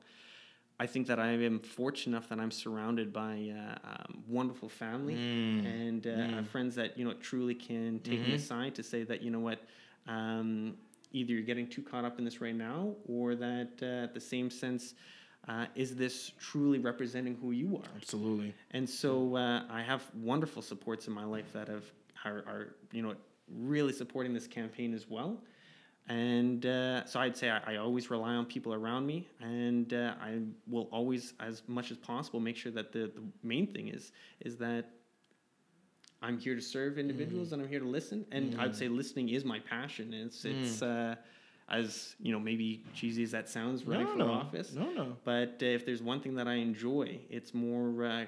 I 0.79 0.85
think 0.85 1.07
that 1.07 1.19
I 1.19 1.29
am 1.31 1.59
fortunate 1.59 2.15
enough 2.15 2.29
that 2.29 2.39
I'm 2.39 2.51
surrounded 2.51 3.11
by 3.11 3.51
uh, 3.51 3.77
um, 3.83 4.23
wonderful 4.27 4.69
family 4.69 5.15
Mm. 5.15 5.65
and 5.65 6.05
uh, 6.07 6.43
friends 6.43 6.75
that 6.75 6.97
you 6.99 7.03
know 7.03 7.13
truly 7.13 7.55
can 7.55 7.99
take 8.01 8.19
Mm-hmm. 8.19 8.27
me 8.29 8.33
aside 8.35 8.75
to 8.75 8.83
say 8.83 9.03
that 9.03 9.23
you 9.23 9.31
know 9.31 9.39
what, 9.39 9.59
um, 10.07 10.75
either 11.13 11.33
you're 11.33 11.41
getting 11.41 11.67
too 11.67 11.81
caught 11.81 12.05
up 12.05 12.19
in 12.19 12.25
this 12.25 12.41
right 12.41 12.55
now, 12.55 12.93
or 13.07 13.33
that 13.35 13.69
uh, 13.81 14.03
at 14.03 14.13
the 14.13 14.19
same 14.19 14.51
sense, 14.51 14.93
uh, 15.47 15.65
is 15.75 15.95
this 15.95 16.31
truly 16.39 16.79
representing 16.79 17.37
who 17.41 17.51
you 17.51 17.77
are? 17.77 17.89
Absolutely. 17.95 18.53
And 18.71 18.89
so 18.89 19.35
uh, 19.35 19.63
I 19.69 19.81
have 19.81 20.03
wonderful 20.15 20.61
supports 20.61 21.07
in 21.07 21.13
my 21.13 21.23
life 21.23 21.51
that 21.53 21.67
have 21.67 21.85
are, 22.25 22.43
are 22.47 22.75
you 22.91 23.01
know 23.01 23.15
really 23.55 23.93
supporting 23.93 24.33
this 24.33 24.47
campaign 24.47 24.93
as 24.93 25.09
well. 25.09 25.41
And 26.09 26.65
uh, 26.65 27.05
so 27.05 27.19
I'd 27.19 27.35
say 27.35 27.49
I, 27.49 27.73
I, 27.73 27.75
always 27.77 28.09
rely 28.09 28.33
on 28.33 28.45
people 28.45 28.73
around 28.73 29.05
me, 29.05 29.27
and 29.41 29.93
uh, 29.93 30.13
I 30.21 30.39
will 30.65 30.87
always, 30.89 31.33
as 31.41 31.63
much 31.67 31.91
as 31.91 31.97
possible, 31.97 32.39
make 32.39 32.55
sure 32.55 32.71
that 32.71 32.93
the, 32.93 33.11
the 33.13 33.21
main 33.43 33.67
thing 33.67 33.89
is 33.89 34.13
is 34.39 34.55
that 34.57 34.89
I'm 36.21 36.39
here 36.39 36.55
to 36.55 36.61
serve 36.61 36.97
individuals 36.97 37.49
mm. 37.49 37.53
and 37.53 37.61
I'm 37.61 37.67
here 37.67 37.81
to 37.81 37.87
listen. 37.87 38.25
And 38.31 38.53
mm. 38.53 38.59
I'd 38.59 38.75
say 38.75 38.87
listening 38.87 39.29
is 39.29 39.43
my 39.43 39.59
passion. 39.59 40.13
It's 40.13 40.43
mm. 40.43 40.61
it's 40.61 40.81
uh, 40.81 41.15
as 41.69 42.15
you 42.19 42.31
know 42.31 42.39
maybe 42.39 42.83
cheesy 42.93 43.23
as 43.23 43.31
that 43.31 43.49
sounds 43.49 43.85
running 43.85 44.05
no, 44.05 44.11
for 44.11 44.17
no. 44.19 44.31
office. 44.31 44.73
No, 44.73 44.91
no. 44.91 45.17
But 45.23 45.59
uh, 45.61 45.65
if 45.65 45.85
there's 45.85 46.01
one 46.01 46.21
thing 46.21 46.35
that 46.35 46.47
I 46.47 46.55
enjoy, 46.55 47.19
it's 47.29 47.53
more 47.53 48.05
uh, 48.05 48.25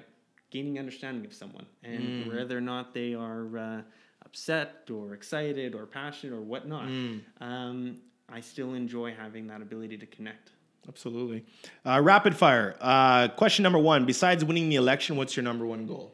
gaining 0.50 0.78
understanding 0.78 1.24
of 1.24 1.32
someone 1.32 1.66
and 1.82 2.26
mm. 2.26 2.34
whether 2.34 2.56
or 2.56 2.60
not 2.60 2.92
they 2.92 3.14
are 3.14 3.58
uh, 3.58 3.82
upset 4.24 4.88
or 4.92 5.14
excited 5.14 5.74
or 5.74 5.86
passionate 5.86 6.34
or 6.34 6.42
whatnot. 6.42 6.88
Mm. 6.88 7.20
Um, 7.40 7.96
I 8.28 8.40
still 8.40 8.74
enjoy 8.74 9.14
having 9.14 9.46
that 9.48 9.62
ability 9.62 9.96
to 9.98 10.06
connect. 10.06 10.50
Absolutely. 10.88 11.44
Uh, 11.84 12.00
rapid 12.02 12.36
fire. 12.36 12.76
Uh, 12.80 13.28
question 13.28 13.62
number 13.62 13.78
one. 13.78 14.06
Besides 14.06 14.44
winning 14.44 14.68
the 14.68 14.76
election, 14.76 15.16
what's 15.16 15.36
your 15.36 15.44
number 15.44 15.66
one 15.66 15.86
goal? 15.86 16.12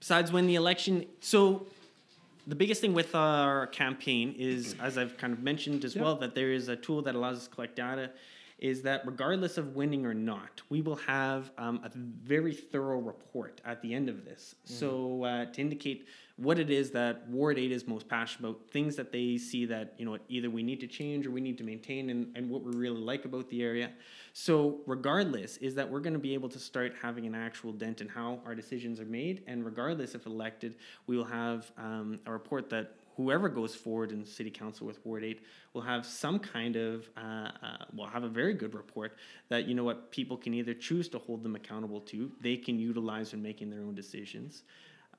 Besides 0.00 0.30
win 0.30 0.46
the 0.46 0.54
election, 0.54 1.06
so 1.20 1.66
the 2.48 2.54
biggest 2.54 2.80
thing 2.80 2.94
with 2.94 3.14
our 3.14 3.66
campaign 3.66 4.34
is, 4.38 4.74
as 4.80 4.96
I've 4.96 5.18
kind 5.18 5.34
of 5.34 5.42
mentioned 5.42 5.84
as 5.84 5.94
yep. 5.94 6.02
well, 6.02 6.16
that 6.16 6.34
there 6.34 6.50
is 6.50 6.68
a 6.68 6.76
tool 6.76 7.02
that 7.02 7.14
allows 7.14 7.36
us 7.36 7.44
to 7.44 7.54
collect 7.54 7.76
data 7.76 8.10
is 8.58 8.82
that 8.82 9.02
regardless 9.06 9.56
of 9.56 9.76
winning 9.76 10.04
or 10.04 10.14
not, 10.14 10.62
we 10.68 10.82
will 10.82 10.96
have 10.96 11.50
um, 11.58 11.80
a 11.84 11.90
very 11.94 12.52
thorough 12.54 12.98
report 12.98 13.60
at 13.64 13.80
the 13.82 13.94
end 13.94 14.08
of 14.08 14.24
this. 14.24 14.56
Mm. 14.66 14.70
So 14.70 15.24
uh, 15.24 15.44
to 15.46 15.60
indicate 15.60 16.08
what 16.36 16.58
it 16.60 16.70
is 16.70 16.92
that 16.92 17.28
Ward 17.28 17.58
8 17.58 17.72
is 17.72 17.86
most 17.86 18.08
passionate 18.08 18.48
about, 18.48 18.70
things 18.70 18.94
that 18.94 19.10
they 19.10 19.38
see 19.38 19.66
that, 19.66 19.94
you 19.98 20.04
know, 20.04 20.18
either 20.28 20.48
we 20.48 20.62
need 20.62 20.78
to 20.80 20.86
change 20.86 21.26
or 21.26 21.32
we 21.32 21.40
need 21.40 21.58
to 21.58 21.64
maintain 21.64 22.10
and, 22.10 22.28
and 22.36 22.48
what 22.48 22.62
we 22.62 22.72
really 22.76 23.00
like 23.00 23.24
about 23.24 23.48
the 23.50 23.62
area. 23.62 23.90
So 24.34 24.80
regardless 24.86 25.56
is 25.56 25.74
that 25.74 25.90
we're 25.90 26.00
going 26.00 26.12
to 26.12 26.20
be 26.20 26.34
able 26.34 26.48
to 26.50 26.60
start 26.60 26.94
having 27.02 27.26
an 27.26 27.34
actual 27.34 27.72
dent 27.72 28.00
in 28.00 28.08
how 28.08 28.40
our 28.46 28.54
decisions 28.54 29.00
are 29.00 29.04
made. 29.04 29.42
And 29.48 29.64
regardless 29.64 30.14
if 30.14 30.26
elected, 30.26 30.76
we 31.08 31.16
will 31.16 31.24
have 31.24 31.72
um, 31.76 32.20
a 32.24 32.32
report 32.32 32.70
that 32.70 32.94
whoever 33.18 33.48
goes 33.48 33.74
forward 33.74 34.12
in 34.12 34.24
city 34.24 34.50
council 34.50 34.86
with 34.86 35.04
Ward 35.04 35.24
8 35.24 35.40
will 35.74 35.82
have 35.82 36.06
some 36.06 36.38
kind 36.38 36.76
of, 36.76 37.10
uh, 37.16 37.20
uh, 37.20 37.84
will 37.92 38.06
have 38.06 38.22
a 38.22 38.28
very 38.28 38.54
good 38.54 38.74
report 38.74 39.16
that, 39.48 39.66
you 39.66 39.74
know 39.74 39.82
what, 39.82 40.12
people 40.12 40.36
can 40.36 40.54
either 40.54 40.72
choose 40.72 41.08
to 41.08 41.18
hold 41.18 41.42
them 41.42 41.56
accountable 41.56 42.00
to, 42.02 42.30
they 42.40 42.56
can 42.56 42.78
utilize 42.78 43.34
in 43.34 43.42
making 43.42 43.70
their 43.70 43.80
own 43.80 43.96
decisions, 43.96 44.62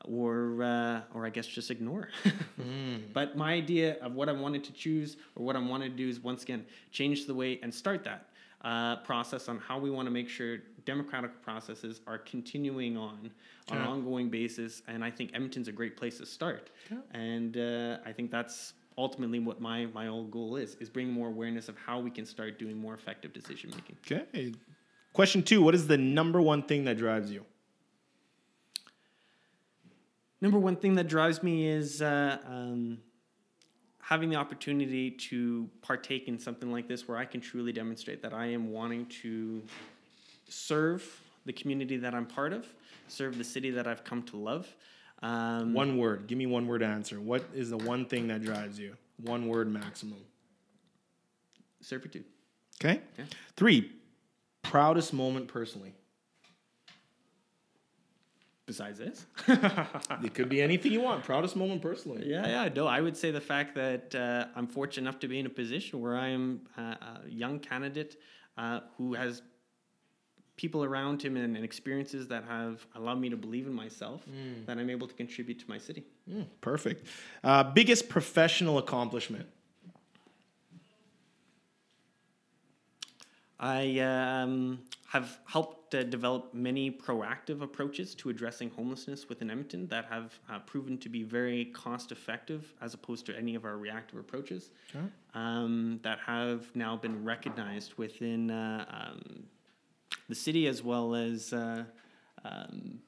or, 0.06 0.64
uh, 0.64 1.02
or 1.14 1.26
I 1.26 1.30
guess 1.30 1.46
just 1.46 1.72
ignore. 1.72 2.08
mm. 2.60 3.02
But 3.12 3.36
my 3.36 3.52
idea 3.52 3.98
of 4.02 4.16
what 4.16 4.30
I 4.30 4.32
wanted 4.32 4.64
to 4.64 4.72
choose 4.72 5.18
or 5.36 5.46
what 5.46 5.58
I 5.58 5.60
wanted 5.60 5.90
to 5.90 5.98
do 5.98 6.08
is 6.08 6.22
once 6.22 6.44
again, 6.44 6.66
change 6.92 7.28
the 7.28 7.36
way 7.36 7.60
and 7.62 7.74
start 7.74 8.06
that 8.06 8.30
uh, 8.64 8.98
process 8.98 9.50
on 9.50 9.58
how 9.58 9.78
we 9.78 9.90
want 9.90 10.06
to 10.06 10.12
make 10.12 10.30
sure 10.30 10.60
democratic 10.90 11.34
processes 11.44 12.02
are 12.08 12.18
continuing 12.18 12.98
on 12.98 13.30
on 13.70 13.78
an 13.78 13.88
ongoing 13.94 14.28
basis. 14.30 14.82
And 14.88 15.04
I 15.04 15.12
think 15.12 15.32
Edmonton's 15.36 15.68
a 15.68 15.72
great 15.72 15.96
place 15.96 16.18
to 16.18 16.26
start. 16.26 16.72
Yeah. 16.92 16.98
And 17.12 17.58
uh, 17.58 18.10
I 18.10 18.12
think 18.12 18.32
that's 18.32 18.74
ultimately 18.98 19.40
what 19.40 19.62
my 19.62 19.86
my 20.00 20.08
old 20.08 20.32
goal 20.32 20.56
is 20.56 20.76
is 20.84 20.90
bringing 20.90 21.14
more 21.14 21.28
awareness 21.28 21.70
of 21.70 21.76
how 21.78 22.00
we 22.00 22.12
can 22.18 22.26
start 22.26 22.58
doing 22.64 22.76
more 22.86 22.96
effective 22.96 23.32
decision 23.34 23.70
making. 23.78 23.98
Okay. 24.04 24.54
Question 25.14 25.44
two: 25.44 25.62
What 25.62 25.76
is 25.76 25.86
the 25.94 25.98
number 25.98 26.42
one 26.42 26.64
thing 26.64 26.82
that 26.86 26.98
drives 26.98 27.30
you? 27.32 27.46
Number 30.42 30.60
one 30.70 30.78
thing 30.78 30.96
that 30.96 31.08
drives 31.08 31.44
me 31.44 31.68
is 31.68 32.02
uh, 32.02 32.38
um, 32.48 33.00
having 34.00 34.30
the 34.30 34.38
opportunity 34.38 35.12
to 35.12 35.70
partake 35.82 36.28
in 36.28 36.40
something 36.40 36.72
like 36.72 36.88
this 36.88 37.08
where 37.08 37.18
I 37.18 37.26
can 37.26 37.42
truly 37.42 37.74
demonstrate 37.74 38.22
that 38.24 38.34
I 38.34 38.46
am 38.58 38.72
wanting 38.72 39.06
to 39.22 39.62
serve 40.50 41.22
the 41.46 41.54
community 41.54 41.98
that 41.98 42.14
I'm 42.14 42.26
part 42.26 42.54
of, 42.54 42.68
serve 43.08 43.38
the 43.38 43.44
city 43.44 43.72
that 43.72 43.88
I've 43.88 44.04
come 44.04 44.24
to 44.24 44.38
love. 44.38 44.68
Um, 45.22 45.74
one 45.74 45.98
word. 45.98 46.28
Give 46.28 46.38
me 46.38 46.46
one 46.46 46.68
word 46.68 46.82
answer. 46.82 47.20
What 47.20 47.44
is 47.54 47.70
the 47.70 47.78
one 47.78 48.06
thing 48.06 48.28
that 48.28 48.42
drives 48.42 48.80
you? 48.80 48.96
One 49.22 49.48
word 49.48 49.70
maximum. 49.72 50.20
Servitude. 51.82 52.26
Okay. 52.82 53.02
Yeah. 53.18 53.26
Three. 53.56 53.92
Proudest 54.64 55.14
moment 55.14 55.48
personally 55.48 55.94
besides 58.70 59.00
this? 59.00 59.26
it 60.24 60.36
could 60.36 60.48
be 60.48 60.62
anything 60.62 60.92
you 60.92 61.02
want. 61.02 61.24
Proudest 61.24 61.56
moment 61.56 61.82
personally. 61.82 62.30
Yeah, 62.30 62.48
yeah. 62.48 62.70
No, 62.70 62.86
I 62.86 63.02
would 63.02 63.18
say 63.18 63.32
the 63.32 63.42
fact 63.42 63.74
that 63.74 64.14
uh, 64.14 64.46
I'm 64.56 64.68
fortunate 64.68 65.10
enough 65.10 65.20
to 65.22 65.28
be 65.28 65.40
in 65.40 65.48
a 65.48 65.50
position 65.50 66.00
where 66.00 66.16
I 66.16 66.28
am 66.28 66.62
uh, 66.78 66.82
a 66.82 67.22
young 67.28 67.58
candidate 67.60 68.18
uh, 68.60 68.82
who 68.96 69.16
has 69.16 69.42
people 70.60 70.84
around 70.84 71.22
him 71.22 71.38
and, 71.38 71.56
and, 71.56 71.64
experiences 71.64 72.28
that 72.28 72.44
have 72.44 72.86
allowed 72.96 73.18
me 73.18 73.30
to 73.30 73.38
believe 73.38 73.66
in 73.66 73.74
myself 73.74 74.26
mm. 74.30 74.66
that 74.66 74.78
I'm 74.78 74.90
able 74.90 75.08
to 75.08 75.14
contribute 75.14 75.58
to 75.60 75.70
my 75.70 75.78
city. 75.78 76.04
Mm, 76.30 76.48
perfect. 76.60 77.08
Uh, 77.46 77.64
biggest 77.64 78.10
professional 78.10 78.78
accomplishment. 78.78 79.46
I 83.58 84.00
um, 84.00 84.80
have 85.08 85.40
helped 85.46 85.96
uh, 85.96 86.04
develop 86.04 86.54
many 86.54 86.92
proactive 86.92 87.62
approaches 87.62 88.14
to 88.16 88.30
addressing 88.30 88.70
homelessness 88.72 89.30
within 89.30 89.50
Edmonton 89.50 89.88
that 89.88 90.06
have 90.06 90.38
uh, 90.50 90.60
proven 90.60 90.98
to 90.98 91.08
be 91.08 91.24
very 91.24 91.66
cost 91.84 92.12
effective 92.12 92.74
as 92.82 92.94
opposed 92.94 93.26
to 93.28 93.38
any 93.38 93.56
of 93.56 93.64
our 93.64 93.78
reactive 93.78 94.20
approaches 94.20 94.72
um, 95.34 96.02
that 96.04 96.20
have 96.20 96.70
now 96.76 96.98
been 96.98 97.24
recognized 97.24 97.94
within 97.94 98.52
uh, 98.52 98.86
um, 98.90 99.46
the 100.30 100.36
city 100.36 100.68
as 100.68 100.82
well 100.82 101.16
as. 101.16 101.52
Uh, 101.52 101.84
um, 102.46 103.00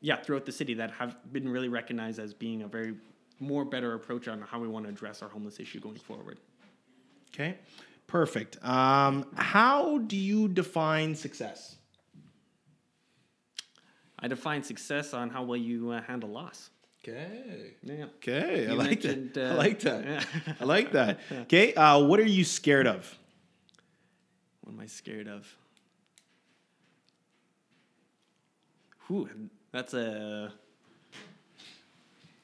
yeah, 0.00 0.16
throughout 0.16 0.44
the 0.44 0.52
city 0.52 0.74
that 0.74 0.90
have 0.92 1.16
been 1.32 1.48
really 1.48 1.68
recognized 1.68 2.20
as 2.20 2.32
being 2.32 2.62
a 2.62 2.68
very 2.68 2.94
more 3.40 3.64
better 3.64 3.94
approach 3.94 4.28
on 4.28 4.40
how 4.40 4.60
we 4.60 4.68
want 4.68 4.84
to 4.84 4.90
address 4.90 5.22
our 5.22 5.28
homeless 5.28 5.58
issue 5.58 5.80
going 5.80 5.98
forward. 5.98 6.38
Okay. 7.34 7.56
Perfect. 8.06 8.64
Um, 8.64 9.26
how 9.34 9.98
do 9.98 10.16
you 10.16 10.48
define 10.48 11.14
success? 11.14 11.76
I 14.18 14.28
define 14.28 14.62
success 14.62 15.12
on 15.12 15.28
how 15.28 15.42
well 15.42 15.56
you 15.56 15.90
uh, 15.90 16.02
handle 16.02 16.30
loss. 16.30 16.70
Okay. 17.02 17.74
Yeah. 17.82 18.04
Okay. 18.16 18.68
I 18.68 18.72
like, 18.72 19.02
that. 19.02 19.36
Uh, 19.36 19.40
I 19.40 19.54
like 19.54 19.80
that. 19.80 20.04
Yeah. 20.04 20.54
I 20.60 20.64
like 20.64 20.92
that. 20.92 21.20
Okay. 21.42 21.74
Uh, 21.74 22.00
what 22.00 22.20
are 22.20 22.24
you 22.24 22.44
scared 22.44 22.86
of? 22.86 23.18
What 24.62 24.72
am 24.72 24.80
I 24.80 24.86
scared 24.86 25.28
of? 25.28 25.46
Whew, 29.08 29.28
that's 29.72 29.94
a. 29.94 30.52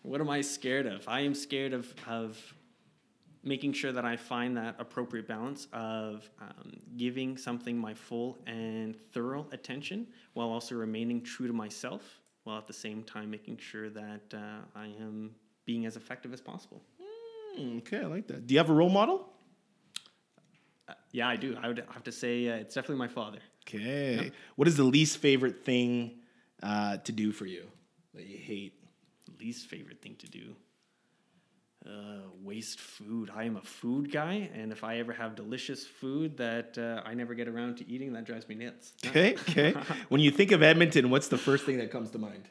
What 0.02 0.20
am 0.20 0.30
I 0.30 0.40
scared 0.40 0.86
of? 0.86 1.06
I 1.08 1.20
am 1.20 1.34
scared 1.34 1.72
of 1.72 1.92
of 2.08 2.54
making 3.44 3.72
sure 3.72 3.92
that 3.92 4.04
I 4.04 4.16
find 4.16 4.56
that 4.56 4.76
appropriate 4.78 5.26
balance 5.26 5.66
of 5.72 6.28
um, 6.40 6.72
giving 6.96 7.36
something 7.36 7.76
my 7.76 7.92
full 7.92 8.38
and 8.46 8.96
thorough 8.96 9.46
attention 9.52 10.06
while 10.34 10.48
also 10.48 10.76
remaining 10.76 11.20
true 11.22 11.48
to 11.48 11.52
myself, 11.52 12.20
while 12.44 12.58
at 12.58 12.66
the 12.66 12.72
same 12.72 13.02
time 13.02 13.30
making 13.30 13.56
sure 13.56 13.90
that 13.90 14.22
uh, 14.32 14.64
I 14.76 14.86
am 15.00 15.34
being 15.64 15.86
as 15.86 15.96
effective 15.96 16.32
as 16.32 16.40
possible. 16.40 16.82
Mm, 17.58 17.78
okay, 17.78 18.00
I 18.00 18.06
like 18.06 18.28
that. 18.28 18.46
Do 18.46 18.54
you 18.54 18.58
have 18.58 18.70
a 18.70 18.74
role 18.74 18.90
model? 18.90 19.28
Uh, 20.88 20.94
yeah, 21.10 21.28
I 21.28 21.36
do. 21.36 21.56
I 21.60 21.68
would 21.68 21.84
have 21.90 22.04
to 22.04 22.12
say 22.12 22.48
uh, 22.48 22.54
it's 22.54 22.74
definitely 22.74 22.98
my 22.98 23.08
father. 23.08 23.38
Okay. 23.66 24.24
Yep. 24.24 24.32
What 24.56 24.68
is 24.68 24.76
the 24.76 24.84
least 24.84 25.18
favorite 25.18 25.64
thing 25.64 26.21
uh, 26.62 26.98
to 26.98 27.12
do 27.12 27.32
for 27.32 27.46
you 27.46 27.66
that 28.14 28.26
you 28.26 28.38
hate? 28.38 28.74
Least 29.40 29.66
favorite 29.66 30.00
thing 30.00 30.14
to 30.18 30.28
do 30.28 30.54
uh, 31.86 31.90
waste 32.42 32.78
food. 32.80 33.30
I 33.34 33.44
am 33.44 33.56
a 33.56 33.62
food 33.62 34.12
guy, 34.12 34.50
and 34.54 34.72
if 34.72 34.84
I 34.84 34.98
ever 34.98 35.12
have 35.12 35.34
delicious 35.34 35.84
food 35.84 36.36
that 36.36 36.78
uh, 36.78 37.02
I 37.04 37.14
never 37.14 37.34
get 37.34 37.48
around 37.48 37.78
to 37.78 37.88
eating, 37.90 38.12
that 38.12 38.24
drives 38.24 38.48
me 38.48 38.54
nuts. 38.54 38.92
Okay, 39.06 39.34
okay. 39.48 39.74
when 40.08 40.20
you 40.20 40.30
think 40.30 40.52
of 40.52 40.62
Edmonton, 40.62 41.10
what's 41.10 41.28
the 41.28 41.36
first 41.36 41.66
thing 41.66 41.78
that 41.78 41.90
comes 41.90 42.10
to 42.12 42.18
mind? 42.18 42.44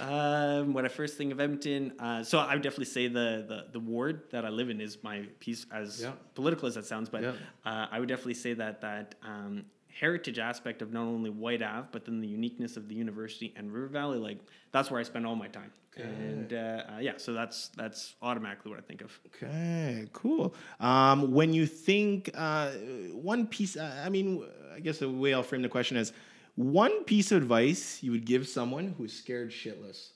Um, 0.00 0.72
when 0.72 0.86
I 0.86 0.88
first 0.88 1.18
think 1.18 1.32
of 1.32 1.40
Edmonton, 1.40 1.92
uh, 1.98 2.22
so 2.22 2.38
I 2.38 2.54
would 2.54 2.62
definitely 2.62 2.86
say 2.86 3.08
the, 3.08 3.44
the 3.46 3.66
the 3.72 3.80
ward 3.80 4.22
that 4.30 4.46
I 4.46 4.48
live 4.48 4.70
in 4.70 4.80
is 4.80 4.96
my 5.02 5.26
piece, 5.38 5.66
as 5.70 6.00
yeah. 6.00 6.12
political 6.34 6.66
as 6.66 6.76
that 6.76 6.86
sounds. 6.86 7.10
But 7.10 7.22
yeah. 7.22 7.32
uh, 7.66 7.88
I 7.90 8.00
would 8.00 8.08
definitely 8.08 8.34
say 8.34 8.54
that 8.54 8.80
that 8.80 9.16
um, 9.22 9.66
heritage 9.98 10.38
aspect 10.38 10.82
of 10.82 10.92
not 10.92 11.02
only 11.02 11.30
Whyte 11.30 11.62
Ave, 11.62 11.88
but 11.92 12.04
then 12.04 12.20
the 12.20 12.28
uniqueness 12.28 12.76
of 12.76 12.88
the 12.88 12.94
university 12.94 13.52
and 13.56 13.72
River 13.72 13.88
Valley, 13.88 14.18
like 14.18 14.38
that's 14.72 14.90
where 14.90 15.00
I 15.00 15.02
spend 15.02 15.26
all 15.26 15.36
my 15.36 15.48
time. 15.48 15.72
And 15.96 16.54
uh, 16.54 16.56
uh, 16.94 16.98
yeah, 17.00 17.12
so 17.18 17.34
that's 17.34 17.68
that's 17.76 18.14
automatically 18.22 18.70
what 18.70 18.80
I 18.80 18.82
think 18.82 19.02
of. 19.02 19.18
Okay, 19.26 20.06
cool. 20.14 20.54
Um, 20.80 21.32
when 21.32 21.52
you 21.52 21.66
think 21.66 22.30
uh, 22.34 22.70
one 23.12 23.46
piece, 23.46 23.76
uh, 23.76 24.02
I 24.04 24.08
mean, 24.08 24.42
I 24.74 24.80
guess 24.80 24.98
the 24.98 25.10
way 25.10 25.34
I'll 25.34 25.42
frame 25.42 25.60
the 25.60 25.68
question 25.68 25.98
is 25.98 26.14
one 26.54 27.04
piece 27.04 27.30
of 27.30 27.42
advice 27.42 28.02
you 28.02 28.10
would 28.12 28.24
give 28.24 28.48
someone 28.48 28.94
who's 28.96 29.12
scared 29.12 29.50
shitless, 29.50 30.12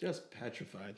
just 0.00 0.30
petrified. 0.30 0.96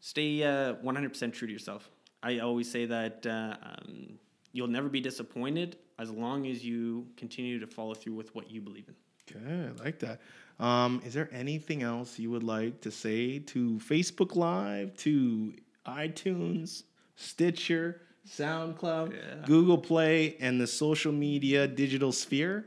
Stay 0.00 0.42
uh, 0.42 0.74
100% 0.74 1.32
true 1.32 1.48
to 1.48 1.52
yourself. 1.52 1.88
I 2.22 2.38
always 2.40 2.70
say 2.70 2.86
that 2.86 3.26
uh, 3.26 3.56
um, 3.62 4.18
you'll 4.54 4.68
never 4.68 4.88
be 4.88 5.00
disappointed 5.00 5.76
as 5.98 6.10
long 6.10 6.46
as 6.46 6.64
you 6.64 7.06
continue 7.18 7.58
to 7.58 7.66
follow 7.66 7.92
through 7.92 8.14
with 8.14 8.34
what 8.34 8.50
you 8.50 8.62
believe 8.62 8.86
in. 8.88 8.94
Okay, 9.36 9.68
I 9.68 9.82
like 9.84 9.98
that. 9.98 10.20
Um, 10.58 11.02
is 11.04 11.12
there 11.12 11.28
anything 11.32 11.82
else 11.82 12.18
you 12.18 12.30
would 12.30 12.42
like 12.44 12.80
to 12.82 12.90
say 12.90 13.40
to 13.40 13.78
Facebook 13.78 14.36
Live, 14.36 14.96
to 14.98 15.52
iTunes, 15.86 16.84
Stitcher, 17.16 18.00
SoundCloud, 18.28 19.12
Yeah. 19.12 19.46
Google 19.46 19.78
Play, 19.78 20.36
and 20.40 20.60
the 20.60 20.66
social 20.66 21.12
media 21.12 21.66
digital 21.66 22.12
sphere? 22.12 22.66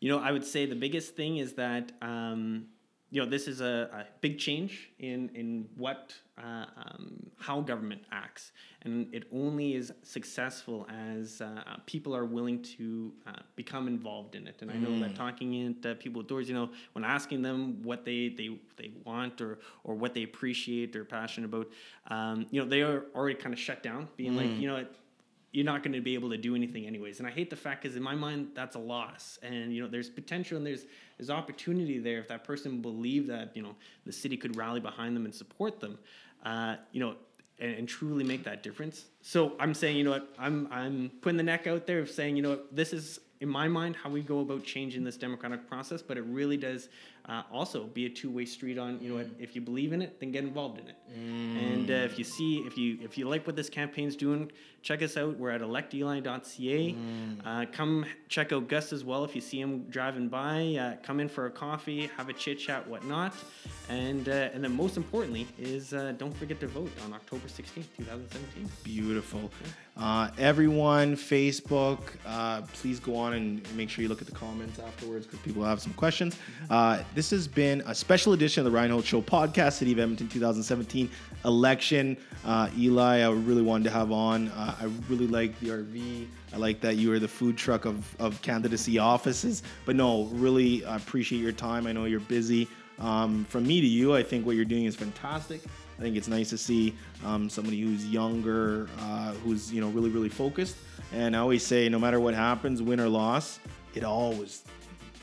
You 0.00 0.10
know, 0.10 0.18
I 0.18 0.32
would 0.32 0.44
say 0.44 0.66
the 0.66 0.74
biggest 0.76 1.16
thing 1.16 1.38
is 1.38 1.54
that 1.54 1.92
um, 2.02 2.66
you 3.14 3.22
know 3.22 3.30
this 3.30 3.46
is 3.46 3.60
a, 3.60 3.88
a 3.92 4.04
big 4.20 4.38
change 4.38 4.90
in 4.98 5.30
in 5.36 5.68
what 5.76 6.12
uh, 6.36 6.66
um, 6.76 7.30
how 7.38 7.60
government 7.60 8.02
acts, 8.10 8.50
and 8.82 9.06
it 9.14 9.22
only 9.32 9.76
is 9.76 9.92
successful 10.02 10.84
as 10.90 11.40
uh, 11.40 11.62
people 11.86 12.14
are 12.14 12.24
willing 12.24 12.60
to 12.60 13.12
uh, 13.28 13.32
become 13.54 13.86
involved 13.86 14.34
in 14.34 14.48
it. 14.48 14.56
And 14.62 14.68
I 14.68 14.74
know 14.74 14.98
that 14.98 15.14
talking 15.14 15.54
in 15.54 15.80
to 15.82 15.94
people 15.94 16.22
with 16.22 16.26
doors, 16.26 16.48
you 16.48 16.56
know, 16.56 16.70
when 16.94 17.04
asking 17.04 17.42
them 17.42 17.80
what 17.84 18.04
they 18.04 18.30
they, 18.30 18.58
they 18.76 18.90
want 19.04 19.40
or 19.40 19.60
or 19.84 19.94
what 19.94 20.12
they 20.12 20.24
appreciate 20.24 20.96
or 20.96 21.04
passionate 21.04 21.46
about, 21.46 21.70
um, 22.08 22.46
you 22.50 22.60
know, 22.60 22.68
they 22.68 22.82
are 22.82 23.04
already 23.14 23.36
kind 23.36 23.52
of 23.52 23.60
shut 23.60 23.84
down, 23.84 24.08
being 24.16 24.36
like, 24.36 24.50
you 24.58 24.66
know. 24.66 24.84
You're 25.54 25.64
not 25.64 25.82
going 25.82 25.92
to 25.92 26.00
be 26.00 26.14
able 26.14 26.30
to 26.30 26.36
do 26.36 26.56
anything 26.56 26.86
anyways. 26.86 27.20
And 27.20 27.28
I 27.28 27.30
hate 27.30 27.48
the 27.48 27.56
fact 27.56 27.82
because 27.82 27.96
in 27.96 28.02
my 28.02 28.14
mind 28.14 28.48
that's 28.54 28.76
a 28.76 28.80
loss. 28.80 29.38
And 29.42 29.72
you 29.72 29.82
know, 29.82 29.88
there's 29.88 30.10
potential 30.10 30.56
and 30.56 30.66
there's 30.66 30.84
there's 31.16 31.30
opportunity 31.30 31.98
there 31.98 32.18
if 32.18 32.28
that 32.28 32.42
person 32.42 32.82
believed 32.82 33.28
that 33.30 33.56
you 33.56 33.62
know 33.62 33.76
the 34.04 34.12
city 34.12 34.36
could 34.36 34.56
rally 34.56 34.80
behind 34.80 35.14
them 35.16 35.24
and 35.24 35.34
support 35.34 35.80
them. 35.80 35.98
Uh, 36.44 36.76
you 36.92 37.00
know. 37.00 37.14
And, 37.60 37.72
and 37.78 37.88
truly 37.88 38.24
make 38.24 38.42
that 38.42 38.64
difference. 38.64 39.04
So 39.22 39.52
I'm 39.60 39.74
saying, 39.74 39.96
you 39.96 40.02
know 40.02 40.10
what, 40.10 40.28
I'm 40.36 40.66
I'm 40.72 41.12
putting 41.22 41.36
the 41.36 41.44
neck 41.44 41.68
out 41.68 41.86
there 41.86 42.00
of 42.00 42.10
saying, 42.10 42.34
you 42.34 42.42
know, 42.42 42.50
what, 42.50 42.74
this 42.74 42.92
is 42.92 43.20
in 43.40 43.48
my 43.48 43.68
mind 43.68 43.96
how 43.96 44.08
we 44.10 44.22
go 44.22 44.40
about 44.40 44.64
changing 44.64 45.04
this 45.04 45.16
democratic 45.16 45.68
process. 45.68 46.02
But 46.02 46.16
it 46.16 46.24
really 46.24 46.56
does 46.56 46.88
uh, 47.28 47.42
also 47.52 47.84
be 47.84 48.06
a 48.06 48.10
two-way 48.10 48.44
street 48.44 48.78
on, 48.78 49.00
you 49.00 49.08
know, 49.08 49.16
what, 49.16 49.28
if 49.38 49.54
you 49.54 49.60
believe 49.60 49.92
in 49.92 50.02
it, 50.02 50.20
then 50.20 50.30
get 50.30 50.44
involved 50.44 50.78
in 50.78 50.88
it. 50.88 50.96
And 51.14 51.90
uh, 51.90 51.94
if 51.94 52.18
you 52.18 52.24
see, 52.24 52.58
if 52.66 52.76
you 52.76 52.98
if 53.02 53.16
you 53.18 53.28
like 53.28 53.46
what 53.46 53.56
this 53.56 53.68
campaign's 53.70 54.14
doing, 54.16 54.50
check 54.82 55.02
us 55.02 55.16
out. 55.16 55.38
We're 55.38 55.50
at 55.50 55.60
electeli.ca. 55.62 56.96
Uh, 57.44 57.66
come 57.72 58.04
check 58.28 58.52
out 58.52 58.68
Gus 58.68 58.92
as 58.92 59.04
well. 59.04 59.24
If 59.24 59.34
you 59.34 59.40
see 59.40 59.60
him 59.60 59.84
driving 59.90 60.28
by, 60.28 60.76
uh, 60.78 60.96
come 61.02 61.20
in 61.20 61.28
for 61.28 61.46
a 61.46 61.50
coffee, 61.50 62.10
have 62.16 62.28
a 62.28 62.32
chit 62.32 62.58
chat, 62.58 62.86
whatnot. 62.86 63.34
And 63.88 64.28
uh, 64.28 64.50
and 64.52 64.62
then 64.64 64.74
most 64.76 64.96
importantly 64.96 65.46
is 65.58 65.92
uh, 65.94 66.12
don't 66.18 66.36
forget 66.36 66.60
to 66.60 66.66
vote 66.68 66.92
on 67.04 67.12
October 67.12 67.46
16th, 67.46 67.86
2017. 67.96 68.68
Beautiful. 68.82 69.50
Uh, 69.96 70.28
everyone, 70.38 71.14
Facebook, 71.14 72.00
uh, 72.26 72.62
please 72.72 72.98
go 72.98 73.14
on 73.14 73.34
and 73.34 73.76
make 73.76 73.88
sure 73.88 74.02
you 74.02 74.08
look 74.08 74.20
at 74.20 74.26
the 74.26 74.34
comments 74.34 74.80
afterwards 74.80 75.24
because 75.24 75.38
people 75.40 75.62
have 75.62 75.80
some 75.80 75.92
questions. 75.92 76.36
Uh, 76.68 77.00
this 77.14 77.30
has 77.30 77.46
been 77.46 77.80
a 77.86 77.94
special 77.94 78.32
edition 78.32 78.66
of 78.66 78.72
the 78.72 78.76
Ryan 78.76 78.90
Holtz 78.90 79.06
Show 79.06 79.22
podcast, 79.22 79.74
City 79.74 79.92
of 79.92 80.00
Edmonton 80.00 80.28
2017 80.28 81.08
election. 81.44 82.16
Uh, 82.44 82.68
Eli, 82.76 83.20
I 83.20 83.30
really 83.30 83.62
wanted 83.62 83.84
to 83.84 83.90
have 83.90 84.10
on. 84.10 84.48
Uh, 84.48 84.74
I 84.80 84.84
really 85.08 85.28
like 85.28 85.58
the 85.60 85.68
RV. 85.68 86.26
I 86.52 86.56
like 86.56 86.80
that 86.80 86.96
you 86.96 87.12
are 87.12 87.20
the 87.20 87.28
food 87.28 87.56
truck 87.56 87.84
of, 87.84 88.20
of 88.20 88.42
candidacy 88.42 88.98
offices. 88.98 89.62
But 89.86 89.94
no, 89.94 90.24
really 90.32 90.82
appreciate 90.82 91.40
your 91.40 91.52
time. 91.52 91.86
I 91.86 91.92
know 91.92 92.06
you're 92.06 92.18
busy. 92.18 92.66
Um, 92.98 93.44
from 93.44 93.64
me 93.64 93.80
to 93.80 93.86
you, 93.86 94.14
I 94.14 94.24
think 94.24 94.44
what 94.44 94.56
you're 94.56 94.64
doing 94.64 94.86
is 94.86 94.96
fantastic. 94.96 95.60
I 95.98 96.02
think 96.02 96.16
it's 96.16 96.28
nice 96.28 96.50
to 96.50 96.58
see 96.58 96.94
um, 97.24 97.48
somebody 97.48 97.80
who's 97.80 98.06
younger, 98.06 98.88
uh, 99.00 99.32
who's 99.44 99.72
you 99.72 99.80
know 99.80 99.88
really 99.88 100.10
really 100.10 100.28
focused. 100.28 100.76
And 101.12 101.36
I 101.36 101.38
always 101.38 101.64
say, 101.64 101.88
no 101.88 101.98
matter 101.98 102.18
what 102.18 102.34
happens, 102.34 102.82
win 102.82 103.00
or 103.00 103.08
loss, 103.08 103.60
it 103.94 104.04
always 104.04 104.64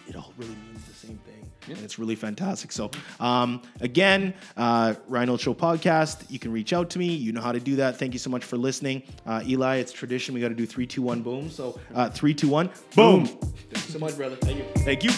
it 0.07 0.15
all 0.15 0.33
really 0.37 0.55
means 0.55 0.85
the 0.85 0.93
same 0.93 1.17
thing. 1.19 1.49
And 1.67 1.77
it's 1.85 1.99
really 1.99 2.15
fantastic. 2.15 2.71
So, 2.71 2.91
um, 3.19 3.61
again, 3.81 4.33
uh, 4.57 4.95
Ryan 5.07 5.29
Holtz 5.29 5.43
Show 5.43 5.53
podcast. 5.53 6.29
You 6.29 6.39
can 6.39 6.51
reach 6.51 6.73
out 6.73 6.89
to 6.91 6.99
me. 6.99 7.13
You 7.13 7.31
know 7.31 7.41
how 7.41 7.51
to 7.51 7.59
do 7.59 7.75
that. 7.77 7.97
Thank 7.97 8.13
you 8.13 8.19
so 8.19 8.29
much 8.29 8.43
for 8.43 8.57
listening. 8.57 9.03
Uh, 9.25 9.43
Eli, 9.45 9.77
it's 9.77 9.91
tradition. 9.91 10.33
We 10.33 10.41
got 10.41 10.49
to 10.49 10.55
do 10.55 10.65
three, 10.65 10.87
two, 10.87 11.01
one, 11.01 11.21
boom. 11.21 11.49
So, 11.49 11.79
uh, 11.93 12.09
three, 12.09 12.33
two, 12.33 12.49
one, 12.49 12.71
boom. 12.95 13.25
Thank 13.27 13.85
you 13.85 13.93
so 13.93 13.99
much, 13.99 14.17
brother. 14.17 14.35
Thank 14.37 14.57
you. 14.57 14.65
Thank 14.83 15.03
you. 15.03 15.11